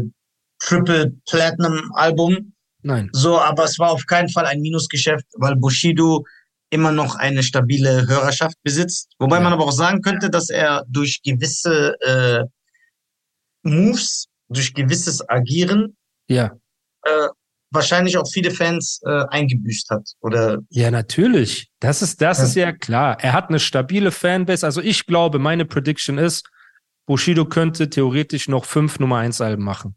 Triple 0.60 1.14
Platinum 1.30 1.92
Album. 1.96 2.54
Nein. 2.82 3.10
So, 3.14 3.40
aber 3.40 3.64
es 3.64 3.80
war 3.80 3.92
auf 3.92 4.06
keinen 4.06 4.30
Fall 4.30 4.46
ein 4.46 4.62
Minusgeschäft, 4.62 5.26
weil 5.38 5.56
Bushido 5.56 6.24
immer 6.70 6.92
noch 6.92 7.16
eine 7.16 7.42
stabile 7.42 8.08
Hörerschaft 8.08 8.58
besitzt. 8.64 9.14
Wobei 9.18 9.38
ja. 9.38 9.42
man 9.42 9.54
aber 9.54 9.66
auch 9.66 9.72
sagen 9.72 10.02
könnte, 10.02 10.30
dass 10.30 10.50
er 10.50 10.84
durch 10.88 11.22
gewisse 11.24 11.96
äh, 12.02 12.44
Moves, 13.64 14.28
durch 14.50 14.74
gewisses 14.74 15.28
Agieren 15.28 15.98
ja. 16.28 16.52
äh, 17.04 17.28
wahrscheinlich 17.76 18.18
auch 18.18 18.28
viele 18.28 18.52
Fans 18.52 19.02
äh, 19.06 19.26
eingebüßt 19.30 19.90
hat. 19.90 20.10
Oder 20.22 20.60
ja, 20.70 20.90
natürlich. 20.92 21.70
Das 21.80 22.02
ist, 22.02 22.22
das 22.22 22.40
ja. 22.40 22.44
ist 22.44 22.56
ja 22.56 22.72
klar. 22.72 23.18
Er 23.22 23.34
hat 23.34 23.50
eine 23.50 23.60
stabile 23.60 24.12
Fanbase. 24.12 24.66
Also 24.66 24.82
ich 24.82 25.06
glaube, 25.06 25.40
meine 25.40 25.66
Prediction 25.66 26.18
ist, 26.18 26.50
Bushido 27.06 27.46
könnte 27.46 27.90
theoretisch 27.90 28.48
noch 28.48 28.66
fünf 28.66 29.00
Nummer 29.00 29.18
eins 29.18 29.42
Alben 29.42 29.64
machen. 29.64 29.96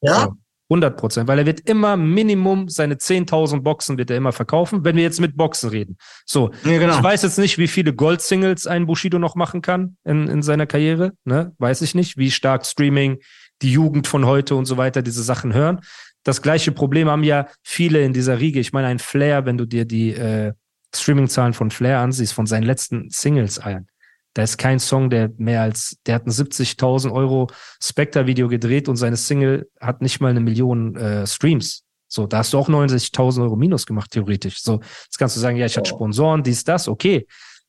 Ja. 0.00 0.20
So, 0.20 0.34
100 0.70 0.96
Prozent, 0.96 1.28
weil 1.28 1.38
er 1.38 1.46
wird 1.46 1.68
immer 1.68 1.96
Minimum 1.96 2.68
seine 2.68 2.94
10.000 2.94 3.60
Boxen 3.60 3.98
wird 3.98 4.10
er 4.10 4.16
immer 4.16 4.32
verkaufen, 4.32 4.84
wenn 4.84 4.96
wir 4.96 5.02
jetzt 5.02 5.20
mit 5.20 5.36
Boxen 5.36 5.68
reden. 5.68 5.98
So, 6.24 6.52
ja, 6.64 6.78
genau. 6.78 6.96
ich 6.96 7.02
weiß 7.02 7.22
jetzt 7.22 7.38
nicht, 7.38 7.58
wie 7.58 7.68
viele 7.68 7.92
Gold-Singles 7.92 8.66
ein 8.66 8.86
Bushido 8.86 9.18
noch 9.18 9.34
machen 9.34 9.60
kann 9.60 9.96
in, 10.04 10.26
in 10.28 10.42
seiner 10.42 10.66
Karriere, 10.66 11.12
ne? 11.24 11.52
Weiß 11.58 11.82
ich 11.82 11.94
nicht, 11.94 12.16
wie 12.16 12.30
stark 12.30 12.64
Streaming, 12.64 13.18
die 13.60 13.72
Jugend 13.72 14.06
von 14.06 14.24
heute 14.24 14.54
und 14.54 14.64
so 14.64 14.76
weiter 14.78 15.02
diese 15.02 15.22
Sachen 15.22 15.52
hören 15.52 15.80
das 16.24 16.42
gleiche 16.42 16.72
Problem 16.72 17.08
haben 17.08 17.22
ja 17.22 17.46
viele 17.62 18.02
in 18.02 18.12
dieser 18.12 18.40
Riege. 18.40 18.58
Ich 18.58 18.72
meine, 18.72 18.88
ein 18.88 18.98
Flair, 18.98 19.46
wenn 19.46 19.58
du 19.58 19.66
dir 19.66 19.84
die 19.84 20.14
äh, 20.14 20.52
Streaming-Zahlen 20.94 21.52
von 21.52 21.70
Flair 21.70 22.00
ansiehst, 22.00 22.32
von 22.32 22.46
seinen 22.46 22.64
letzten 22.64 23.10
Singles 23.10 23.58
ein, 23.58 23.86
da 24.34 24.42
ist 24.42 24.58
kein 24.58 24.80
Song, 24.80 25.10
der 25.10 25.30
mehr 25.36 25.62
als, 25.62 25.96
der 26.06 26.16
hat 26.16 26.26
ein 26.26 26.30
70.000 26.30 27.12
Euro 27.12 27.48
Spectre-Video 27.80 28.48
gedreht 28.48 28.88
und 28.88 28.96
seine 28.96 29.16
Single 29.16 29.70
hat 29.80 30.02
nicht 30.02 30.20
mal 30.20 30.30
eine 30.30 30.40
Million 30.40 30.96
äh, 30.96 31.26
Streams. 31.26 31.84
So, 32.08 32.26
da 32.26 32.38
hast 32.38 32.52
du 32.52 32.58
auch 32.58 32.68
69.000 32.68 33.42
Euro 33.42 33.56
Minus 33.56 33.86
gemacht, 33.86 34.10
theoretisch. 34.10 34.60
So, 34.60 34.80
jetzt 35.04 35.18
kannst 35.18 35.36
du 35.36 35.40
sagen, 35.40 35.56
ja, 35.56 35.66
ich 35.66 35.76
hatte 35.76 35.88
Sponsoren, 35.88 36.42
dies, 36.42 36.64
das, 36.64 36.88
okay. 36.88 37.26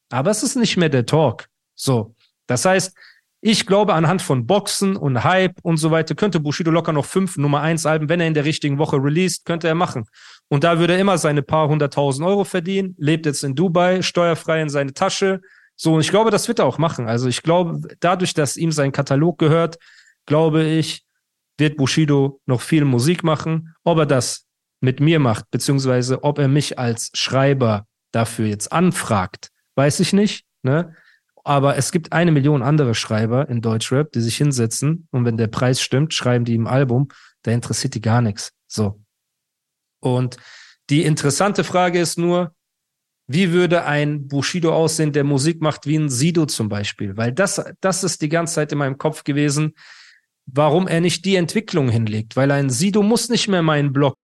Aber 0.10 0.32
es 0.32 0.44
ist 0.44 0.56
nicht 0.56 0.78
mehr 0.78 0.90
der 0.90 1.06
Talk. 1.06 1.48
So, 1.76 2.16
das 2.48 2.66
heißt, 2.66 2.96
ich 3.48 3.68
glaube, 3.68 3.94
anhand 3.94 4.24
von 4.24 4.48
Boxen 4.48 4.96
und 4.96 5.24
Hype 5.24 5.60
und 5.62 5.78
so 5.78 5.92
weiter 5.92 6.16
könnte 6.16 6.40
Bushido 6.40 6.72
locker 6.72 6.94
noch 6.94 7.06
fünf 7.06 7.38
Nummer 7.38 7.62
eins 7.62 7.86
Alben, 7.86 8.10
wenn 8.10 8.20
er 8.20 8.26
in 8.26 8.34
der 8.34 8.44
richtigen 8.44 8.80
Woche 8.80 8.98
released, 8.98 9.46
könnte 9.46 9.68
er 9.68 9.76
machen. 9.76 10.08
Und 10.48 10.64
da 10.64 10.80
würde 10.80 10.94
er 10.94 11.00
immer 11.00 11.20
seine 11.20 11.44
paar 11.44 11.68
hunderttausend 11.70 12.28
Euro 12.28 12.44
verdienen, 12.44 12.96
lebt 12.98 13.28
jetzt 13.28 13.44
in 13.44 13.54
Dubai, 13.54 14.02
steuerfrei 14.02 14.64
in 14.64 14.70
seine 14.70 14.96
Tasche. 14.96 15.42
So, 15.76 15.94
und 15.94 16.02
ich 16.02 16.10
glaube, 16.10 16.32
das 16.32 16.48
wird 16.48 16.58
er 16.58 16.66
auch 16.66 16.80
machen. 16.80 17.08
Also 17.08 17.28
ich 17.28 17.44
glaube, 17.44 17.88
dadurch, 18.00 18.34
dass 18.34 18.58
ihm 18.58 18.72
sein 18.72 18.92
Katalog 18.92 19.38
gehört, 19.38 19.78
glaube 20.26 20.64
ich, 20.64 21.04
wird 21.60 21.78
Bushido 21.78 22.42
noch 22.48 22.62
viel 22.62 22.84
Musik 22.84 23.24
machen. 23.24 23.76
Ob 23.84 24.00
er 24.00 24.08
das 24.08 24.48
mit 24.82 25.00
mir 25.00 25.20
macht, 25.20 25.52
beziehungsweise 25.52 26.24
ob 26.24 26.40
er 26.40 26.48
mich 26.48 26.80
als 26.80 27.12
Schreiber 27.14 27.86
dafür 28.12 28.48
jetzt 28.48 28.72
anfragt, 28.72 29.52
weiß 29.76 30.00
ich 30.00 30.14
nicht. 30.14 30.46
Ne? 30.64 30.96
Aber 31.48 31.78
es 31.78 31.92
gibt 31.92 32.12
eine 32.12 32.32
Million 32.32 32.64
andere 32.64 32.96
Schreiber 32.96 33.48
in 33.50 33.62
Deutschrap, 33.62 34.12
die 34.12 34.22
sich 34.22 34.36
hinsetzen 34.36 35.08
und 35.12 35.26
wenn 35.26 35.38
der 35.38 35.48
Preis 35.48 35.80
stimmt, 35.80 36.14
schreiben 36.14 36.44
die 36.44 36.56
im 36.56 36.66
Album, 36.66 37.10
da 37.44 37.52
interessiert 37.52 37.94
die 37.94 38.02
gar 38.02 38.22
nichts. 38.22 38.52
So. 38.68 39.00
Und 40.00 40.38
die 40.90 41.04
interessante 41.04 41.64
Frage 41.64 42.00
ist 42.00 42.18
nur, 42.18 42.56
wie 43.28 43.52
würde 43.52 43.86
ein 43.86 44.28
Bushido 44.28 44.74
aussehen, 44.74 45.12
der 45.12 45.24
Musik 45.24 45.62
macht 45.62 45.86
wie 45.86 45.98
ein 45.98 46.10
Sido 46.10 46.48
zum 46.48 46.68
Beispiel? 46.68 47.16
Weil 47.16 47.32
das, 47.32 47.64
das 47.80 48.04
ist 48.04 48.24
die 48.24 48.30
ganze 48.30 48.56
Zeit 48.56 48.72
in 48.72 48.80
meinem 48.80 48.98
Kopf 48.98 49.24
gewesen, 49.24 49.76
warum 50.48 50.88
er 50.88 51.00
nicht 51.00 51.26
die 51.26 51.36
Entwicklung 51.36 51.90
hinlegt. 51.90 52.36
Weil 52.36 52.50
ein 52.52 52.72
Sido 52.72 53.04
muss 53.04 53.30
nicht 53.30 53.48
mehr 53.48 53.62
meinen 53.62 53.94
Blog. 53.94 54.16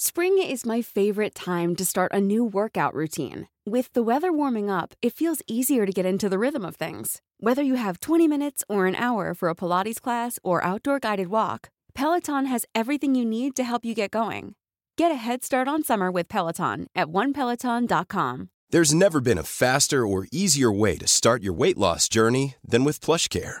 Spring 0.00 0.38
is 0.50 0.64
my 0.64 0.82
favorite 0.82 1.34
time 1.34 1.76
to 1.76 1.84
start 1.84 2.12
a 2.12 2.20
new 2.20 2.52
workout 2.52 2.94
routine. 2.94 3.46
With 3.72 3.92
the 3.92 4.02
weather 4.02 4.32
warming 4.32 4.68
up, 4.68 4.94
it 5.00 5.12
feels 5.12 5.42
easier 5.46 5.86
to 5.86 5.92
get 5.92 6.04
into 6.04 6.28
the 6.28 6.40
rhythm 6.40 6.64
of 6.64 6.74
things. 6.74 7.22
Whether 7.38 7.62
you 7.62 7.76
have 7.76 8.00
20 8.00 8.26
minutes 8.26 8.64
or 8.68 8.88
an 8.88 8.96
hour 8.96 9.32
for 9.32 9.48
a 9.48 9.54
Pilates 9.54 10.02
class 10.02 10.40
or 10.42 10.64
outdoor 10.64 10.98
guided 10.98 11.28
walk, 11.28 11.68
Peloton 11.94 12.46
has 12.46 12.66
everything 12.74 13.14
you 13.14 13.24
need 13.24 13.54
to 13.54 13.62
help 13.62 13.84
you 13.84 13.94
get 13.94 14.10
going. 14.10 14.54
Get 14.98 15.12
a 15.12 15.14
head 15.14 15.44
start 15.44 15.68
on 15.68 15.84
summer 15.84 16.10
with 16.10 16.28
Peloton 16.28 16.88
at 16.96 17.12
onepeloton.com. 17.12 18.48
There's 18.70 18.92
never 18.92 19.20
been 19.20 19.38
a 19.38 19.44
faster 19.44 20.04
or 20.04 20.26
easier 20.32 20.72
way 20.72 20.96
to 20.96 21.06
start 21.06 21.44
your 21.44 21.52
weight 21.52 21.78
loss 21.78 22.08
journey 22.08 22.56
than 22.64 22.82
with 22.82 22.98
PlushCare. 22.98 23.60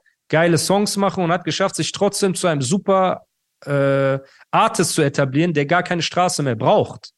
Geile 0.31 0.57
Songs 0.57 0.97
machen 0.97 1.23
und 1.23 1.31
hat 1.31 1.43
geschafft, 1.43 1.75
sich 1.75 1.91
trotzdem 1.91 2.33
zu 2.33 2.47
einem 2.47 2.61
super 2.61 3.27
äh, 3.65 4.17
Artist 4.49 4.93
zu 4.93 5.03
etablieren, 5.03 5.53
der 5.53 5.67
gar 5.67 5.83
keine 5.83 6.01
Straße 6.01 6.41
mehr 6.41 6.55
braucht. 6.55 7.11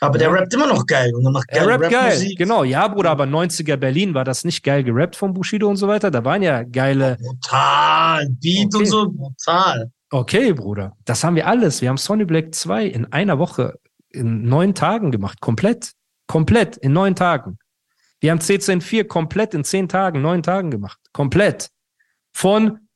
Aber 0.00 0.16
der 0.16 0.32
rappt 0.32 0.54
immer 0.54 0.68
noch 0.68 0.86
geil 0.86 1.12
und 1.14 1.24
macht 1.32 1.48
geil. 1.48 1.58
Er 1.60 1.66
rappt 1.68 1.90
geil, 1.90 2.34
genau. 2.36 2.64
Ja, 2.64 2.86
Bruder, 2.88 3.10
aber 3.10 3.24
90er 3.24 3.76
Berlin 3.76 4.14
war 4.14 4.24
das 4.24 4.44
nicht 4.44 4.62
geil 4.62 4.84
gerappt 4.84 5.16
von 5.16 5.34
Bushido 5.34 5.68
und 5.68 5.76
so 5.76 5.88
weiter. 5.88 6.10
Da 6.10 6.24
waren 6.24 6.42
ja 6.42 6.62
geile. 6.62 7.18
Brutal, 7.20 8.28
Beat 8.40 8.74
okay. 8.74 8.78
und 8.78 8.86
so, 8.86 9.10
brutal. 9.10 9.90
Okay, 10.10 10.52
Bruder. 10.52 10.96
Das 11.04 11.24
haben 11.24 11.36
wir 11.36 11.46
alles. 11.46 11.82
Wir 11.82 11.88
haben 11.90 11.96
Sonny 11.96 12.24
Black 12.24 12.54
2 12.54 12.86
in 12.86 13.12
einer 13.12 13.38
Woche, 13.38 13.78
in 14.10 14.44
neun 14.44 14.74
Tagen 14.74 15.10
gemacht. 15.10 15.40
Komplett. 15.40 15.92
Komplett 16.28 16.76
in 16.78 16.92
neun 16.92 17.14
Tagen. 17.14 17.58
Wir 18.20 18.30
haben 18.30 18.40
CCN4 18.40 19.04
komplett 19.04 19.54
in 19.54 19.64
zehn 19.64 19.88
Tagen, 19.88 20.22
neun 20.22 20.42
Tagen 20.42 20.70
gemacht. 20.70 20.98
Komplett. 21.12 21.70
Von 22.32 22.88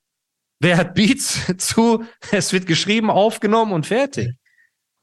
wer 0.61 0.77
hat 0.77 0.95
Beats 0.95 1.53
zu 1.59 2.05
es 2.31 2.53
wird 2.53 2.67
geschrieben, 2.67 3.11
aufgenommen 3.11 3.73
und 3.73 3.87
fertig. 3.87 4.31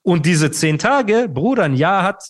Und 0.01 0.25
diese 0.25 0.49
zehn 0.51 0.79
Tage, 0.79 1.27
Bruder, 1.29 1.63
ein 1.63 1.75
Jahr 1.75 2.03
hat 2.03 2.23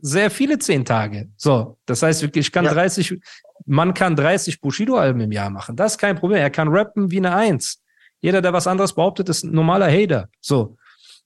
sehr 0.00 0.30
viele 0.30 0.58
zehn 0.58 0.84
Tage. 0.84 1.28
So, 1.36 1.78
das 1.86 2.02
heißt 2.02 2.22
wirklich, 2.22 2.46
ich 2.46 2.52
kann 2.52 2.64
ja. 2.64 2.72
30, 2.72 3.18
man 3.66 3.94
kann 3.94 4.14
30 4.14 4.60
Bushido-Alben 4.60 5.20
im 5.20 5.32
Jahr 5.32 5.50
machen. 5.50 5.76
Das 5.76 5.92
ist 5.92 5.98
kein 5.98 6.16
Problem. 6.16 6.40
Er 6.40 6.50
kann 6.50 6.68
rappen 6.68 7.10
wie 7.10 7.18
eine 7.18 7.34
Eins. 7.34 7.82
Jeder, 8.20 8.40
der 8.40 8.52
was 8.52 8.66
anderes 8.66 8.94
behauptet, 8.94 9.28
ist 9.28 9.44
ein 9.44 9.52
normaler 9.52 9.90
Hater. 9.90 10.28
So. 10.40 10.76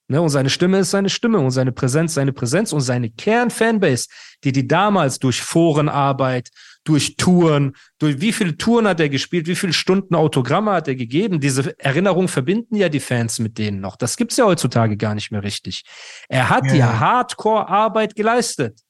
Ne, 0.08 0.20
und 0.20 0.30
seine 0.30 0.50
Stimme 0.50 0.80
ist 0.80 0.90
seine 0.90 1.08
Stimme 1.08 1.38
und 1.38 1.52
seine 1.52 1.72
Präsenz 1.72 2.14
seine 2.14 2.32
Präsenz 2.32 2.72
und 2.72 2.80
seine 2.80 3.08
Kernfanbase, 3.10 4.08
die 4.44 4.52
die 4.52 4.66
damals 4.66 5.18
durch 5.18 5.40
Forenarbeit, 5.40 6.50
durch 6.84 7.16
Touren, 7.16 7.76
durch 7.98 8.20
wie 8.20 8.32
viele 8.32 8.56
Touren 8.56 8.88
hat 8.88 9.00
er 9.00 9.08
gespielt, 9.08 9.46
wie 9.46 9.54
viele 9.54 9.72
Stunden 9.72 10.14
Autogramme 10.14 10.72
hat 10.72 10.88
er 10.88 10.96
gegeben. 10.96 11.40
Diese 11.40 11.78
Erinnerungen 11.78 12.28
verbinden 12.28 12.76
ja 12.76 12.88
die 12.88 13.00
Fans 13.00 13.38
mit 13.38 13.58
denen 13.58 13.80
noch. 13.80 13.96
Das 13.96 14.16
gibt's 14.16 14.36
ja 14.36 14.44
heutzutage 14.44 14.96
gar 14.96 15.14
nicht 15.14 15.30
mehr 15.30 15.42
richtig. 15.42 15.84
Er 16.28 16.50
hat 16.50 16.66
ja, 16.66 16.74
ja 16.74 17.00
Hardcore-Arbeit 17.00 18.14
geleistet. 18.14 18.80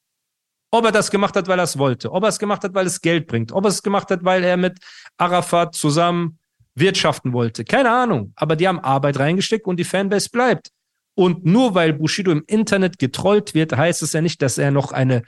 Ob 0.71 0.85
er 0.85 0.91
das 0.91 1.11
gemacht 1.11 1.35
hat, 1.35 1.47
weil 1.47 1.59
er 1.59 1.65
es 1.65 1.77
wollte, 1.77 2.11
ob 2.11 2.23
er 2.23 2.29
es 2.29 2.39
gemacht 2.39 2.63
hat, 2.63 2.73
weil 2.73 2.87
es 2.87 2.99
Geld 2.99 3.27
bringt, 3.27 3.51
ob 3.51 3.63
er 3.65 3.69
es 3.69 3.83
gemacht 3.83 4.09
hat, 4.09 4.23
weil 4.23 4.43
er 4.43 4.57
mit 4.57 4.79
Arafat 5.17 5.75
zusammen 5.75 6.39
wirtschaften 6.73 7.31
wollte. 7.33 7.63
Keine 7.63 7.91
Ahnung. 7.91 8.33
Aber 8.35 8.55
die 8.55 8.67
haben 8.67 8.79
Arbeit 8.79 9.19
reingesteckt 9.19 9.67
und 9.67 9.77
die 9.77 9.83
Fanbase 9.83 10.29
bleibt. 10.31 10.69
Und 11.15 11.45
nur 11.45 11.75
weil 11.75 11.93
Bushido 11.93 12.31
im 12.31 12.43
Internet 12.47 12.97
getrollt 12.97 13.53
wird, 13.53 13.77
heißt 13.77 14.01
es 14.01 14.13
ja 14.13 14.21
nicht, 14.21 14.41
dass 14.41 14.57
er 14.57 14.71
noch 14.71 14.91
eine 14.91 15.21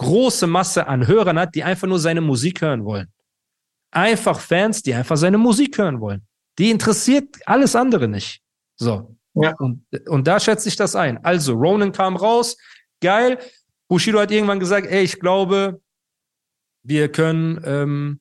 große 0.00 0.46
Masse 0.46 0.86
an 0.86 1.06
Hörern 1.06 1.38
hat, 1.38 1.54
die 1.54 1.62
einfach 1.62 1.86
nur 1.86 1.98
seine 1.98 2.22
Musik 2.22 2.62
hören 2.62 2.84
wollen. 2.84 3.08
Einfach 3.90 4.40
Fans, 4.40 4.82
die 4.82 4.94
einfach 4.94 5.18
seine 5.18 5.36
Musik 5.36 5.76
hören 5.76 6.00
wollen. 6.00 6.26
Die 6.58 6.70
interessiert 6.70 7.36
alles 7.44 7.76
andere 7.76 8.08
nicht. 8.08 8.40
So. 8.76 9.14
Ja. 9.34 9.54
Und, 9.58 9.84
und 10.08 10.26
da 10.26 10.40
schätze 10.40 10.68
ich 10.70 10.76
das 10.76 10.96
ein. 10.96 11.22
Also, 11.22 11.52
Ronan 11.52 11.92
kam 11.92 12.16
raus. 12.16 12.56
Geil. 13.00 13.38
Bushido 13.88 14.18
hat 14.20 14.30
irgendwann 14.30 14.58
gesagt, 14.58 14.86
ey, 14.86 15.02
ich 15.02 15.20
glaube, 15.20 15.80
wir 16.82 17.12
können 17.12 17.60
ähm, 17.64 18.20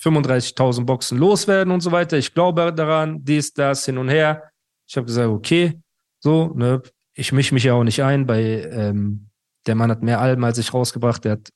35.000 0.00 0.84
Boxen 0.84 1.16
loswerden 1.16 1.72
und 1.72 1.80
so 1.80 1.92
weiter. 1.92 2.18
Ich 2.18 2.34
glaube 2.34 2.72
daran, 2.74 3.24
dies, 3.24 3.52
das, 3.52 3.84
hin 3.84 3.98
und 3.98 4.08
her. 4.08 4.50
Ich 4.88 4.96
habe 4.96 5.06
gesagt, 5.06 5.28
okay, 5.28 5.80
so, 6.18 6.52
ne, 6.56 6.82
ich 7.14 7.30
mische 7.32 7.54
mich 7.54 7.64
ja 7.64 7.74
auch 7.74 7.84
nicht 7.84 8.02
ein 8.02 8.26
bei 8.26 8.42
ähm, 8.72 9.29
der 9.66 9.74
Mann 9.74 9.90
hat 9.90 10.02
mehr 10.02 10.20
Alben 10.20 10.44
als 10.44 10.58
ich 10.58 10.72
rausgebracht, 10.72 11.24
der 11.24 11.32
hat 11.32 11.50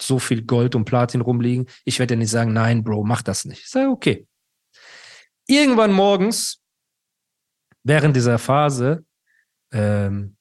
so 0.00 0.18
viel 0.18 0.42
Gold 0.42 0.74
und 0.74 0.84
Platin 0.84 1.20
rumliegen. 1.20 1.66
Ich 1.84 1.98
werde 1.98 2.14
ja 2.14 2.18
nicht 2.18 2.30
sagen, 2.30 2.52
nein, 2.52 2.84
Bro, 2.84 3.04
mach 3.04 3.22
das 3.22 3.44
nicht. 3.44 3.62
Ich 3.62 3.70
sage, 3.70 3.88
okay. 3.88 4.26
Irgendwann 5.46 5.92
morgens, 5.92 6.60
während 7.82 8.16
dieser 8.16 8.38
Phase, 8.38 9.04
ähm, 9.72 10.36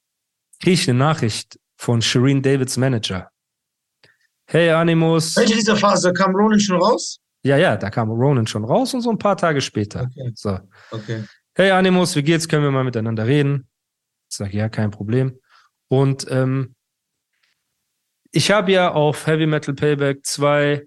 kriege 0.61 0.73
ich 0.73 0.89
eine 0.89 0.97
Nachricht 0.97 1.59
von 1.77 2.01
Shireen 2.01 2.41
Davids 2.41 2.77
Manager. 2.77 3.31
Hey 4.47 4.69
Animus. 4.69 5.35
Welche 5.35 5.55
dieser 5.55 5.75
Phase 5.75 6.13
kam 6.13 6.35
Ronan 6.35 6.59
schon 6.59 6.81
raus? 6.81 7.19
Ja, 7.43 7.57
ja, 7.57 7.77
da 7.77 7.89
kam 7.89 8.09
Ronan 8.09 8.47
schon 8.47 8.63
raus 8.63 8.93
und 8.93 9.01
so 9.01 9.09
ein 9.09 9.17
paar 9.17 9.37
Tage 9.37 9.61
später. 9.61 10.09
Okay. 10.11 10.31
So. 10.35 10.59
Okay. 10.91 11.23
Hey 11.55 11.71
Animus, 11.71 12.15
wie 12.15 12.23
geht's? 12.23 12.47
Können 12.47 12.63
wir 12.63 12.71
mal 12.71 12.83
miteinander 12.83 13.25
reden? 13.25 13.67
Ich 14.29 14.37
sage, 14.37 14.57
ja, 14.57 14.69
kein 14.69 14.91
Problem. 14.91 15.39
Und 15.87 16.27
ähm, 16.29 16.74
ich 18.35 18.51
habe 18.51 18.71
ja 18.73 18.91
auf 18.91 19.27
Heavy 19.27 19.45
Metal 19.47 19.73
Payback 19.73 20.25
2 20.25 20.85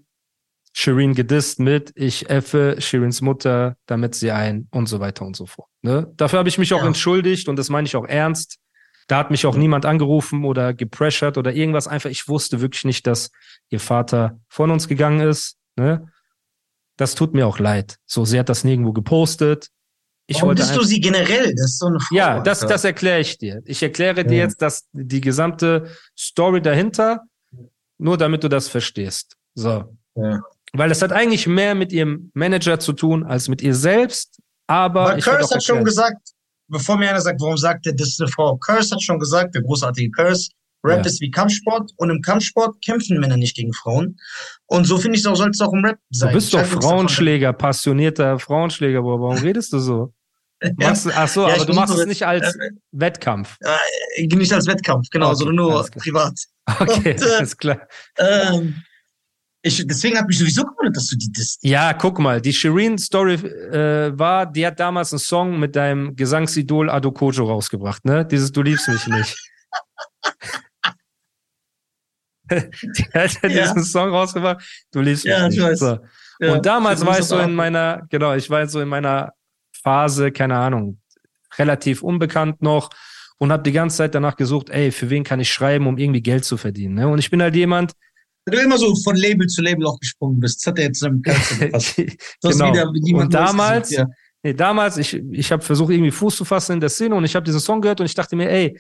Shireen 0.74 1.14
gedisst 1.14 1.58
mit, 1.58 1.92
ich 1.94 2.28
effe 2.28 2.76
Shireens 2.78 3.22
Mutter, 3.22 3.76
damit 3.86 4.14
sie 4.14 4.30
ein 4.30 4.68
und 4.70 4.86
so 4.86 5.00
weiter 5.00 5.24
und 5.24 5.34
so 5.34 5.46
fort. 5.46 5.68
Ne? 5.80 6.12
Dafür 6.16 6.40
habe 6.40 6.50
ich 6.50 6.58
mich 6.58 6.74
auch 6.74 6.82
ja. 6.82 6.86
entschuldigt 6.86 7.48
und 7.48 7.56
das 7.56 7.70
meine 7.70 7.86
ich 7.86 7.96
auch 7.96 8.06
ernst. 8.06 8.58
Da 9.06 9.16
hat 9.16 9.30
mich 9.30 9.46
auch 9.46 9.56
niemand 9.56 9.86
angerufen 9.86 10.44
oder 10.44 10.74
gepressured 10.74 11.38
oder 11.38 11.54
irgendwas. 11.54 11.88
Einfach, 11.88 12.10
ich 12.10 12.28
wusste 12.28 12.60
wirklich 12.60 12.84
nicht, 12.84 13.06
dass 13.06 13.30
ihr 13.70 13.80
Vater 13.80 14.38
von 14.48 14.70
uns 14.70 14.86
gegangen 14.86 15.26
ist. 15.26 15.56
Ne? 15.76 16.06
Das 16.98 17.14
tut 17.14 17.32
mir 17.32 17.46
auch 17.46 17.58
leid. 17.58 17.96
So, 18.04 18.26
sie 18.26 18.38
hat 18.38 18.50
das 18.50 18.62
nirgendwo 18.62 18.92
gepostet. 18.92 19.70
Ich 20.26 20.42
Warum 20.42 20.54
bist 20.54 20.76
du 20.76 20.82
sie 20.82 21.00
generell? 21.00 21.54
Das 21.54 21.70
ist 21.70 21.78
so 21.78 21.86
eine 21.86 21.98
Frage. 21.98 22.14
Ja, 22.14 22.40
das, 22.40 22.60
das 22.60 22.84
erkläre 22.84 23.20
ich 23.20 23.38
dir. 23.38 23.62
Ich 23.64 23.82
erkläre 23.82 24.18
ja. 24.18 24.24
dir 24.24 24.36
jetzt 24.36 24.60
dass 24.60 24.86
die 24.92 25.22
gesamte 25.22 25.90
Story 26.14 26.60
dahinter 26.60 27.22
nur 27.98 28.16
damit 28.16 28.44
du 28.44 28.48
das 28.48 28.68
verstehst. 28.68 29.36
So. 29.54 29.96
Ja. 30.14 30.40
Weil 30.72 30.90
es 30.90 31.02
hat 31.02 31.12
eigentlich 31.12 31.46
mehr 31.46 31.74
mit 31.74 31.92
ihrem 31.92 32.30
Manager 32.34 32.78
zu 32.78 32.92
tun 32.92 33.24
als 33.24 33.48
mit 33.48 33.62
ihr 33.62 33.74
selbst. 33.74 34.40
Aber 34.66 35.04
Weil 35.06 35.20
Curse 35.20 35.54
hat 35.54 35.62
schon 35.62 35.84
gesagt, 35.84 36.32
bevor 36.68 36.96
mir 36.96 37.10
einer 37.10 37.20
sagt, 37.20 37.40
warum 37.40 37.56
sagt 37.56 37.86
er, 37.86 37.94
das 37.94 38.08
ist 38.08 38.20
eine 38.20 38.30
Frau. 38.30 38.56
Curse 38.56 38.94
hat 38.94 39.02
schon 39.02 39.18
gesagt, 39.18 39.54
der 39.54 39.62
großartige 39.62 40.10
Curse, 40.10 40.50
Rap 40.84 40.98
ja. 40.98 41.06
ist 41.06 41.20
wie 41.20 41.30
Kampfsport 41.30 41.90
und 41.96 42.10
im 42.10 42.22
Kampfsport 42.22 42.80
kämpfen 42.84 43.18
Männer 43.18 43.36
nicht 43.36 43.56
gegen 43.56 43.72
Frauen. 43.72 44.16
Und 44.66 44.84
so 44.84 44.98
finde 44.98 45.16
ich 45.16 45.24
es 45.24 45.26
auch, 45.26 45.34
soll 45.34 45.50
es 45.50 45.60
auch 45.60 45.72
im 45.72 45.84
Rap 45.84 45.98
sein. 46.10 46.28
Du 46.28 46.34
bist 46.34 46.54
doch 46.54 46.64
Frauenschläger, 46.64 47.52
passionierter 47.52 48.38
Frauenschläger, 48.38 49.02
Warum 49.02 49.38
redest 49.38 49.72
du 49.72 49.80
so? 49.80 50.14
Machst 50.76 51.06
du, 51.06 51.10
ach 51.14 51.28
so, 51.28 51.46
ja, 51.46 51.54
aber 51.54 51.66
du 51.66 51.72
machst 51.72 51.94
es 51.96 52.06
nicht 52.06 52.26
als 52.26 52.56
äh, 52.56 52.70
Wettkampf. 52.90 53.56
Äh, 53.60 54.26
nicht 54.26 54.52
als 54.52 54.66
Wettkampf, 54.66 55.08
genau, 55.10 55.28
okay, 55.28 55.36
sondern 55.36 55.56
nur 55.56 55.86
privat. 55.96 56.34
Okay, 56.80 57.12
und, 57.12 57.22
äh, 57.22 57.36
alles 57.36 57.56
klar. 57.56 57.88
Ähm, 58.18 58.82
ich, 59.62 59.86
deswegen 59.86 60.18
hat 60.18 60.26
mich 60.26 60.38
sowieso 60.38 60.64
gewundert, 60.64 60.96
dass 60.96 61.06
du 61.06 61.16
die 61.16 61.32
disst. 61.32 61.64
Ja, 61.64 61.94
guck 61.94 62.18
mal, 62.18 62.40
die 62.40 62.52
Shireen-Story 62.52 63.34
äh, 63.34 64.18
war, 64.18 64.44
die 64.46 64.66
hat 64.66 64.78
damals 64.78 65.12
einen 65.12 65.18
Song 65.18 65.58
mit 65.58 65.76
deinem 65.76 66.14
Gesangsidol 66.14 66.90
Adokojo 66.90 67.44
rausgebracht, 67.44 68.04
ne? 68.04 68.26
Dieses 68.26 68.52
Du 68.52 68.62
liebst 68.62 68.86
mich 68.88 69.06
nicht. 69.06 69.36
die 72.50 73.04
hat 73.14 73.42
ja, 73.42 73.48
ja, 73.48 73.62
diesen 73.62 73.84
Song 73.84 74.10
rausgebracht, 74.10 74.62
Du 74.92 75.00
liebst 75.00 75.24
mich 75.24 75.32
ja, 75.32 75.48
nicht. 75.48 75.60
Weiß. 75.60 75.78
So. 75.78 75.98
Ja, 76.40 76.52
und 76.52 76.66
damals 76.66 77.04
war 77.04 77.18
ich 77.18 77.24
so 77.24 77.38
in 77.38 77.54
meiner, 77.54 78.06
genau, 78.10 78.34
ich 78.34 78.48
war 78.48 78.66
so 78.68 78.80
in 78.80 78.88
meiner 78.88 79.32
Phase, 79.82 80.32
keine 80.32 80.56
Ahnung, 80.56 80.98
relativ 81.58 82.02
unbekannt 82.02 82.62
noch 82.62 82.90
und 83.38 83.52
habe 83.52 83.62
die 83.62 83.72
ganze 83.72 83.98
Zeit 83.98 84.14
danach 84.14 84.36
gesucht, 84.36 84.70
ey, 84.70 84.90
für 84.90 85.10
wen 85.10 85.24
kann 85.24 85.40
ich 85.40 85.50
schreiben, 85.50 85.86
um 85.86 85.96
irgendwie 85.96 86.20
Geld 86.20 86.44
zu 86.44 86.56
verdienen. 86.56 86.94
Ne? 86.94 87.08
Und 87.08 87.18
ich 87.18 87.30
bin 87.30 87.40
halt 87.40 87.54
jemand. 87.54 87.92
Du 88.44 88.58
immer 88.58 88.78
so 88.78 88.94
von 88.96 89.14
Label 89.14 89.46
zu 89.46 89.62
Label 89.62 89.86
auch 89.86 89.98
gesprungen 90.00 90.40
bist. 90.40 90.60
Das 90.60 90.70
hat 90.70 90.78
er 90.78 90.86
jetzt 90.86 91.02
im 91.02 91.22
genau. 92.42 93.20
und 93.20 93.34
damals, 93.34 93.90
gesucht, 93.90 94.08
ja. 94.08 94.14
nee, 94.42 94.54
damals, 94.54 94.96
ich, 94.96 95.14
ich 95.14 95.52
habe 95.52 95.62
versucht, 95.62 95.92
irgendwie 95.92 96.10
Fuß 96.10 96.36
zu 96.36 96.44
fassen 96.44 96.72
in 96.72 96.80
der 96.80 96.88
Szene 96.88 97.14
und 97.14 97.24
ich 97.24 97.36
habe 97.36 97.44
diesen 97.44 97.60
Song 97.60 97.80
gehört 97.80 98.00
und 98.00 98.06
ich 98.06 98.14
dachte 98.14 98.36
mir, 98.36 98.50
ey, 98.50 98.78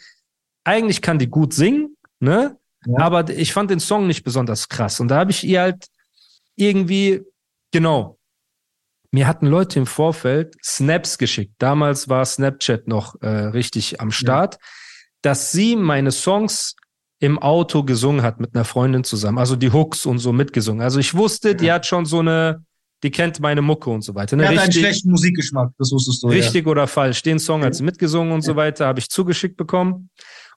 eigentlich 0.64 1.02
kann 1.02 1.18
die 1.18 1.28
gut 1.28 1.52
singen, 1.52 1.96
ne? 2.18 2.56
Ja. 2.86 2.98
Aber 2.98 3.28
ich 3.28 3.52
fand 3.52 3.70
den 3.70 3.80
Song 3.80 4.06
nicht 4.06 4.24
besonders 4.24 4.68
krass. 4.68 5.00
Und 5.00 5.08
da 5.08 5.18
habe 5.18 5.30
ich 5.30 5.44
ihr 5.44 5.60
halt 5.60 5.86
irgendwie, 6.56 7.22
genau, 7.70 8.17
mir 9.10 9.26
hatten 9.26 9.46
Leute 9.46 9.78
im 9.78 9.86
Vorfeld 9.86 10.54
Snaps 10.62 11.18
geschickt. 11.18 11.54
Damals 11.58 12.08
war 12.08 12.24
Snapchat 12.24 12.88
noch 12.88 13.20
äh, 13.22 13.28
richtig 13.28 14.00
am 14.00 14.10
Start, 14.10 14.54
ja. 14.54 14.60
dass 15.22 15.52
sie 15.52 15.76
meine 15.76 16.12
Songs 16.12 16.74
im 17.20 17.38
Auto 17.38 17.82
gesungen 17.82 18.22
hat 18.22 18.40
mit 18.40 18.54
einer 18.54 18.64
Freundin 18.64 19.04
zusammen. 19.04 19.38
Also 19.38 19.56
die 19.56 19.72
Hooks 19.72 20.06
und 20.06 20.18
so 20.18 20.32
mitgesungen. 20.32 20.82
Also 20.82 21.00
ich 21.00 21.14
wusste, 21.14 21.48
ja. 21.48 21.54
die 21.54 21.72
hat 21.72 21.86
schon 21.86 22.06
so 22.06 22.20
eine, 22.20 22.64
die 23.02 23.10
kennt 23.10 23.40
meine 23.40 23.62
Mucke 23.62 23.90
und 23.90 24.02
so 24.02 24.14
weiter. 24.14 24.36
Ne? 24.36 24.44
Die 24.44 24.56
hat 24.56 24.64
einen 24.64 24.72
schlechten 24.72 25.10
Musikgeschmack, 25.10 25.70
das 25.78 25.90
wusstest 25.90 26.22
du. 26.22 26.28
Richtig 26.28 26.66
ja. 26.66 26.70
oder 26.70 26.86
falsch. 26.86 27.22
Den 27.22 27.38
Song 27.38 27.64
hat 27.64 27.74
sie 27.74 27.82
mitgesungen 27.82 28.32
und 28.32 28.42
so 28.42 28.56
weiter, 28.56 28.86
habe 28.86 29.00
ich 29.00 29.08
zugeschickt 29.08 29.56
bekommen. 29.56 30.10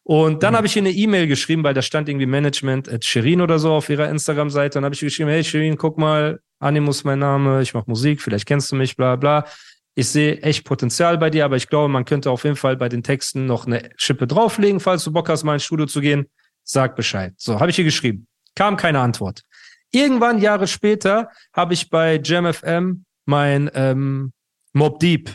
Und 0.04 0.44
dann 0.44 0.54
mhm. 0.54 0.58
habe 0.58 0.68
ich 0.68 0.76
ihr 0.76 0.82
eine 0.82 0.92
E-Mail 0.92 1.28
geschrieben, 1.28 1.64
weil 1.64 1.74
da 1.74 1.82
stand 1.82 2.10
irgendwie 2.10 2.26
Management 2.26 2.90
at 2.90 3.06
Shirin 3.06 3.42
oder 3.42 3.60
so 3.60 3.74
auf 3.74 3.90
ihrer 3.90 4.10
Instagram-Seite. 4.10 4.80
Und 4.80 4.86
habe 4.86 4.96
ich 4.96 5.02
geschrieben, 5.02 5.30
hey 5.30 5.44
Shirin, 5.44 5.78
guck 5.78 5.98
mal, 5.98 6.40
Animus 6.60 7.04
mein 7.04 7.20
Name, 7.20 7.62
ich 7.62 7.74
mache 7.74 7.90
Musik, 7.90 8.22
vielleicht 8.22 8.46
kennst 8.46 8.72
du 8.72 8.76
mich, 8.76 8.96
bla 8.96 9.16
bla. 9.16 9.46
Ich 9.94 10.08
sehe 10.08 10.38
echt 10.42 10.64
Potenzial 10.64 11.18
bei 11.18 11.30
dir, 11.30 11.44
aber 11.46 11.58
ich 11.58 11.68
glaube, 11.68 11.90
man 11.90 12.06
könnte 12.06 12.32
auf 12.32 12.44
jeden 12.46 12.56
Fall 12.56 12.78
bei 12.78 12.88
den 12.88 13.04
Texten 13.04 13.46
noch 13.46 13.66
eine 13.66 13.90
Schippe 13.98 14.26
drauflegen, 14.26 14.80
falls 14.80 15.04
du 15.04 15.12
Bock 15.12 15.28
hast, 15.28 15.44
mal 15.44 15.56
ins 15.56 15.66
Studio 15.66 15.86
zu 15.86 16.00
gehen. 16.02 16.28
Sag 16.64 16.96
Bescheid. 16.96 17.34
So, 17.38 17.60
habe 17.60 17.72
ich 17.72 17.78
ihr 17.78 17.84
geschrieben. 17.84 18.28
Kam 18.56 18.78
keine 18.78 19.00
Antwort. 19.00 19.44
Irgendwann, 19.92 20.40
Jahre 20.40 20.68
später, 20.68 21.30
habe 21.54 21.74
ich 21.74 21.90
bei 21.90 22.22
JamFM 22.24 23.04
mein 23.26 23.70
ähm, 23.74 24.32
Mob 24.74 25.00
Deep 25.00 25.30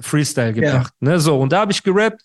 Freestyle 0.00 0.52
gebracht. 0.52 0.92
Ja. 1.00 1.10
Ne? 1.10 1.20
So, 1.20 1.38
und 1.38 1.52
da 1.52 1.60
habe 1.60 1.72
ich 1.72 1.82
gerappt, 1.82 2.22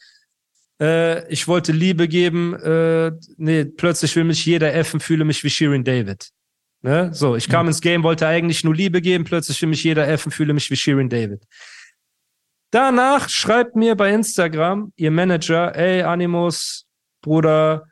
Äh, 0.82 1.28
ich 1.32 1.48
wollte 1.48 1.72
Liebe 1.72 2.08
geben. 2.08 2.54
Äh, 2.54 3.12
nee, 3.38 3.66
plötzlich 3.66 4.16
will 4.16 4.24
mich 4.24 4.46
jeder 4.46 4.74
effen, 4.74 5.00
fühle 5.00 5.26
mich 5.26 5.44
wie 5.44 5.50
Shirin 5.50 5.84
David. 5.84 6.30
Ne? 6.82 7.14
So, 7.14 7.36
ich 7.36 7.50
kam 7.50 7.66
ja. 7.66 7.70
ins 7.70 7.82
Game, 7.82 8.04
wollte 8.04 8.28
eigentlich 8.28 8.64
nur 8.64 8.76
Liebe 8.76 9.02
geben, 9.02 9.24
plötzlich 9.24 9.62
will 9.62 9.70
mich 9.70 9.84
jeder 9.84 10.08
effen, 10.08 10.32
fühle 10.32 10.54
mich 10.54 10.70
wie 10.70 10.76
Shirin 10.76 11.10
David. 11.10 11.44
Danach 12.72 13.30
schreibt 13.30 13.76
mir 13.76 13.96
bei 13.96 14.14
Instagram 14.14 14.92
ihr 14.96 15.12
Manager, 15.12 15.76
ey, 15.76 16.04
Animus, 16.04 16.86
Bruder, 17.22 17.86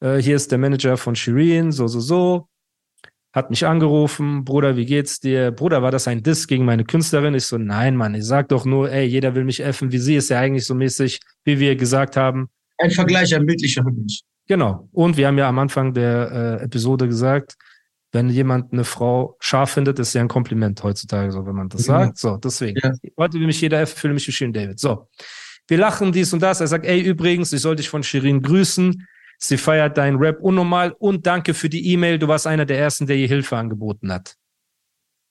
äh, 0.00 0.16
hier 0.16 0.36
ist 0.36 0.50
der 0.50 0.58
Manager 0.58 0.96
von 0.96 1.16
Shirin, 1.16 1.72
so, 1.72 1.86
so, 1.86 2.00
so. 2.00 2.49
Hat 3.32 3.50
mich 3.50 3.64
angerufen, 3.64 4.44
Bruder, 4.44 4.76
wie 4.76 4.86
geht's 4.86 5.20
dir? 5.20 5.52
Bruder, 5.52 5.82
war 5.82 5.92
das 5.92 6.08
ein 6.08 6.22
Diss 6.22 6.48
gegen 6.48 6.64
meine 6.64 6.84
Künstlerin? 6.84 7.34
Ich 7.34 7.46
so, 7.46 7.58
nein, 7.58 7.96
Mann, 7.96 8.14
ich 8.14 8.24
sag 8.24 8.48
doch 8.48 8.64
nur, 8.64 8.90
ey, 8.90 9.06
jeder 9.06 9.36
will 9.36 9.44
mich 9.44 9.60
effen, 9.60 9.92
wie 9.92 9.98
sie 9.98 10.16
ist 10.16 10.30
ja 10.30 10.40
eigentlich 10.40 10.66
so 10.66 10.74
mäßig, 10.74 11.20
wie 11.44 11.60
wir 11.60 11.76
gesagt 11.76 12.16
haben. 12.16 12.48
Ein 12.78 12.90
Vergleich, 12.90 13.34
ein 13.34 13.46
bildlicher 13.46 13.82
Vergleich. 13.82 14.22
Genau. 14.48 14.88
Und 14.90 15.16
wir 15.16 15.28
haben 15.28 15.38
ja 15.38 15.48
am 15.48 15.60
Anfang 15.60 15.94
der 15.94 16.58
äh, 16.60 16.64
Episode 16.64 17.06
gesagt, 17.06 17.56
wenn 18.10 18.28
jemand 18.28 18.72
eine 18.72 18.82
Frau 18.82 19.36
scharf 19.38 19.70
findet, 19.70 20.00
ist 20.00 20.12
ja 20.14 20.20
ein 20.20 20.28
Kompliment 20.28 20.82
heutzutage, 20.82 21.30
so 21.30 21.46
wenn 21.46 21.54
man 21.54 21.68
das 21.68 21.86
ja. 21.86 22.00
sagt. 22.00 22.18
So, 22.18 22.36
deswegen. 22.36 22.80
Ja. 22.82 22.92
Heute 23.16 23.38
will 23.38 23.46
mich 23.46 23.60
jeder 23.60 23.80
effen, 23.80 23.96
fühle 23.96 24.14
mich 24.14 24.26
wie 24.26 24.32
Shirin 24.32 24.52
David. 24.52 24.80
So. 24.80 25.08
Wir 25.68 25.78
lachen 25.78 26.10
dies 26.10 26.32
und 26.32 26.42
das. 26.42 26.60
Er 26.60 26.66
sagt, 26.66 26.84
ey, 26.84 27.00
übrigens, 27.00 27.52
ich 27.52 27.60
soll 27.60 27.76
dich 27.76 27.88
von 27.88 28.02
Shirin 28.02 28.42
grüßen. 28.42 29.06
Sie 29.42 29.56
feiert 29.56 29.96
deinen 29.96 30.18
Rap 30.18 30.40
unnormal 30.40 30.92
und 30.92 31.26
danke 31.26 31.54
für 31.54 31.70
die 31.70 31.92
E-Mail. 31.92 32.18
Du 32.18 32.28
warst 32.28 32.46
einer 32.46 32.66
der 32.66 32.78
ersten, 32.78 33.06
der 33.06 33.16
ihr 33.16 33.26
Hilfe 33.26 33.56
angeboten 33.56 34.12
hat. 34.12 34.36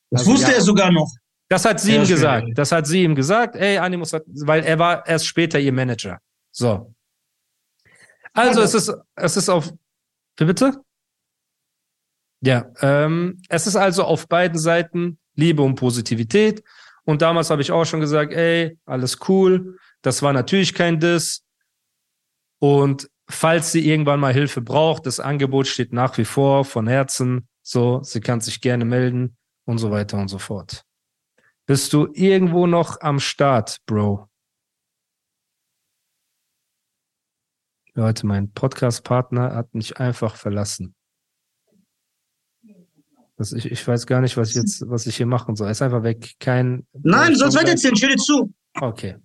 Das 0.10 0.22
also, 0.22 0.32
wusste 0.32 0.52
ja, 0.52 0.58
er 0.58 0.62
sogar 0.62 0.92
noch. 0.92 1.12
Das 1.48 1.64
hat 1.66 1.80
sie 1.80 1.94
ja, 1.94 2.02
ihm 2.02 2.08
gesagt. 2.08 2.46
Schön. 2.48 2.56
Das 2.56 2.72
hat 2.72 2.88
sie 2.88 3.04
ihm 3.04 3.14
gesagt. 3.14 3.56
Ey, 3.56 3.78
Animus 3.78 4.14
hat, 4.14 4.24
weil 4.28 4.64
er 4.64 4.80
war 4.80 5.06
erst 5.06 5.28
später 5.28 5.60
ihr 5.60 5.72
Manager. 5.72 6.20
So. 6.52 6.94
Also, 8.34 8.62
also. 8.62 8.64
es 8.64 8.74
ist, 8.74 8.94
es 9.16 9.38
ist 9.38 9.50
auf, 9.50 9.72
wie 10.38 10.46
bitte? 10.46 10.74
Ja, 12.42 12.72
ähm, 12.82 13.42
es 13.50 13.68
ist 13.68 13.76
also 13.76 14.04
auf 14.06 14.28
beiden 14.28 14.58
Seiten 14.58 15.20
Liebe 15.36 15.62
und 15.62 15.76
Positivität. 15.76 16.64
Und 17.04 17.22
damals 17.22 17.50
habe 17.50 17.62
ich 17.62 17.72
auch 17.72 17.86
schon 17.86 18.00
gesagt, 18.00 18.34
ey, 18.34 18.78
alles 18.86 19.20
cool. 19.28 19.78
Das 20.02 20.22
war 20.22 20.34
natürlich 20.34 20.74
kein 20.74 21.00
Diss. 21.00 21.44
Und 22.60 23.10
falls 23.30 23.72
sie 23.72 23.88
irgendwann 23.88 24.20
mal 24.20 24.34
Hilfe 24.34 24.62
braucht, 24.62 25.06
das 25.06 25.20
Angebot 25.20 25.68
steht 25.68 25.94
nach 25.94 26.18
wie 26.18 26.26
vor 26.26 26.66
von 26.66 26.88
Herzen. 26.88 27.48
So, 27.62 28.02
sie 28.04 28.20
kann 28.20 28.42
sich 28.42 28.62
gerne 28.62 28.86
melden 28.86 29.38
und 29.66 29.78
so 29.78 29.92
weiter 29.92 30.18
und 30.18 30.28
so 30.28 30.40
fort. 30.40 30.84
Bist 31.68 31.94
du 31.94 32.10
irgendwo 32.14 32.66
noch 32.66 33.00
am 33.02 33.20
Start, 33.20 33.78
Bro? 33.86 34.28
Leute, 37.94 38.26
mein 38.26 38.52
Podcast-Partner 38.52 39.54
hat 39.54 39.76
mich 39.76 39.98
einfach 39.98 40.36
verlassen. 40.36 40.96
Das, 43.38 43.54
ich, 43.54 43.72
ich 43.72 43.88
weiß 43.88 44.06
gar 44.08 44.22
nicht, 44.22 44.36
was 44.36 44.50
ich 44.50 44.56
jetzt, 44.56 44.90
was 44.90 45.06
ich 45.06 45.18
hier 45.18 45.26
machen 45.26 45.56
soll. 45.56 45.68
Er 45.68 45.72
ist 45.72 45.82
einfach 45.82 46.04
weg. 46.04 46.34
Kein. 46.40 46.88
Nein, 46.94 47.36
sonst 47.36 47.56
weiter 47.56 47.70
erzählen. 47.70 47.94
Ich 47.96 48.02
höre 48.02 48.10
dir 48.10 48.18
zu. 48.18 48.54
Okay. 48.80 49.16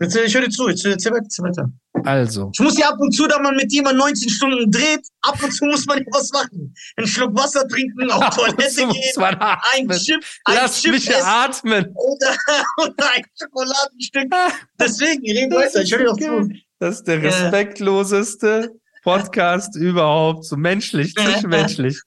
Ich 0.00 0.34
höre 0.34 0.42
dir 0.42 0.50
zu. 0.50 0.68
Ich 0.68 0.84
erzähl 0.84 1.12
weiter. 1.12 1.70
Also. 2.04 2.50
Ich 2.52 2.60
muss 2.60 2.78
ja 2.78 2.88
ab 2.90 2.98
und 2.98 3.12
zu, 3.12 3.26
da 3.26 3.38
man 3.38 3.56
mit 3.56 3.72
jemandem 3.72 3.98
19 4.00 4.28
Stunden 4.28 4.70
dreht, 4.70 5.06
ab 5.22 5.42
und 5.42 5.52
zu 5.52 5.64
muss 5.64 5.86
man 5.86 5.98
ja 5.98 6.04
was 6.10 6.30
machen. 6.32 6.74
Einen 6.96 7.06
Schluck 7.06 7.36
Wasser 7.36 7.66
trinken, 7.68 8.10
auf 8.10 8.30
Toilette 8.36 8.86
gehen, 8.86 9.24
ein 9.24 9.88
Chip, 9.90 10.24
ein 10.44 10.54
Lass 10.54 10.80
Chip 10.80 10.92
mich 10.92 11.08
essen, 11.08 11.22
atmen. 11.24 11.86
Oder, 11.94 12.36
oder 12.78 13.12
ein 13.14 13.24
Schokoladenstück. 13.40 14.32
Deswegen, 14.80 15.24
ich 15.24 15.36
rede 15.36 15.56
weiter. 15.56 15.82
Ich 15.82 15.96
höre 15.96 16.12
auch 16.12 16.16
zu. 16.16 16.48
Das 16.78 16.96
ist 16.96 17.04
der 17.04 17.22
respektloseste 17.22 18.72
Podcast 19.02 19.76
überhaupt. 19.76 20.44
So 20.44 20.56
menschlich, 20.56 21.14
zwischenmenschlich. 21.14 22.00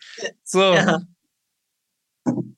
So. 0.44 0.74
Ja. 0.74 1.02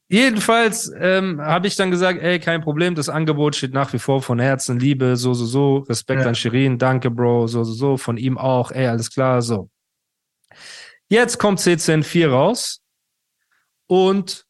Jedenfalls 0.10 0.90
ähm, 0.98 1.42
habe 1.42 1.68
ich 1.68 1.76
dann 1.76 1.92
gesagt, 1.92 2.22
ey, 2.22 2.40
kein 2.40 2.62
Problem, 2.62 2.96
das 2.96 3.10
Angebot 3.10 3.56
steht 3.58 3.74
nach 3.74 3.92
wie 3.92 4.00
vor 4.00 4.22
von 4.22 4.40
Herzen, 4.40 4.80
Liebe, 4.80 5.18
so, 5.18 5.34
so, 5.34 5.46
so, 5.46 5.78
Respekt 5.80 6.22
ja. 6.22 6.28
an 6.28 6.36
Shirin, 6.36 6.78
danke, 6.78 7.12
Bro, 7.12 7.48
so, 7.48 7.66
so, 7.66 7.74
so, 7.74 7.98
von 7.98 8.16
ihm 8.18 8.38
auch, 8.38 8.72
ey, 8.72 8.88
alles 8.88 9.12
klar, 9.12 9.42
so. 9.42 9.70
Jetzt 11.10 11.40
kommt 11.40 11.60
CCN4 11.60 12.30
raus 12.30 12.82
und 13.88 14.46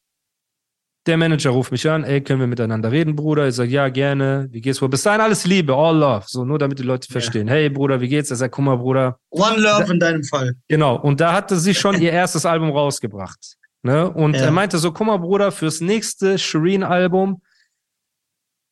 der 1.07 1.17
Manager 1.17 1.51
ruft 1.51 1.71
mich 1.71 1.89
an, 1.89 2.03
ey, 2.03 2.21
können 2.21 2.39
wir 2.39 2.47
miteinander 2.47 2.91
reden, 2.91 3.15
Bruder? 3.15 3.47
Ich 3.47 3.55
sage, 3.55 3.71
ja, 3.71 3.89
gerne. 3.89 4.47
Wie 4.51 4.61
geht's, 4.61 4.79
Bruder? 4.79 4.91
Bis 4.91 5.03
dahin 5.03 5.21
alles 5.21 5.45
Liebe, 5.45 5.73
all 5.73 5.97
love. 5.97 6.25
So, 6.27 6.43
nur 6.43 6.59
damit 6.59 6.79
die 6.79 6.83
Leute 6.83 7.09
verstehen. 7.09 7.47
Ja. 7.47 7.53
Hey, 7.53 7.69
Bruder, 7.69 8.01
wie 8.01 8.09
geht's? 8.09 8.29
Er 8.29 8.35
sagt, 8.35 8.53
guck 8.53 8.65
mal, 8.65 8.75
Bruder. 8.75 9.17
One 9.29 9.55
love 9.55 9.85
da, 9.85 9.91
in 9.91 9.99
deinem 9.99 10.23
Fall. 10.23 10.55
Genau. 10.67 10.99
Und 10.99 11.21
da 11.21 11.33
hatte 11.33 11.57
sie 11.57 11.73
schon 11.73 11.95
ihr 12.01 12.11
erstes 12.11 12.45
Album 12.45 12.71
rausgebracht. 12.71 13.55
Ne? 13.83 14.09
Und 14.09 14.35
ja. 14.35 14.41
er 14.41 14.51
meinte 14.51 14.77
so, 14.77 14.91
guck 14.91 15.07
mal, 15.07 15.17
Bruder, 15.17 15.51
fürs 15.51 15.81
nächste 15.81 16.37
Shireen-Album 16.37 17.41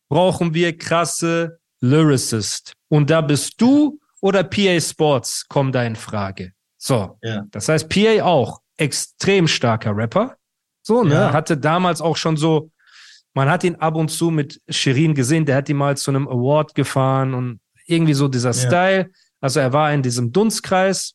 brauchen 0.09 0.53
wir 0.53 0.77
krasse 0.77 1.59
Lyricist. 1.81 2.73
Und 2.89 3.09
da 3.09 3.21
bist 3.21 3.59
du 3.61 3.99
oder 4.21 4.43
PA 4.43 4.79
Sports, 4.79 5.47
kommt 5.47 5.75
da 5.75 5.83
in 5.83 5.95
Frage. 5.95 6.53
So. 6.77 7.17
Ja. 7.21 7.43
Das 7.51 7.69
heißt, 7.69 7.89
PA 7.89 8.23
auch 8.23 8.61
extrem 8.77 9.47
starker 9.47 9.95
Rapper. 9.95 10.37
So, 10.81 11.03
ne? 11.03 11.13
Ja. 11.13 11.33
Hatte 11.33 11.57
damals 11.57 12.01
auch 12.01 12.17
schon 12.17 12.37
so, 12.37 12.71
man 13.33 13.49
hat 13.49 13.63
ihn 13.63 13.75
ab 13.75 13.95
und 13.95 14.09
zu 14.09 14.31
mit 14.31 14.61
Shirin 14.69 15.15
gesehen, 15.15 15.45
der 15.45 15.57
hat 15.57 15.69
ihn 15.69 15.77
mal 15.77 15.97
zu 15.97 16.11
einem 16.11 16.27
Award 16.27 16.75
gefahren 16.75 17.33
und 17.33 17.59
irgendwie 17.85 18.13
so 18.13 18.27
dieser 18.27 18.51
ja. 18.51 18.53
Style. 18.53 19.11
Also 19.41 19.59
er 19.59 19.73
war 19.73 19.93
in 19.93 20.01
diesem 20.01 20.31
Dunstkreis. 20.31 21.13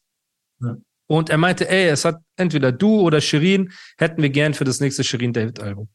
Ja. 1.11 1.17
Und 1.17 1.29
er 1.29 1.39
meinte, 1.39 1.69
ey, 1.69 1.89
es 1.89 2.05
hat 2.05 2.21
entweder 2.37 2.73
du 2.73 3.01
oder 3.01 3.21
Shirin, 3.21 3.73
hätten 3.99 4.23
wir 4.23 4.31
gern 4.31 4.55
für 4.55 4.65
das 4.65 4.81
nächste 4.81 5.05
Shirin 5.05 5.33
David 5.33 5.61
Album. 5.61 5.89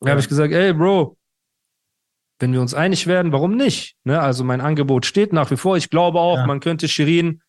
Da 0.00 0.10
habe 0.10 0.20
ich 0.20 0.28
gesagt, 0.28 0.52
ey, 0.52 0.72
Bro, 0.72 1.16
wenn 2.38 2.52
wir 2.52 2.60
uns 2.60 2.74
einig 2.74 3.08
werden, 3.08 3.32
warum 3.32 3.56
nicht? 3.56 3.96
Ne? 4.04 4.20
Also 4.20 4.44
mein 4.44 4.60
Angebot 4.60 5.06
steht 5.06 5.32
nach 5.32 5.50
wie 5.50 5.56
vor. 5.56 5.76
Ich 5.76 5.90
glaube 5.90 6.20
auch, 6.20 6.46
man 6.46 6.60
könnte 6.60 6.86
Shirin 6.86 7.42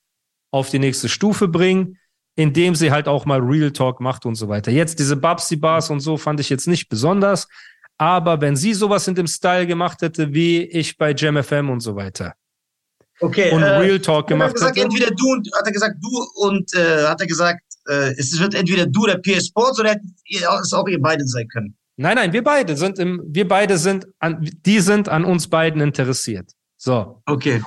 auf 0.51 0.71
die 0.71 0.79
nächste 0.79 1.09
Stufe 1.09 1.47
bringen 1.47 1.99
indem 2.39 2.73
sie 2.73 2.89
halt 2.89 3.09
auch 3.09 3.25
mal 3.25 3.41
Real 3.41 3.71
Talk 3.71 3.99
macht 3.99 4.25
und 4.25 4.35
so 4.35 4.47
weiter. 4.47 4.71
Jetzt 4.71 4.97
diese 4.97 5.17
Babsy 5.17 5.57
Bars 5.57 5.89
und 5.89 5.99
so 5.99 6.15
fand 6.15 6.39
ich 6.39 6.49
jetzt 6.49 6.67
nicht 6.67 6.87
besonders, 6.87 7.49
aber 7.97 8.39
wenn 8.39 8.55
sie 8.55 8.73
sowas 8.73 9.09
in 9.09 9.15
dem 9.15 9.27
Style 9.27 9.67
gemacht 9.67 10.01
hätte, 10.01 10.33
wie 10.33 10.61
ich 10.61 10.97
bei 10.97 11.13
Jam 11.13 11.41
FM 11.43 11.69
und 11.69 11.81
so 11.81 11.97
weiter. 11.97 12.35
Okay. 13.21 13.51
Und 13.51 13.63
äh, 13.63 13.65
Real 13.65 13.99
Talk 13.99 14.27
gemacht 14.27 14.49
hat 14.49 14.51
er 14.51 14.53
gesagt, 14.53 14.77
hätte. 14.77 14.85
entweder 14.85 15.11
du 15.11 15.31
und, 15.31 15.49
hat 15.57 15.65
er 15.65 15.71
gesagt, 15.71 15.95
du 16.01 16.45
und, 16.45 16.73
äh, 16.73 17.05
hat 17.05 17.21
er 17.21 17.27
gesagt, 17.27 17.61
äh, 17.87 18.13
es 18.17 18.39
wird 18.39 18.53
entweder 18.53 18.85
du 18.85 19.03
oder 19.03 19.17
PS 19.17 19.47
Sports 19.47 19.79
oder 19.79 19.95
es 20.25 20.73
auch 20.73 20.87
ihr 20.87 21.01
beide 21.01 21.25
sein 21.27 21.47
können? 21.47 21.75
Nein, 21.97 22.15
nein, 22.15 22.31
wir 22.31 22.43
beide 22.43 22.77
sind 22.77 22.97
im, 22.97 23.21
wir 23.27 23.47
beide 23.47 23.77
sind 23.77 24.07
an, 24.19 24.49
die 24.65 24.79
sind 24.79 25.09
an 25.09 25.25
uns 25.25 25.49
beiden 25.49 25.81
interessiert. 25.81 26.49
So. 26.77 27.21
Okay. 27.25 27.61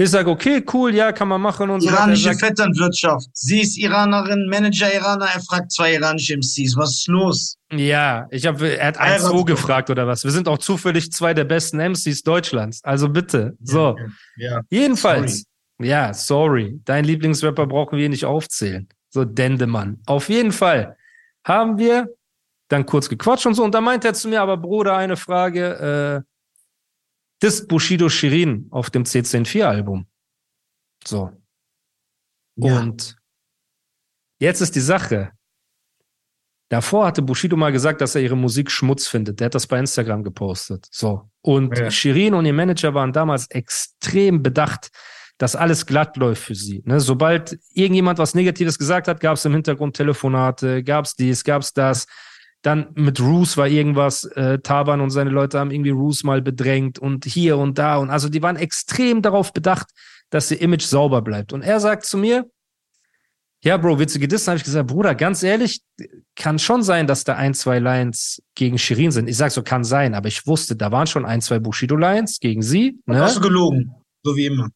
Ich 0.00 0.10
sage, 0.10 0.30
okay, 0.30 0.64
cool, 0.72 0.94
ja, 0.94 1.10
kann 1.10 1.26
man 1.26 1.40
machen 1.40 1.68
und 1.70 1.80
so. 1.80 1.88
Iranische 1.88 2.32
Vetternwirtschaft. 2.32 3.26
Sie 3.32 3.60
ist 3.60 3.76
Iranerin, 3.76 4.48
Manager 4.48 4.94
Iraner, 4.94 5.26
er 5.26 5.40
fragt 5.40 5.72
zwei 5.72 5.94
iranische 5.94 6.36
MCs. 6.36 6.76
Was 6.76 6.90
ist 6.90 7.08
los? 7.08 7.56
Ja, 7.72 8.28
ich 8.30 8.46
habe, 8.46 8.78
er 8.78 8.86
hat 8.86 8.98
eins 8.98 9.24
so 9.24 9.44
gefragt 9.44 9.90
oder 9.90 10.06
was. 10.06 10.22
Wir 10.22 10.30
sind 10.30 10.46
auch 10.46 10.58
zufällig 10.58 11.10
zwei 11.10 11.34
der 11.34 11.42
besten 11.42 11.80
MCs 11.80 12.22
Deutschlands. 12.22 12.82
Also 12.84 13.08
bitte. 13.08 13.56
So. 13.60 13.96
Ja, 14.36 14.50
ja. 14.50 14.60
Jedenfalls. 14.70 15.44
Sorry. 15.78 15.90
Ja, 15.90 16.14
sorry. 16.14 16.80
Dein 16.84 17.04
Lieblingsrapper 17.04 17.66
brauchen 17.66 17.98
wir 17.98 18.08
nicht 18.08 18.24
aufzählen. 18.24 18.88
So 19.10 19.24
Dendemann. 19.24 20.00
Auf 20.06 20.28
jeden 20.28 20.52
Fall 20.52 20.96
haben 21.44 21.76
wir 21.76 22.08
dann 22.68 22.86
kurz 22.86 23.08
gequatscht 23.08 23.46
und 23.46 23.54
so. 23.54 23.64
Und 23.64 23.74
da 23.74 23.80
meint 23.80 24.04
er 24.04 24.14
zu 24.14 24.28
mir, 24.28 24.42
aber 24.42 24.58
Bruder, 24.58 24.96
eine 24.96 25.16
Frage, 25.16 26.24
äh, 26.24 26.27
das 27.40 27.66
Bushido 27.66 28.08
Shirin 28.08 28.66
auf 28.70 28.90
dem 28.90 29.04
C104-Album. 29.04 30.06
So. 31.04 31.32
Ja. 32.56 32.80
Und 32.80 33.16
jetzt 34.40 34.60
ist 34.60 34.74
die 34.74 34.80
Sache. 34.80 35.32
Davor 36.70 37.06
hatte 37.06 37.22
Bushido 37.22 37.56
mal 37.56 37.72
gesagt, 37.72 38.00
dass 38.00 38.14
er 38.14 38.20
ihre 38.20 38.36
Musik 38.36 38.70
Schmutz 38.70 39.06
findet. 39.06 39.40
Der 39.40 39.46
hat 39.46 39.54
das 39.54 39.66
bei 39.66 39.78
Instagram 39.78 40.22
gepostet. 40.22 40.86
So. 40.90 41.30
Und 41.40 41.78
ja. 41.78 41.90
Shirin 41.90 42.34
und 42.34 42.44
ihr 42.44 42.52
Manager 42.52 42.92
waren 42.92 43.12
damals 43.12 43.50
extrem 43.50 44.42
bedacht, 44.42 44.90
dass 45.38 45.56
alles 45.56 45.86
glatt 45.86 46.16
läuft 46.16 46.42
für 46.42 46.54
sie. 46.54 46.82
Ne? 46.84 47.00
Sobald 47.00 47.58
irgendjemand 47.72 48.18
was 48.18 48.34
Negatives 48.34 48.78
gesagt 48.78 49.08
hat, 49.08 49.20
gab 49.20 49.36
es 49.36 49.44
im 49.44 49.54
Hintergrund 49.54 49.96
Telefonate, 49.96 50.82
gab 50.82 51.06
es 51.06 51.14
dies, 51.14 51.44
gab 51.44 51.62
es 51.62 51.72
das. 51.72 52.06
Dann 52.62 52.88
mit 52.94 53.20
Roos 53.20 53.56
war 53.56 53.68
irgendwas, 53.68 54.24
äh, 54.24 54.58
Taban 54.58 55.00
und 55.00 55.10
seine 55.10 55.30
Leute 55.30 55.58
haben 55.58 55.70
irgendwie 55.70 55.90
Roos 55.90 56.24
mal 56.24 56.42
bedrängt 56.42 56.98
und 56.98 57.24
hier 57.24 57.56
und 57.56 57.78
da. 57.78 57.98
Und 57.98 58.10
also 58.10 58.28
die 58.28 58.42
waren 58.42 58.56
extrem 58.56 59.22
darauf 59.22 59.52
bedacht, 59.52 59.88
dass 60.30 60.50
ihr 60.50 60.60
Image 60.60 60.82
sauber 60.82 61.22
bleibt. 61.22 61.52
Und 61.52 61.62
er 61.62 61.80
sagt 61.80 62.04
zu 62.04 62.18
mir, 62.18 62.50
ja, 63.64 63.76
Bro, 63.76 63.98
willst 63.98 64.14
du 64.14 64.20
gedissen? 64.20 64.48
Habe 64.48 64.58
ich 64.58 64.64
gesagt, 64.64 64.86
Bruder, 64.88 65.14
ganz 65.14 65.42
ehrlich, 65.42 65.82
kann 66.36 66.58
schon 66.58 66.82
sein, 66.82 67.08
dass 67.08 67.24
da 67.24 67.34
ein, 67.34 67.54
zwei 67.54 67.80
Lines 67.80 68.40
gegen 68.54 68.78
Shirin 68.78 69.10
sind. 69.10 69.28
Ich 69.28 69.36
sag 69.36 69.50
so, 69.50 69.62
kann 69.62 69.82
sein, 69.82 70.14
aber 70.14 70.28
ich 70.28 70.46
wusste, 70.46 70.76
da 70.76 70.92
waren 70.92 71.08
schon 71.08 71.24
ein, 71.26 71.40
zwei 71.40 71.58
Bushido-Lines 71.58 72.38
gegen 72.38 72.62
sie. 72.62 73.00
Ne? 73.06 73.20
Hast 73.20 73.36
du 73.36 73.40
gelogen, 73.40 73.92
so 74.22 74.36
wie 74.36 74.46
immer. 74.46 74.68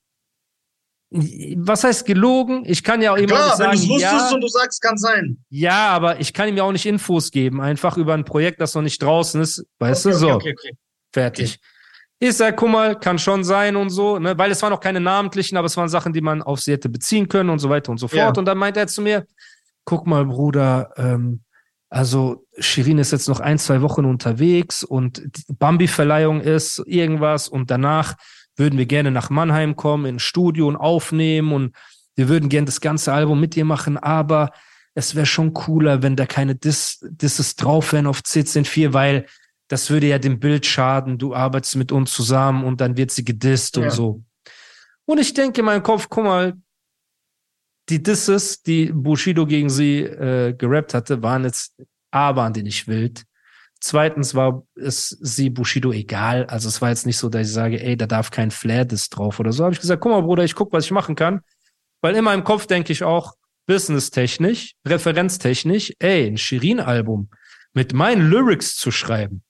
Was 1.14 1.84
heißt 1.84 2.06
gelogen? 2.06 2.64
Ich 2.66 2.82
kann 2.82 3.02
ja 3.02 3.12
auch 3.12 3.16
immer 3.16 3.26
Klar, 3.26 3.56
sagen, 3.56 3.72
wenn 3.72 3.78
du 3.78 3.84
es 3.84 3.90
wusstest 3.90 4.30
ja, 4.30 4.34
und 4.34 4.40
du 4.40 4.48
sagst, 4.48 4.80
kann 4.80 4.96
sein. 4.96 5.44
Ja, 5.50 5.88
aber 5.88 6.20
ich 6.20 6.32
kann 6.32 6.48
ihm 6.48 6.56
ja 6.56 6.62
auch 6.62 6.72
nicht 6.72 6.86
Infos 6.86 7.30
geben, 7.30 7.60
einfach 7.60 7.96
über 7.98 8.14
ein 8.14 8.24
Projekt, 8.24 8.60
das 8.60 8.74
noch 8.74 8.82
nicht 8.82 9.02
draußen 9.02 9.40
ist. 9.40 9.66
Weißt 9.78 10.06
okay, 10.06 10.12
du, 10.12 10.18
so. 10.18 10.30
Okay, 10.30 10.54
okay, 10.58 10.76
Fertig. 11.12 11.58
Ich 12.18 12.36
sag, 12.36 12.56
guck 12.56 12.70
mal, 12.70 12.98
kann 12.98 13.18
schon 13.18 13.42
sein 13.42 13.74
und 13.74 13.90
so, 13.90 14.18
ne? 14.18 14.38
weil 14.38 14.50
es 14.52 14.62
waren 14.62 14.70
noch 14.70 14.80
keine 14.80 15.00
namentlichen, 15.00 15.58
aber 15.58 15.66
es 15.66 15.76
waren 15.76 15.88
Sachen, 15.88 16.12
die 16.12 16.20
man 16.20 16.40
auf 16.40 16.60
sie 16.60 16.72
hätte 16.72 16.88
beziehen 16.88 17.28
können 17.28 17.50
und 17.50 17.58
so 17.58 17.68
weiter 17.68 17.90
und 17.90 17.98
so 17.98 18.06
fort. 18.06 18.18
Ja. 18.18 18.32
Und 18.34 18.44
dann 18.44 18.58
meint 18.58 18.76
er 18.76 18.86
zu 18.86 19.02
mir, 19.02 19.26
guck 19.84 20.06
mal, 20.06 20.24
Bruder, 20.24 20.92
ähm, 20.96 21.42
also 21.90 22.46
Shirin 22.58 22.98
ist 22.98 23.12
jetzt 23.12 23.28
noch 23.28 23.40
ein, 23.40 23.58
zwei 23.58 23.82
Wochen 23.82 24.06
unterwegs 24.06 24.82
und 24.82 25.22
Bambi-Verleihung 25.48 26.40
ist 26.40 26.82
irgendwas 26.86 27.48
und 27.48 27.70
danach 27.70 28.14
würden 28.56 28.78
wir 28.78 28.86
gerne 28.86 29.10
nach 29.10 29.30
Mannheim 29.30 29.76
kommen, 29.76 30.06
in 30.06 30.18
Studio 30.18 30.68
und 30.68 30.76
aufnehmen 30.76 31.52
und 31.52 31.76
wir 32.16 32.28
würden 32.28 32.48
gerne 32.48 32.66
das 32.66 32.80
ganze 32.80 33.12
Album 33.12 33.40
mit 33.40 33.54
dir 33.54 33.64
machen, 33.64 33.96
aber 33.96 34.52
es 34.94 35.14
wäre 35.14 35.26
schon 35.26 35.54
cooler, 35.54 36.02
wenn 36.02 36.16
da 36.16 36.26
keine 36.26 36.54
Dis 36.54 36.98
Disses 37.02 37.56
drauf 37.56 37.92
wären 37.92 38.06
auf 38.06 38.20
C104, 38.20 38.92
weil 38.92 39.26
das 39.68 39.88
würde 39.88 40.08
ja 40.08 40.18
dem 40.18 40.38
Bild 40.38 40.66
schaden. 40.66 41.16
Du 41.16 41.34
arbeitest 41.34 41.76
mit 41.76 41.92
uns 41.92 42.12
zusammen 42.12 42.64
und 42.64 42.82
dann 42.82 42.96
wird 42.98 43.10
sie 43.10 43.24
gedisst 43.24 43.76
ja. 43.76 43.84
und 43.84 43.90
so. 43.90 44.22
Und 45.06 45.18
ich 45.18 45.32
denke 45.32 45.60
in 45.60 45.64
meinem 45.64 45.82
Kopf, 45.82 46.08
guck 46.10 46.24
mal, 46.24 46.54
die 47.88 48.02
Disses, 48.02 48.62
die 48.62 48.92
Bushido 48.92 49.46
gegen 49.46 49.70
sie 49.70 50.00
äh, 50.00 50.52
gerappt 50.52 50.94
hatte, 50.94 51.22
waren 51.22 51.44
jetzt 51.44 51.74
A, 52.10 52.36
waren 52.36 52.52
die 52.52 52.62
nicht 52.62 52.86
wild. 52.86 53.24
Zweitens 53.84 54.36
war 54.36 54.64
es 54.76 55.08
sie 55.20 55.50
Bushido 55.50 55.92
egal. 55.92 56.46
Also 56.46 56.68
es 56.68 56.80
war 56.80 56.90
jetzt 56.90 57.04
nicht 57.04 57.16
so, 57.16 57.28
dass 57.28 57.48
ich 57.48 57.52
sage, 57.52 57.82
ey, 57.82 57.96
da 57.96 58.06
darf 58.06 58.30
kein 58.30 58.52
Flair-Diss 58.52 59.08
drauf 59.08 59.40
oder 59.40 59.50
so. 59.50 59.64
Habe 59.64 59.74
ich 59.74 59.80
gesagt, 59.80 60.00
guck 60.00 60.12
mal, 60.12 60.22
Bruder, 60.22 60.44
ich 60.44 60.54
guck, 60.54 60.72
was 60.72 60.84
ich 60.84 60.92
machen 60.92 61.16
kann. 61.16 61.40
Weil 62.00 62.14
in 62.14 62.22
meinem 62.22 62.44
Kopf 62.44 62.66
denke 62.66 62.92
ich 62.92 63.02
auch, 63.02 63.34
business-technisch, 63.66 64.74
referenztechnisch, 64.86 65.94
ey, 65.98 66.28
ein 66.28 66.38
Shirin-Album 66.38 67.30
mit 67.72 67.92
meinen 67.92 68.30
Lyrics 68.30 68.76
zu 68.76 68.92
schreiben, 68.92 69.42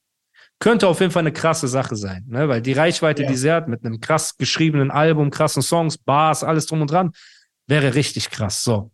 könnte 0.59 0.89
auf 0.89 1.01
jeden 1.01 1.13
Fall 1.13 1.21
eine 1.21 1.33
krasse 1.33 1.69
Sache 1.69 1.97
sein, 1.97 2.25
ne? 2.27 2.49
weil 2.49 2.63
die 2.63 2.73
Reichweite, 2.73 3.25
ja. 3.25 3.29
die 3.29 3.37
sie 3.37 3.53
hat, 3.53 3.69
mit 3.69 3.85
einem 3.85 4.01
krass 4.01 4.39
geschriebenen 4.39 4.91
Album, 4.91 5.31
krassen 5.31 5.61
Songs, 5.61 5.99
Bars, 5.99 6.43
alles 6.43 6.65
drum 6.65 6.81
und 6.81 6.91
dran, 6.91 7.13
wäre 7.67 7.95
richtig 7.95 8.31
krass. 8.31 8.65
So. 8.65 8.93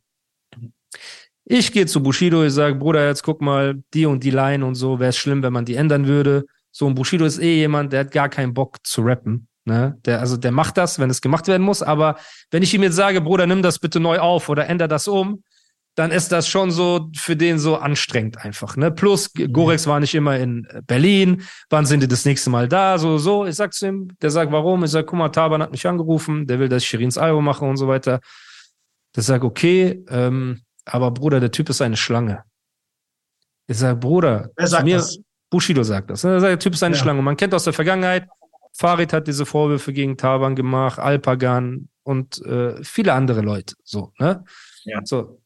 Ich 1.50 1.72
gehe 1.72 1.86
zu 1.86 2.02
Bushido, 2.02 2.44
ich 2.44 2.52
sage, 2.52 2.74
Bruder, 2.74 3.06
jetzt 3.06 3.22
guck 3.22 3.40
mal, 3.40 3.82
die 3.94 4.04
und 4.04 4.22
die 4.22 4.30
Line 4.30 4.66
und 4.66 4.74
so, 4.74 5.00
wäre 5.00 5.08
es 5.08 5.16
schlimm, 5.16 5.42
wenn 5.42 5.54
man 5.54 5.64
die 5.64 5.76
ändern 5.76 6.06
würde. 6.06 6.44
So, 6.70 6.86
und 6.86 6.94
Bushido 6.94 7.24
ist 7.24 7.38
eh 7.38 7.56
jemand, 7.56 7.94
der 7.94 8.00
hat 8.00 8.10
gar 8.10 8.28
keinen 8.28 8.52
Bock 8.52 8.76
zu 8.84 9.00
rappen. 9.00 9.48
Ne? 9.64 9.98
Der, 10.04 10.20
also 10.20 10.36
der 10.36 10.52
macht 10.52 10.76
das, 10.76 10.98
wenn 10.98 11.08
es 11.08 11.22
gemacht 11.22 11.48
werden 11.48 11.62
muss. 11.62 11.82
Aber 11.82 12.18
wenn 12.50 12.62
ich 12.62 12.74
ihm 12.74 12.82
jetzt 12.82 12.96
sage, 12.96 13.22
Bruder, 13.22 13.46
nimm 13.46 13.62
das 13.62 13.78
bitte 13.78 13.98
neu 13.98 14.18
auf 14.18 14.50
oder 14.50 14.68
änder 14.68 14.88
das 14.88 15.08
um, 15.08 15.42
dann 15.94 16.10
ist 16.10 16.32
das 16.32 16.46
schon 16.46 16.70
so 16.70 17.08
für 17.16 17.34
den 17.34 17.58
so 17.58 17.76
anstrengend 17.76 18.44
einfach. 18.44 18.76
Ne? 18.76 18.90
Plus, 18.90 19.32
Gorex 19.32 19.86
war 19.86 20.00
nicht 20.00 20.14
immer 20.14 20.36
in 20.36 20.68
Berlin. 20.86 21.44
Wann 21.70 21.86
sind 21.86 22.02
die 22.02 22.08
das 22.08 22.26
nächste 22.26 22.50
Mal 22.50 22.68
da? 22.68 22.98
So, 22.98 23.16
so. 23.16 23.46
Ich 23.46 23.56
sag 23.56 23.72
zu 23.72 23.86
ihm, 23.86 24.08
der 24.20 24.28
sagt, 24.28 24.52
warum? 24.52 24.84
Ich 24.84 24.90
sag, 24.90 25.06
guck 25.06 25.18
mal, 25.18 25.30
Taban 25.30 25.62
hat 25.62 25.70
mich 25.70 25.86
angerufen, 25.86 26.46
der 26.46 26.58
will, 26.58 26.68
dass 26.68 26.82
ich 26.82 26.88
Shirins 26.90 27.16
Album 27.16 27.46
mache 27.46 27.64
und 27.64 27.78
so 27.78 27.88
weiter. 27.88 28.20
Der 29.16 29.22
sagt, 29.22 29.44
okay, 29.44 30.04
ähm, 30.10 30.60
aber 30.88 31.10
Bruder, 31.10 31.40
der 31.40 31.50
Typ 31.50 31.68
ist 31.68 31.82
eine 31.82 31.96
Schlange. 31.96 32.44
Ich 33.66 33.78
sage, 33.78 33.96
Bruder, 33.96 34.50
Wer 34.56 34.66
sagt 34.66 34.84
mir, 34.84 34.96
das? 34.96 35.18
Bushido 35.50 35.82
sagt 35.82 36.10
das. 36.10 36.24
Er 36.24 36.40
sagt, 36.40 36.50
der 36.50 36.58
Typ 36.58 36.74
ist 36.74 36.82
eine 36.82 36.96
ja. 36.96 37.02
Schlange. 37.02 37.18
Und 37.18 37.24
man 37.24 37.36
kennt 37.36 37.54
aus 37.54 37.64
der 37.64 37.72
Vergangenheit, 37.72 38.26
Farid 38.72 39.12
hat 39.12 39.26
diese 39.26 39.44
Vorwürfe 39.44 39.92
gegen 39.92 40.16
Taban 40.16 40.54
gemacht, 40.54 40.98
Alpagan 40.98 41.88
und 42.04 42.44
äh, 42.44 42.82
viele 42.84 43.12
andere 43.12 43.40
Leute. 43.40 43.74
So, 43.82 44.12
ne? 44.18 44.44
Ja. 44.84 45.00
So. 45.04 45.40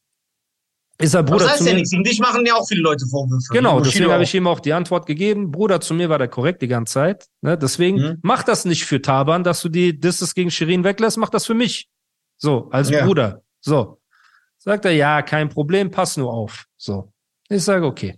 Ist 0.99 1.15
er 1.15 1.23
Bruder. 1.23 1.45
Das 1.45 1.53
heißt 1.53 1.67
ja 1.67 1.73
nichts. 1.73 1.93
Und 1.93 2.05
dich 2.05 2.19
machen 2.19 2.45
ja 2.45 2.53
auch 2.53 2.67
viele 2.67 2.81
Leute 2.81 3.05
Vorwürfe. 3.07 3.51
Genau, 3.51 3.81
deswegen 3.81 4.11
habe 4.11 4.23
ich 4.23 4.33
ihm 4.35 4.45
auch 4.45 4.59
die 4.59 4.73
Antwort 4.73 5.07
gegeben. 5.07 5.51
Bruder, 5.51 5.81
zu 5.81 5.93
mir 5.93 6.09
war 6.09 6.19
der 6.19 6.27
korrekt 6.27 6.61
die 6.61 6.67
ganze 6.67 6.93
Zeit. 6.93 7.25
Ne? 7.41 7.57
Deswegen 7.57 7.97
mhm. 7.97 8.19
mach 8.21 8.43
das 8.43 8.65
nicht 8.65 8.85
für 8.85 9.01
Taban, 9.01 9.43
dass 9.43 9.61
du 9.61 9.69
die 9.69 9.99
Disses 9.99 10.35
gegen 10.35 10.51
Shirin 10.51 10.83
weglässt, 10.83 11.17
mach 11.17 11.29
das 11.29 11.45
für 11.45 11.55
mich. 11.55 11.89
So, 12.37 12.69
als 12.71 12.89
ja. 12.89 13.05
Bruder. 13.05 13.41
So. 13.59 13.99
Sagt 14.63 14.85
er, 14.85 14.93
ja, 14.93 15.21
kein 15.21 15.49
Problem, 15.49 15.91
pass 15.91 16.15
nur 16.15 16.31
auf. 16.33 16.67
So. 16.77 17.11
Ich 17.49 17.65
sage, 17.65 17.85
okay. 17.85 18.17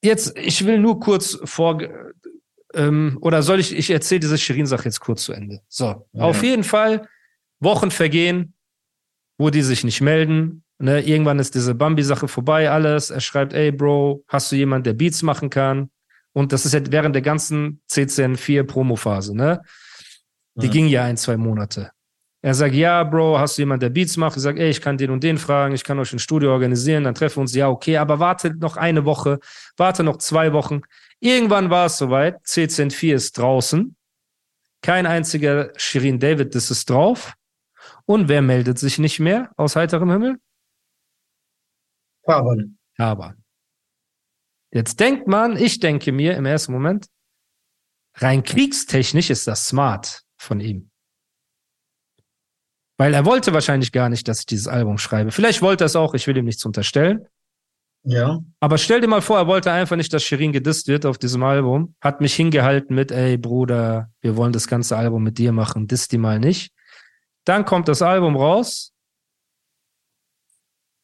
Jetzt, 0.00 0.38
ich 0.38 0.64
will 0.64 0.78
nur 0.78 0.98
kurz 0.98 1.38
vor, 1.44 1.82
ähm, 2.72 3.18
oder 3.20 3.42
soll 3.42 3.60
ich, 3.60 3.76
ich 3.76 3.90
erzähle 3.90 4.20
diese 4.20 4.38
Shirin-Sache 4.38 4.86
jetzt 4.86 5.00
kurz 5.00 5.24
zu 5.24 5.34
Ende. 5.34 5.60
So. 5.68 6.08
Ja. 6.12 6.22
Auf 6.22 6.42
jeden 6.42 6.64
Fall, 6.64 7.06
Wochen 7.60 7.90
vergehen, 7.90 8.54
wo 9.36 9.50
die 9.50 9.60
sich 9.60 9.84
nicht 9.84 10.00
melden. 10.00 10.64
Ne? 10.78 11.02
Irgendwann 11.02 11.38
ist 11.38 11.54
diese 11.54 11.74
Bambi-Sache 11.74 12.26
vorbei, 12.26 12.70
alles. 12.70 13.10
Er 13.10 13.20
schreibt, 13.20 13.52
ey, 13.52 13.72
Bro, 13.72 14.24
hast 14.26 14.50
du 14.50 14.56
jemanden, 14.56 14.84
der 14.84 14.94
Beats 14.94 15.22
machen 15.22 15.50
kann? 15.50 15.90
Und 16.32 16.54
das 16.54 16.64
ist 16.64 16.72
ja 16.72 16.80
während 16.88 17.14
der 17.14 17.22
ganzen 17.22 17.82
CCN4 17.90 18.62
Promo-Phase, 18.62 19.36
ne? 19.36 19.60
Die 20.54 20.66
ja. 20.66 20.72
ging 20.72 20.86
ja 20.86 21.04
ein, 21.04 21.18
zwei 21.18 21.36
Monate. 21.36 21.90
Er 22.44 22.52
sagt, 22.52 22.74
ja, 22.74 23.02
Bro, 23.04 23.38
hast 23.38 23.56
du 23.56 23.62
jemanden, 23.62 23.80
der 23.80 23.88
Beats 23.88 24.18
macht? 24.18 24.36
Ich 24.36 24.42
sage, 24.42 24.60
ey, 24.60 24.68
ich 24.68 24.82
kann 24.82 24.98
den 24.98 25.10
und 25.10 25.24
den 25.24 25.38
fragen, 25.38 25.74
ich 25.74 25.82
kann 25.82 25.98
euch 25.98 26.12
ein 26.12 26.18
Studio 26.18 26.52
organisieren, 26.52 27.04
dann 27.04 27.14
treffen 27.14 27.36
wir 27.36 27.40
uns. 27.40 27.54
Ja, 27.54 27.70
okay, 27.70 27.96
aber 27.96 28.18
warte 28.18 28.54
noch 28.54 28.76
eine 28.76 29.06
Woche, 29.06 29.40
warte 29.78 30.04
noch 30.04 30.18
zwei 30.18 30.52
Wochen. 30.52 30.82
Irgendwann 31.20 31.70
war 31.70 31.86
es 31.86 31.96
soweit, 31.96 32.44
CCN4 32.44 33.14
ist 33.14 33.38
draußen. 33.38 33.96
Kein 34.82 35.06
einziger 35.06 35.72
Shirin 35.78 36.20
David, 36.20 36.54
das 36.54 36.70
ist 36.70 36.90
drauf. 36.90 37.32
Und 38.04 38.28
wer 38.28 38.42
meldet 38.42 38.78
sich 38.78 38.98
nicht 38.98 39.20
mehr 39.20 39.50
aus 39.56 39.74
heiterem 39.74 40.10
Himmel? 40.10 40.36
Taban. 42.26 42.76
Taban. 42.98 43.42
Jetzt 44.70 45.00
denkt 45.00 45.26
man, 45.26 45.56
ich 45.56 45.80
denke 45.80 46.12
mir 46.12 46.36
im 46.36 46.44
ersten 46.44 46.72
Moment, 46.72 47.06
rein 48.16 48.42
kriegstechnisch 48.42 49.30
ist 49.30 49.46
das 49.46 49.66
smart 49.66 50.24
von 50.36 50.60
ihm. 50.60 50.90
Weil 52.96 53.14
er 53.14 53.24
wollte 53.24 53.52
wahrscheinlich 53.52 53.92
gar 53.92 54.08
nicht, 54.08 54.28
dass 54.28 54.40
ich 54.40 54.46
dieses 54.46 54.68
Album 54.68 54.98
schreibe. 54.98 55.32
Vielleicht 55.32 55.62
wollte 55.62 55.84
er 55.84 55.86
es 55.86 55.96
auch, 55.96 56.14
ich 56.14 56.26
will 56.26 56.36
ihm 56.36 56.44
nichts 56.44 56.64
unterstellen. 56.64 57.26
Ja. 58.04 58.40
Aber 58.60 58.78
stell 58.78 59.00
dir 59.00 59.08
mal 59.08 59.22
vor, 59.22 59.38
er 59.38 59.46
wollte 59.46 59.72
einfach 59.72 59.96
nicht, 59.96 60.12
dass 60.12 60.22
Shirin 60.22 60.52
gedisst 60.52 60.88
wird 60.88 61.06
auf 61.06 61.18
diesem 61.18 61.42
Album. 61.42 61.94
Hat 62.00 62.20
mich 62.20 62.34
hingehalten 62.34 62.94
mit, 62.94 63.10
ey 63.10 63.38
Bruder, 63.38 64.10
wir 64.20 64.36
wollen 64.36 64.52
das 64.52 64.68
ganze 64.68 64.96
Album 64.96 65.22
mit 65.22 65.38
dir 65.38 65.52
machen, 65.52 65.88
disst 65.88 66.12
die 66.12 66.18
mal 66.18 66.38
nicht. 66.38 66.72
Dann 67.44 67.64
kommt 67.64 67.88
das 67.88 68.02
Album 68.02 68.36
raus 68.36 68.92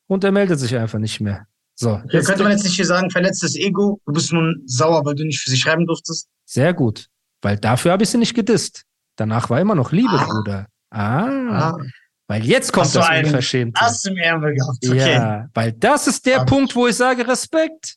und 0.06 0.24
er 0.24 0.32
meldet 0.32 0.60
sich 0.60 0.76
einfach 0.76 0.98
nicht 0.98 1.20
mehr. 1.20 1.46
So. 1.74 2.02
Jetzt 2.10 2.26
könnte 2.26 2.42
man 2.42 2.52
jetzt 2.52 2.64
nicht 2.64 2.76
hier 2.76 2.84
sagen, 2.84 3.10
verletztes 3.10 3.56
Ego, 3.56 4.00
du 4.04 4.12
bist 4.12 4.32
nun 4.32 4.62
sauer, 4.66 5.04
weil 5.06 5.14
du 5.14 5.24
nicht 5.24 5.40
für 5.40 5.50
sie 5.50 5.56
schreiben 5.56 5.86
durftest. 5.86 6.28
Sehr 6.44 6.74
gut. 6.74 7.08
Weil 7.40 7.56
dafür 7.56 7.92
habe 7.92 8.02
ich 8.02 8.10
sie 8.10 8.18
nicht 8.18 8.34
gedisst. 8.34 8.84
Danach 9.16 9.48
war 9.48 9.60
immer 9.60 9.74
noch 9.74 9.90
Liebe, 9.90 10.12
ah. 10.12 10.26
Bruder. 10.26 10.66
Ah, 10.90 11.72
ah. 11.72 11.78
Weil 12.26 12.44
jetzt 12.44 12.72
kommt 12.72 12.94
das 12.94 13.08
Unverschämte. 13.08 13.80
Hast 13.80 14.04
du 14.04 14.10
im 14.10 14.16
Ärmel 14.16 14.54
gehabt, 14.54 14.78
okay. 14.84 15.14
Ja, 15.14 15.48
weil 15.54 15.72
das 15.72 16.06
ist 16.06 16.26
der 16.26 16.42
ah. 16.42 16.44
Punkt, 16.44 16.76
wo 16.76 16.86
ich 16.86 16.96
sage 16.96 17.26
Respekt. 17.26 17.96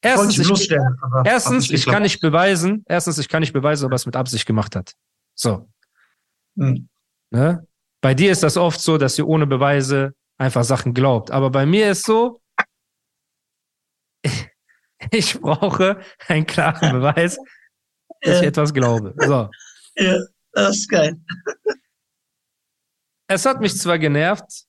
Erstens, 0.00 0.38
ich, 0.38 0.70
erstens, 1.24 1.70
ich 1.70 1.86
kann 1.86 2.02
nicht 2.02 2.20
beweisen, 2.20 2.84
erstens, 2.86 3.18
ich 3.18 3.28
kann 3.28 3.40
nicht 3.40 3.54
beweisen, 3.54 3.86
ob 3.86 3.92
er 3.92 3.96
es 3.96 4.04
mit 4.04 4.16
Absicht 4.16 4.44
gemacht 4.46 4.76
hat. 4.76 4.94
So. 5.34 5.68
Hm. 6.58 6.88
Ne? 7.30 7.66
Bei 8.02 8.12
dir 8.14 8.30
ist 8.30 8.42
das 8.42 8.58
oft 8.58 8.80
so, 8.80 8.98
dass 8.98 9.18
ihr 9.18 9.26
ohne 9.26 9.46
Beweise 9.46 10.14
einfach 10.36 10.62
Sachen 10.62 10.92
glaubt. 10.92 11.30
Aber 11.30 11.50
bei 11.50 11.64
mir 11.64 11.90
ist 11.90 12.04
so, 12.04 12.42
ich 15.10 15.40
brauche 15.40 16.00
einen 16.28 16.46
klaren 16.46 16.92
Beweis, 16.92 17.38
dass 18.20 18.40
ich 18.40 18.46
etwas 18.46 18.74
glaube. 18.74 19.14
So. 19.16 19.48
Ja, 19.96 20.18
das 20.52 20.76
ist 20.76 20.88
geil. 20.90 21.16
Es 23.26 23.46
hat 23.46 23.60
mich 23.60 23.76
zwar 23.76 23.98
genervt, 23.98 24.64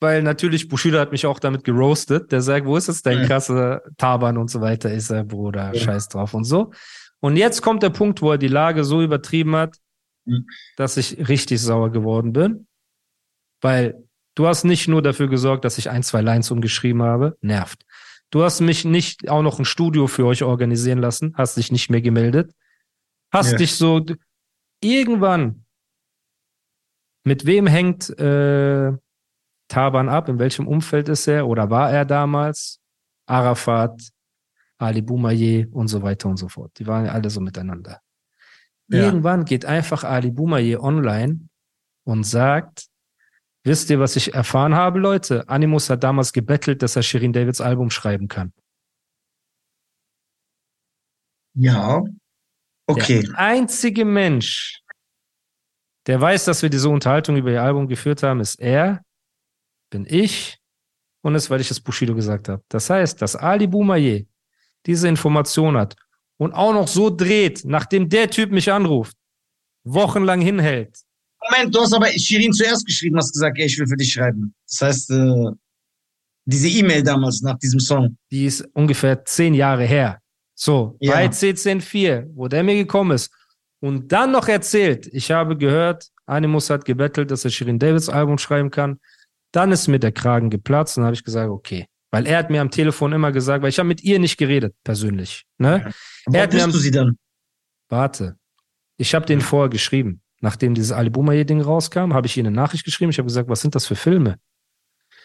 weil 0.00 0.22
natürlich 0.22 0.68
Bushido 0.68 0.98
hat 0.98 1.12
mich 1.12 1.26
auch 1.26 1.38
damit 1.38 1.64
geroastet. 1.64 2.32
Der 2.32 2.42
sagt, 2.42 2.66
wo 2.66 2.76
ist 2.76 2.88
jetzt 2.88 3.06
dein 3.06 3.26
krasse 3.26 3.82
Taban 3.96 4.36
und 4.36 4.50
so 4.50 4.60
weiter? 4.60 4.92
Ich 4.92 5.06
sage, 5.06 5.24
Bruder, 5.24 5.72
ja. 5.72 5.80
scheiß 5.80 6.08
drauf 6.08 6.34
und 6.34 6.44
so. 6.44 6.72
Und 7.20 7.36
jetzt 7.36 7.62
kommt 7.62 7.82
der 7.82 7.90
Punkt, 7.90 8.20
wo 8.22 8.32
er 8.32 8.38
die 8.38 8.48
Lage 8.48 8.84
so 8.84 9.02
übertrieben 9.02 9.56
hat, 9.56 9.76
mhm. 10.26 10.46
dass 10.76 10.96
ich 10.96 11.28
richtig 11.28 11.60
sauer 11.60 11.90
geworden 11.90 12.32
bin. 12.32 12.66
Weil 13.62 14.04
du 14.34 14.46
hast 14.46 14.64
nicht 14.64 14.86
nur 14.86 15.00
dafür 15.00 15.28
gesorgt, 15.28 15.64
dass 15.64 15.78
ich 15.78 15.90
ein, 15.90 16.02
zwei 16.02 16.20
Lines 16.20 16.50
umgeschrieben 16.50 17.02
habe. 17.02 17.36
Nervt. 17.40 17.84
Du 18.30 18.42
hast 18.42 18.60
mich 18.60 18.84
nicht 18.84 19.28
auch 19.30 19.42
noch 19.42 19.58
ein 19.58 19.64
Studio 19.64 20.08
für 20.08 20.26
euch 20.26 20.42
organisieren 20.42 20.98
lassen, 20.98 21.32
hast 21.36 21.56
dich 21.56 21.72
nicht 21.72 21.90
mehr 21.90 22.02
gemeldet. 22.02 22.52
Hast 23.32 23.52
ja. 23.52 23.58
dich 23.58 23.76
so 23.76 24.04
irgendwann 24.80 25.65
mit 27.26 27.44
wem 27.44 27.66
hängt 27.66 28.08
äh, 28.20 28.92
Taban 29.68 30.08
ab? 30.08 30.28
In 30.28 30.38
welchem 30.38 30.68
Umfeld 30.68 31.08
ist 31.08 31.26
er 31.26 31.48
oder 31.48 31.70
war 31.70 31.90
er 31.90 32.04
damals? 32.04 32.80
Arafat, 33.26 34.00
Ali 34.78 35.02
Boumaier 35.02 35.66
und 35.72 35.88
so 35.88 36.02
weiter 36.02 36.28
und 36.28 36.36
so 36.36 36.48
fort. 36.48 36.70
Die 36.78 36.86
waren 36.86 37.06
ja 37.06 37.12
alle 37.12 37.28
so 37.28 37.40
miteinander. 37.40 38.00
Ja. 38.88 39.00
Irgendwann 39.00 39.44
geht 39.44 39.64
einfach 39.64 40.04
Ali 40.04 40.30
Boumaier 40.30 40.80
online 40.80 41.48
und 42.04 42.22
sagt, 42.22 42.86
wisst 43.64 43.90
ihr, 43.90 43.98
was 43.98 44.14
ich 44.14 44.32
erfahren 44.32 44.76
habe, 44.76 45.00
Leute? 45.00 45.48
Animus 45.48 45.90
hat 45.90 46.04
damals 46.04 46.32
gebettelt, 46.32 46.80
dass 46.82 46.94
er 46.94 47.02
Shirin 47.02 47.32
Davids 47.32 47.60
Album 47.60 47.90
schreiben 47.90 48.28
kann. 48.28 48.52
Ja. 51.54 52.04
Okay. 52.86 53.24
Der 53.24 53.38
einzige 53.38 54.04
Mensch, 54.04 54.80
der 56.06 56.20
weiß, 56.20 56.44
dass 56.44 56.62
wir 56.62 56.70
diese 56.70 56.88
Unterhaltung 56.88 57.36
über 57.36 57.50
ihr 57.50 57.62
Album 57.62 57.88
geführt 57.88 58.22
haben, 58.22 58.40
ist 58.40 58.60
er, 58.60 59.02
bin 59.90 60.06
ich 60.08 60.58
und 61.22 61.34
ist, 61.34 61.50
weil 61.50 61.60
ich 61.60 61.70
es 61.70 61.80
Bushido 61.80 62.14
gesagt 62.14 62.48
habe. 62.48 62.62
Das 62.68 62.88
heißt, 62.90 63.20
dass 63.20 63.34
Ali 63.34 63.66
Boumaier 63.66 64.22
diese 64.86 65.08
Information 65.08 65.76
hat 65.76 65.96
und 66.36 66.52
auch 66.52 66.72
noch 66.72 66.86
so 66.86 67.10
dreht, 67.10 67.64
nachdem 67.64 68.08
der 68.08 68.30
Typ 68.30 68.52
mich 68.52 68.70
anruft, 68.70 69.16
wochenlang 69.84 70.40
hinhält. 70.40 70.96
Moment, 71.50 71.74
du 71.74 71.80
hast 71.80 71.92
aber 71.92 72.08
Shirin 72.08 72.52
zuerst 72.52 72.86
geschrieben, 72.86 73.16
hast 73.16 73.32
gesagt, 73.32 73.58
ey, 73.58 73.66
ich 73.66 73.78
will 73.78 73.86
für 73.86 73.96
dich 73.96 74.12
schreiben. 74.12 74.54
Das 74.68 74.80
heißt, 74.80 75.10
äh, 75.10 75.50
diese 76.44 76.68
E-Mail 76.68 77.02
damals 77.02 77.42
nach 77.42 77.58
diesem 77.58 77.80
Song. 77.80 78.16
Die 78.30 78.46
ist 78.46 78.62
ungefähr 78.72 79.24
zehn 79.24 79.54
Jahre 79.54 79.84
her. 79.84 80.20
So, 80.54 80.96
ja. 81.00 81.12
bei 81.12 81.26
C104, 81.26 82.30
wo 82.34 82.48
der 82.48 82.62
mir 82.62 82.76
gekommen 82.76 83.12
ist 83.12 83.30
und 83.80 84.12
dann 84.12 84.32
noch 84.32 84.48
erzählt, 84.48 85.06
ich 85.12 85.30
habe 85.30 85.56
gehört, 85.56 86.08
Animus 86.26 86.70
hat 86.70 86.84
gebettelt, 86.84 87.30
dass 87.30 87.44
er 87.44 87.50
Shirin 87.50 87.78
Davids 87.78 88.08
Album 88.08 88.38
schreiben 88.38 88.70
kann. 88.70 89.00
Dann 89.52 89.70
ist 89.72 89.88
mir 89.88 89.98
der 89.98 90.12
Kragen 90.12 90.50
geplatzt 90.50 90.98
und 90.98 91.04
habe 91.04 91.14
ich 91.14 91.24
gesagt, 91.24 91.50
okay. 91.50 91.86
Weil 92.10 92.26
er 92.26 92.38
hat 92.38 92.50
mir 92.50 92.60
am 92.60 92.70
Telefon 92.70 93.12
immer 93.12 93.32
gesagt, 93.32 93.62
weil 93.62 93.68
ich 93.68 93.78
habe 93.78 93.88
mit 93.88 94.02
ihr 94.02 94.18
nicht 94.18 94.36
geredet, 94.36 94.74
persönlich. 94.84 95.44
Ne? 95.58 95.92
Ja. 96.26 96.44
Wo 96.46 96.50
bist 96.50 96.66
du 96.66 96.78
sie 96.78 96.90
dann? 96.90 97.18
Warte. 97.88 98.36
Ich 98.96 99.14
habe 99.14 99.26
den 99.26 99.40
vorher 99.40 99.68
geschrieben. 99.68 100.22
Nachdem 100.40 100.74
dieses 100.74 100.92
Ali 100.92 101.10
Boumaier-Ding 101.10 101.60
rauskam, 101.60 102.12
habe 102.12 102.26
ich 102.26 102.36
ihr 102.36 102.42
eine 102.42 102.50
Nachricht 102.50 102.84
geschrieben. 102.84 103.10
Ich 103.10 103.18
habe 103.18 103.26
gesagt, 103.26 103.48
was 103.48 103.60
sind 103.60 103.74
das 103.74 103.86
für 103.86 103.96
Filme? 103.96 104.38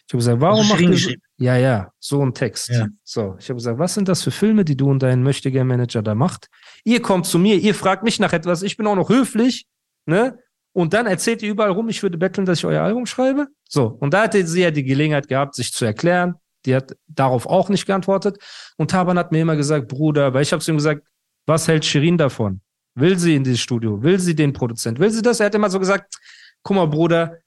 Ich 0.07 0.13
habe 0.13 0.17
gesagt, 0.17 0.41
warum 0.41 0.67
macht 0.67 0.81
ihr? 0.81 1.15
Ja, 1.37 1.57
ja, 1.57 1.91
so 1.99 2.21
ein 2.23 2.33
Text. 2.33 2.69
Ja. 2.69 2.87
So, 3.03 3.35
ich 3.39 3.49
habe 3.49 3.57
gesagt, 3.57 3.79
was 3.79 3.93
sind 3.93 4.07
das 4.07 4.23
für 4.23 4.31
Filme, 4.31 4.65
die 4.65 4.75
du 4.75 4.89
und 4.89 5.01
dein 5.01 5.23
Möchtegern-Manager 5.23 6.01
da 6.01 6.15
macht? 6.15 6.47
Ihr 6.83 7.01
kommt 7.01 7.25
zu 7.25 7.39
mir, 7.39 7.55
ihr 7.55 7.73
fragt 7.73 8.03
mich 8.03 8.19
nach 8.19 8.33
etwas, 8.33 8.61
ich 8.61 8.77
bin 8.77 8.87
auch 8.87 8.95
noch 8.95 9.09
höflich, 9.09 9.65
ne? 10.05 10.37
Und 10.73 10.93
dann 10.93 11.05
erzählt 11.05 11.41
ihr 11.41 11.49
überall 11.51 11.71
rum, 11.71 11.89
ich 11.89 12.01
würde 12.01 12.17
betteln, 12.17 12.45
dass 12.45 12.59
ich 12.59 12.65
euer 12.65 12.81
Album 12.81 13.05
schreibe. 13.05 13.47
So, 13.67 13.85
und 13.87 14.13
da 14.13 14.23
hatte 14.23 14.45
sie 14.47 14.61
ja 14.61 14.71
die 14.71 14.83
Gelegenheit 14.83 15.27
gehabt, 15.27 15.55
sich 15.55 15.73
zu 15.73 15.83
erklären. 15.83 16.35
Die 16.65 16.75
hat 16.75 16.95
darauf 17.07 17.45
auch 17.45 17.69
nicht 17.69 17.85
geantwortet. 17.85 18.37
Und 18.77 18.91
Taban 18.91 19.17
hat 19.17 19.31
mir 19.31 19.41
immer 19.41 19.55
gesagt, 19.55 19.87
Bruder, 19.87 20.33
weil 20.33 20.43
ich 20.43 20.53
habe 20.53 20.61
zu 20.61 20.71
ihm 20.71 20.77
gesagt, 20.77 21.05
was 21.45 21.67
hält 21.67 21.83
Shirin 21.83 22.17
davon? 22.17 22.61
Will 22.95 23.17
sie 23.17 23.35
in 23.35 23.43
dieses 23.43 23.59
Studio? 23.59 24.01
Will 24.01 24.19
sie 24.19 24.35
den 24.35 24.53
Produzent? 24.53 24.99
Will 24.99 25.09
sie 25.09 25.21
das? 25.21 25.39
Er 25.39 25.47
hat 25.47 25.55
immer 25.55 25.69
so 25.69 25.79
gesagt, 25.79 26.19
guck 26.61 26.75
mal, 26.75 26.87
Bruder, 26.87 27.37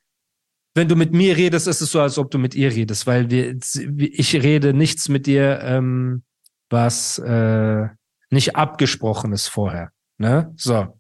wenn 0.75 0.89
du 0.89 0.97
mit 0.97 1.13
mir 1.13 1.37
redest, 1.37 1.69
ist 1.69 1.81
es 1.81 1.91
so, 1.91 2.01
als 2.01 2.19
ob 2.19 2.31
du 2.31 2.39
mit 2.39 2.55
ihr 2.55 2.73
redest, 2.73 3.07
weil 3.07 3.31
wir, 3.31 3.57
ich 3.99 4.35
rede 4.35 4.75
nichts 4.75 5.09
mit 5.09 5.27
dir, 5.27 5.61
ähm, 5.63 6.25
was 6.69 7.19
äh, 7.19 7.89
nicht 8.31 8.57
abgesprochen 8.57 9.33
ist 9.33 9.49
vorher. 9.49 9.93
Ne? 10.19 10.53
So. 10.57 10.99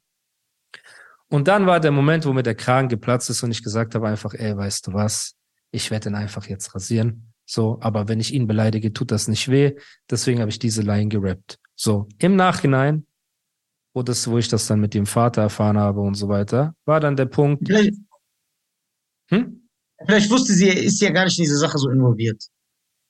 Und 1.28 1.48
dann 1.48 1.66
war 1.66 1.80
der 1.80 1.90
Moment, 1.90 2.24
wo 2.24 2.32
mir 2.32 2.44
der 2.44 2.54
Kragen 2.54 2.88
geplatzt 2.88 3.30
ist 3.30 3.42
und 3.42 3.50
ich 3.50 3.64
gesagt 3.64 3.96
habe 3.96 4.06
einfach, 4.06 4.34
ey, 4.34 4.56
weißt 4.56 4.86
du 4.86 4.92
was? 4.92 5.34
Ich 5.72 5.90
werde 5.90 6.10
ihn 6.10 6.14
einfach 6.14 6.46
jetzt 6.46 6.74
rasieren. 6.76 7.32
So, 7.44 7.78
aber 7.80 8.06
wenn 8.08 8.20
ich 8.20 8.32
ihn 8.32 8.46
beleidige, 8.46 8.92
tut 8.92 9.10
das 9.10 9.26
nicht 9.26 9.50
weh. 9.50 9.74
Deswegen 10.08 10.40
habe 10.40 10.50
ich 10.50 10.60
diese 10.60 10.82
Line 10.82 11.08
gerappt. 11.08 11.58
So, 11.74 12.08
im 12.18 12.36
Nachhinein, 12.36 13.06
wo 13.92 14.02
das, 14.02 14.28
wo 14.28 14.38
ich 14.38 14.48
das 14.48 14.68
dann 14.68 14.80
mit 14.80 14.94
dem 14.94 15.06
Vater 15.06 15.42
erfahren 15.42 15.78
habe 15.78 16.00
und 16.00 16.14
so 16.14 16.28
weiter, 16.28 16.74
war 16.84 17.00
dann 17.00 17.16
der 17.16 17.26
Punkt. 17.26 17.68
Hm? 19.30 19.63
Vielleicht 20.06 20.30
wusste 20.30 20.52
sie, 20.52 20.68
ist 20.68 21.00
ja 21.00 21.10
gar 21.10 21.24
nicht 21.24 21.38
in 21.38 21.44
diese 21.44 21.58
Sache 21.58 21.78
so 21.78 21.90
involviert. 21.90 22.42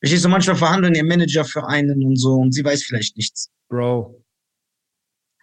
Ich 0.00 0.20
so 0.20 0.28
manchmal 0.28 0.56
verhandeln 0.56 0.94
ihr 0.94 1.04
Manager 1.04 1.44
für 1.44 1.66
einen 1.66 2.04
und 2.04 2.16
so 2.16 2.34
und 2.34 2.52
sie 2.52 2.64
weiß 2.64 2.84
vielleicht 2.84 3.16
nichts. 3.16 3.50
Bro. 3.68 4.22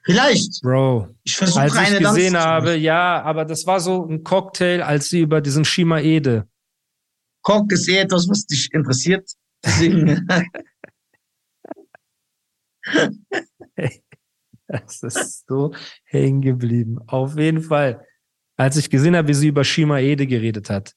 Vielleicht. 0.04 0.62
Bro. 0.62 1.10
Ich 1.24 1.36
versuche 1.36 1.62
Als 1.62 1.74
ich 1.74 1.98
gesehen 2.00 2.38
habe, 2.38 2.76
ja, 2.76 3.22
aber 3.24 3.46
das 3.46 3.66
war 3.66 3.80
so 3.80 4.06
ein 4.06 4.24
Cocktail, 4.24 4.82
als 4.84 5.10
sie 5.10 5.22
über 5.22 5.42
diesen 5.42 5.66
Shima 5.66 6.00
Ede. 6.00 6.48
Cock 7.42 7.72
ist 7.72 7.88
eh 7.90 7.98
etwas, 7.98 8.28
was 8.30 8.46
dich 8.46 8.70
interessiert. 8.72 9.30
Deswegen. 9.64 10.28
das 14.68 15.04
ist 15.04 15.48
so 15.48 15.74
hängen 16.04 16.42
geblieben. 16.42 17.00
Auf 17.08 17.38
jeden 17.38 17.62
Fall. 17.62 18.06
Als 18.58 18.78
ich 18.78 18.90
gesehen 18.90 19.16
habe, 19.16 19.28
wie 19.28 19.34
sie 19.34 19.48
über 19.48 19.64
Shima 19.64 20.00
Ede 20.00 20.28
geredet 20.28 20.70
hat, 20.70 20.94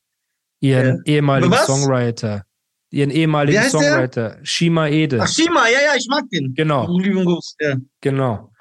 ihren 0.61 1.03
ja. 1.05 1.15
ehemaligen 1.15 1.53
Was? 1.53 1.67
Songwriter. 1.67 2.45
Ihren 2.91 3.11
ehemaligen 3.11 3.63
Songwriter, 3.65 4.37
der? 4.37 4.45
Shima 4.45 4.87
Ede. 4.87 5.21
Ach, 5.21 5.29
Shima, 5.29 5.67
ja, 5.67 5.81
ja, 5.85 5.95
ich 5.97 6.07
mag 6.09 6.29
den. 6.31 6.55
Genau. 6.55 6.89
Ja. 7.61 7.77
Genau. 8.01 8.53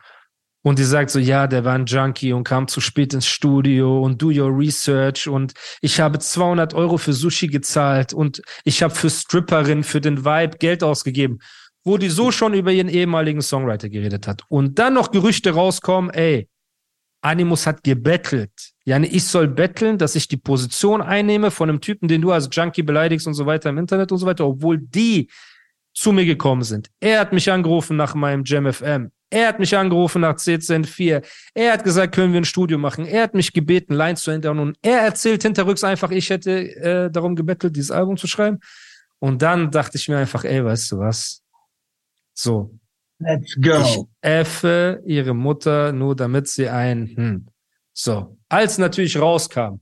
Und 0.63 0.79
die 0.79 0.85
sagt 0.85 1.09
so, 1.09 1.19
ja, 1.19 1.45
der 1.45 1.65
war 1.65 1.75
ein 1.75 1.85
Junkie 1.85 2.31
und 2.31 2.45
kam 2.45 2.69
zu 2.69 2.79
spät 2.79 3.13
ins 3.13 3.27
Studio 3.27 4.01
und 4.01 4.21
do 4.21 4.27
your 4.27 4.57
research 4.57 5.27
und 5.27 5.53
ich 5.81 5.99
habe 5.99 6.19
200 6.19 6.73
Euro 6.73 6.97
für 6.97 7.11
Sushi 7.11 7.47
gezahlt 7.47 8.13
und 8.13 8.41
ich 8.63 8.81
habe 8.81 8.95
für 8.95 9.09
Stripperin, 9.09 9.83
für 9.83 9.99
den 9.99 10.23
Vibe 10.23 10.57
Geld 10.59 10.81
ausgegeben, 10.81 11.39
wo 11.83 11.97
die 11.97 12.09
so 12.09 12.31
schon 12.31 12.53
über 12.53 12.71
ihren 12.71 12.87
ehemaligen 12.87 13.41
Songwriter 13.41 13.89
geredet 13.89 14.25
hat. 14.25 14.43
Und 14.47 14.79
dann 14.79 14.93
noch 14.93 15.11
Gerüchte 15.11 15.51
rauskommen, 15.51 16.09
ey, 16.11 16.47
Animus 17.21 17.67
hat 17.67 17.83
gebettelt. 17.83 18.72
Jane, 18.85 19.07
ich 19.07 19.25
soll 19.25 19.47
betteln, 19.47 19.97
dass 19.97 20.15
ich 20.15 20.27
die 20.27 20.37
Position 20.37 21.01
einnehme 21.01 21.51
von 21.51 21.69
einem 21.69 21.79
Typen, 21.79 22.07
den 22.07 22.21
du 22.21 22.31
als 22.31 22.49
Junkie 22.51 22.83
beleidigst 22.83 23.27
und 23.27 23.33
so 23.33 23.45
weiter 23.45 23.69
im 23.69 23.77
Internet 23.77 24.11
und 24.11 24.17
so 24.17 24.25
weiter, 24.25 24.45
obwohl 24.45 24.77
die 24.77 25.29
zu 25.93 26.11
mir 26.11 26.25
gekommen 26.25 26.63
sind. 26.63 26.89
Er 26.99 27.19
hat 27.19 27.33
mich 27.33 27.49
angerufen 27.49 27.95
nach 27.95 28.15
meinem 28.15 28.43
Jam 28.45 28.71
FM. 28.71 29.11
Er 29.29 29.47
hat 29.47 29.59
mich 29.59 29.75
angerufen 29.75 30.21
nach 30.21 30.35
CZN 30.35 30.83
4. 30.83 31.21
Er 31.53 31.73
hat 31.73 31.83
gesagt, 31.83 32.13
können 32.13 32.33
wir 32.33 32.41
ein 32.41 32.45
Studio 32.45 32.77
machen. 32.77 33.05
Er 33.05 33.23
hat 33.23 33.33
mich 33.33 33.53
gebeten, 33.53 33.93
Lines 33.93 34.21
zu 34.21 34.31
ändern. 34.31 34.59
Und 34.59 34.77
er 34.81 34.99
erzählt 34.99 35.43
hinterrücks 35.43 35.83
einfach, 35.83 36.11
ich 36.11 36.29
hätte 36.29 36.51
äh, 36.51 37.09
darum 37.09 37.35
gebettelt, 37.35 37.75
dieses 37.75 37.89
Album 37.89 38.17
zu 38.17 38.27
schreiben. 38.27 38.59
Und 39.19 39.41
dann 39.41 39.71
dachte 39.71 39.97
ich 39.97 40.09
mir 40.09 40.17
einfach, 40.17 40.43
ey, 40.43 40.63
weißt 40.63 40.91
du 40.91 40.99
was? 40.99 41.41
So, 42.33 42.77
Let's 43.19 43.55
go. 43.55 43.81
Ich 43.81 43.99
effe 44.21 45.01
ihre 45.05 45.33
Mutter 45.33 45.93
nur, 45.93 46.15
damit 46.15 46.47
sie 46.47 46.67
ein, 46.67 47.13
hm. 47.15 47.47
So. 47.93 48.37
Als 48.49 48.77
natürlich 48.77 49.17
rauskam, 49.17 49.79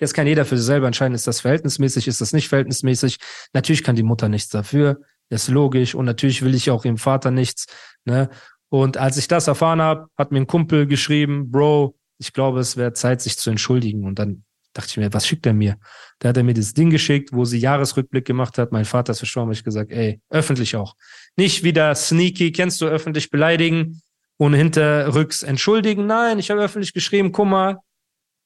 jetzt 0.00 0.14
kann 0.14 0.26
jeder 0.26 0.44
für 0.44 0.56
sich 0.56 0.66
selber 0.66 0.86
entscheiden, 0.86 1.14
ist 1.14 1.26
das 1.26 1.40
verhältnismäßig, 1.40 2.08
ist 2.08 2.20
das 2.20 2.32
nicht 2.32 2.48
verhältnismäßig. 2.48 3.18
Natürlich 3.52 3.84
kann 3.84 3.96
die 3.96 4.02
Mutter 4.02 4.28
nichts 4.28 4.48
dafür, 4.48 5.00
ist 5.28 5.48
logisch. 5.48 5.94
Und 5.94 6.06
natürlich 6.06 6.42
will 6.42 6.54
ich 6.54 6.70
auch 6.70 6.84
ihrem 6.84 6.98
Vater 6.98 7.30
nichts. 7.30 7.66
Ne? 8.04 8.30
Und 8.68 8.96
als 8.96 9.16
ich 9.16 9.28
das 9.28 9.46
erfahren 9.48 9.82
habe, 9.82 10.06
hat 10.16 10.32
mir 10.32 10.40
ein 10.40 10.46
Kumpel 10.46 10.86
geschrieben, 10.86 11.50
Bro, 11.50 11.94
ich 12.18 12.32
glaube, 12.32 12.60
es 12.60 12.76
wäre 12.76 12.92
Zeit, 12.94 13.20
sich 13.20 13.36
zu 13.36 13.50
entschuldigen. 13.50 14.04
Und 14.04 14.18
dann 14.18 14.44
dachte 14.72 14.88
ich 14.90 14.96
mir, 14.96 15.12
was 15.12 15.26
schickt 15.26 15.44
er 15.44 15.52
mir? 15.52 15.76
Da 16.20 16.30
hat 16.30 16.36
er 16.36 16.44
mir 16.44 16.54
das 16.54 16.72
Ding 16.72 16.88
geschickt, 16.88 17.30
wo 17.32 17.44
sie 17.44 17.58
Jahresrückblick 17.58 18.24
gemacht 18.24 18.56
hat. 18.58 18.72
Mein 18.72 18.86
Vater 18.86 19.12
ist 19.12 19.18
verstorben, 19.18 19.48
habe 19.48 19.54
ich 19.54 19.64
gesagt, 19.64 19.92
ey, 19.92 20.20
öffentlich 20.30 20.76
auch. 20.76 20.94
Nicht 21.36 21.62
wieder 21.64 21.94
sneaky, 21.94 22.52
kennst 22.52 22.80
du 22.80 22.86
öffentlich 22.86 23.30
beleidigen 23.30 24.00
und 24.42 24.54
hinterrücks 24.54 25.44
entschuldigen. 25.44 26.06
Nein, 26.06 26.40
ich 26.40 26.50
habe 26.50 26.60
öffentlich 26.60 26.92
geschrieben, 26.92 27.30
guck 27.30 27.46
mal, 27.46 27.78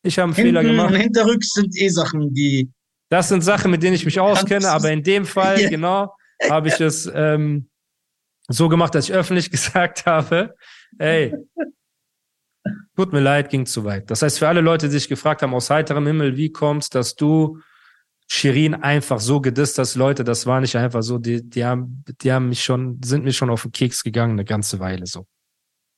ich 0.03 0.19
habe 0.19 0.27
einen 0.27 0.35
Hinten 0.35 0.49
Fehler 0.49 0.63
gemacht. 0.63 0.95
Hinterrücks 0.95 1.53
sind 1.55 1.75
eh 1.77 1.89
Sachen, 1.89 2.35
die. 2.35 2.69
Das 3.09 3.29
sind 3.29 3.43
Sachen, 3.43 3.71
mit 3.71 3.83
denen 3.83 3.95
ich 3.95 4.05
mich 4.05 4.21
auskenne, 4.21 4.69
aber 4.69 4.91
in 4.93 5.03
dem 5.03 5.25
Fall, 5.25 5.59
yeah. 5.61 5.71
genau, 5.71 6.15
habe 6.51 6.69
ich 6.69 6.79
es 6.81 7.11
ähm, 7.15 7.71
so 8.47 8.69
gemacht, 8.69 8.95
dass 8.95 9.09
ich 9.09 9.15
öffentlich 9.15 9.51
gesagt 9.57 10.05
habe, 10.05 10.55
ey, 10.99 11.33
Tut 12.97 13.13
mir 13.13 13.21
leid, 13.21 13.49
ging 13.49 13.65
zu 13.65 13.85
weit. 13.85 14.11
Das 14.11 14.23
heißt, 14.23 14.39
für 14.39 14.49
alle 14.49 14.61
Leute, 14.61 14.89
die 14.89 14.93
sich 14.93 15.09
gefragt 15.09 15.43
haben, 15.43 15.55
aus 15.55 15.71
heiterem 15.71 16.07
Himmel, 16.07 16.37
wie 16.37 16.51
kommst, 16.51 16.97
dass 16.97 17.15
du 17.15 17.61
Shirin 18.27 18.75
einfach 18.75 19.21
so 19.21 19.41
gedisst 19.41 19.79
hast, 19.79 19.95
Leute, 19.95 20.25
das 20.25 20.47
war 20.47 20.61
nicht 20.61 20.77
einfach 20.77 21.03
so, 21.03 21.19
die, 21.19 21.49
die 21.49 21.65
haben, 21.65 22.05
die 22.21 22.33
haben 22.33 22.49
mich 22.49 22.65
schon, 22.65 23.01
sind 23.05 23.23
mir 23.25 23.33
schon 23.33 23.51
auf 23.51 23.63
den 23.63 23.71
Keks 23.71 24.03
gegangen, 24.03 24.33
eine 24.33 24.45
ganze 24.45 24.81
Weile 24.81 25.07
so. 25.07 25.27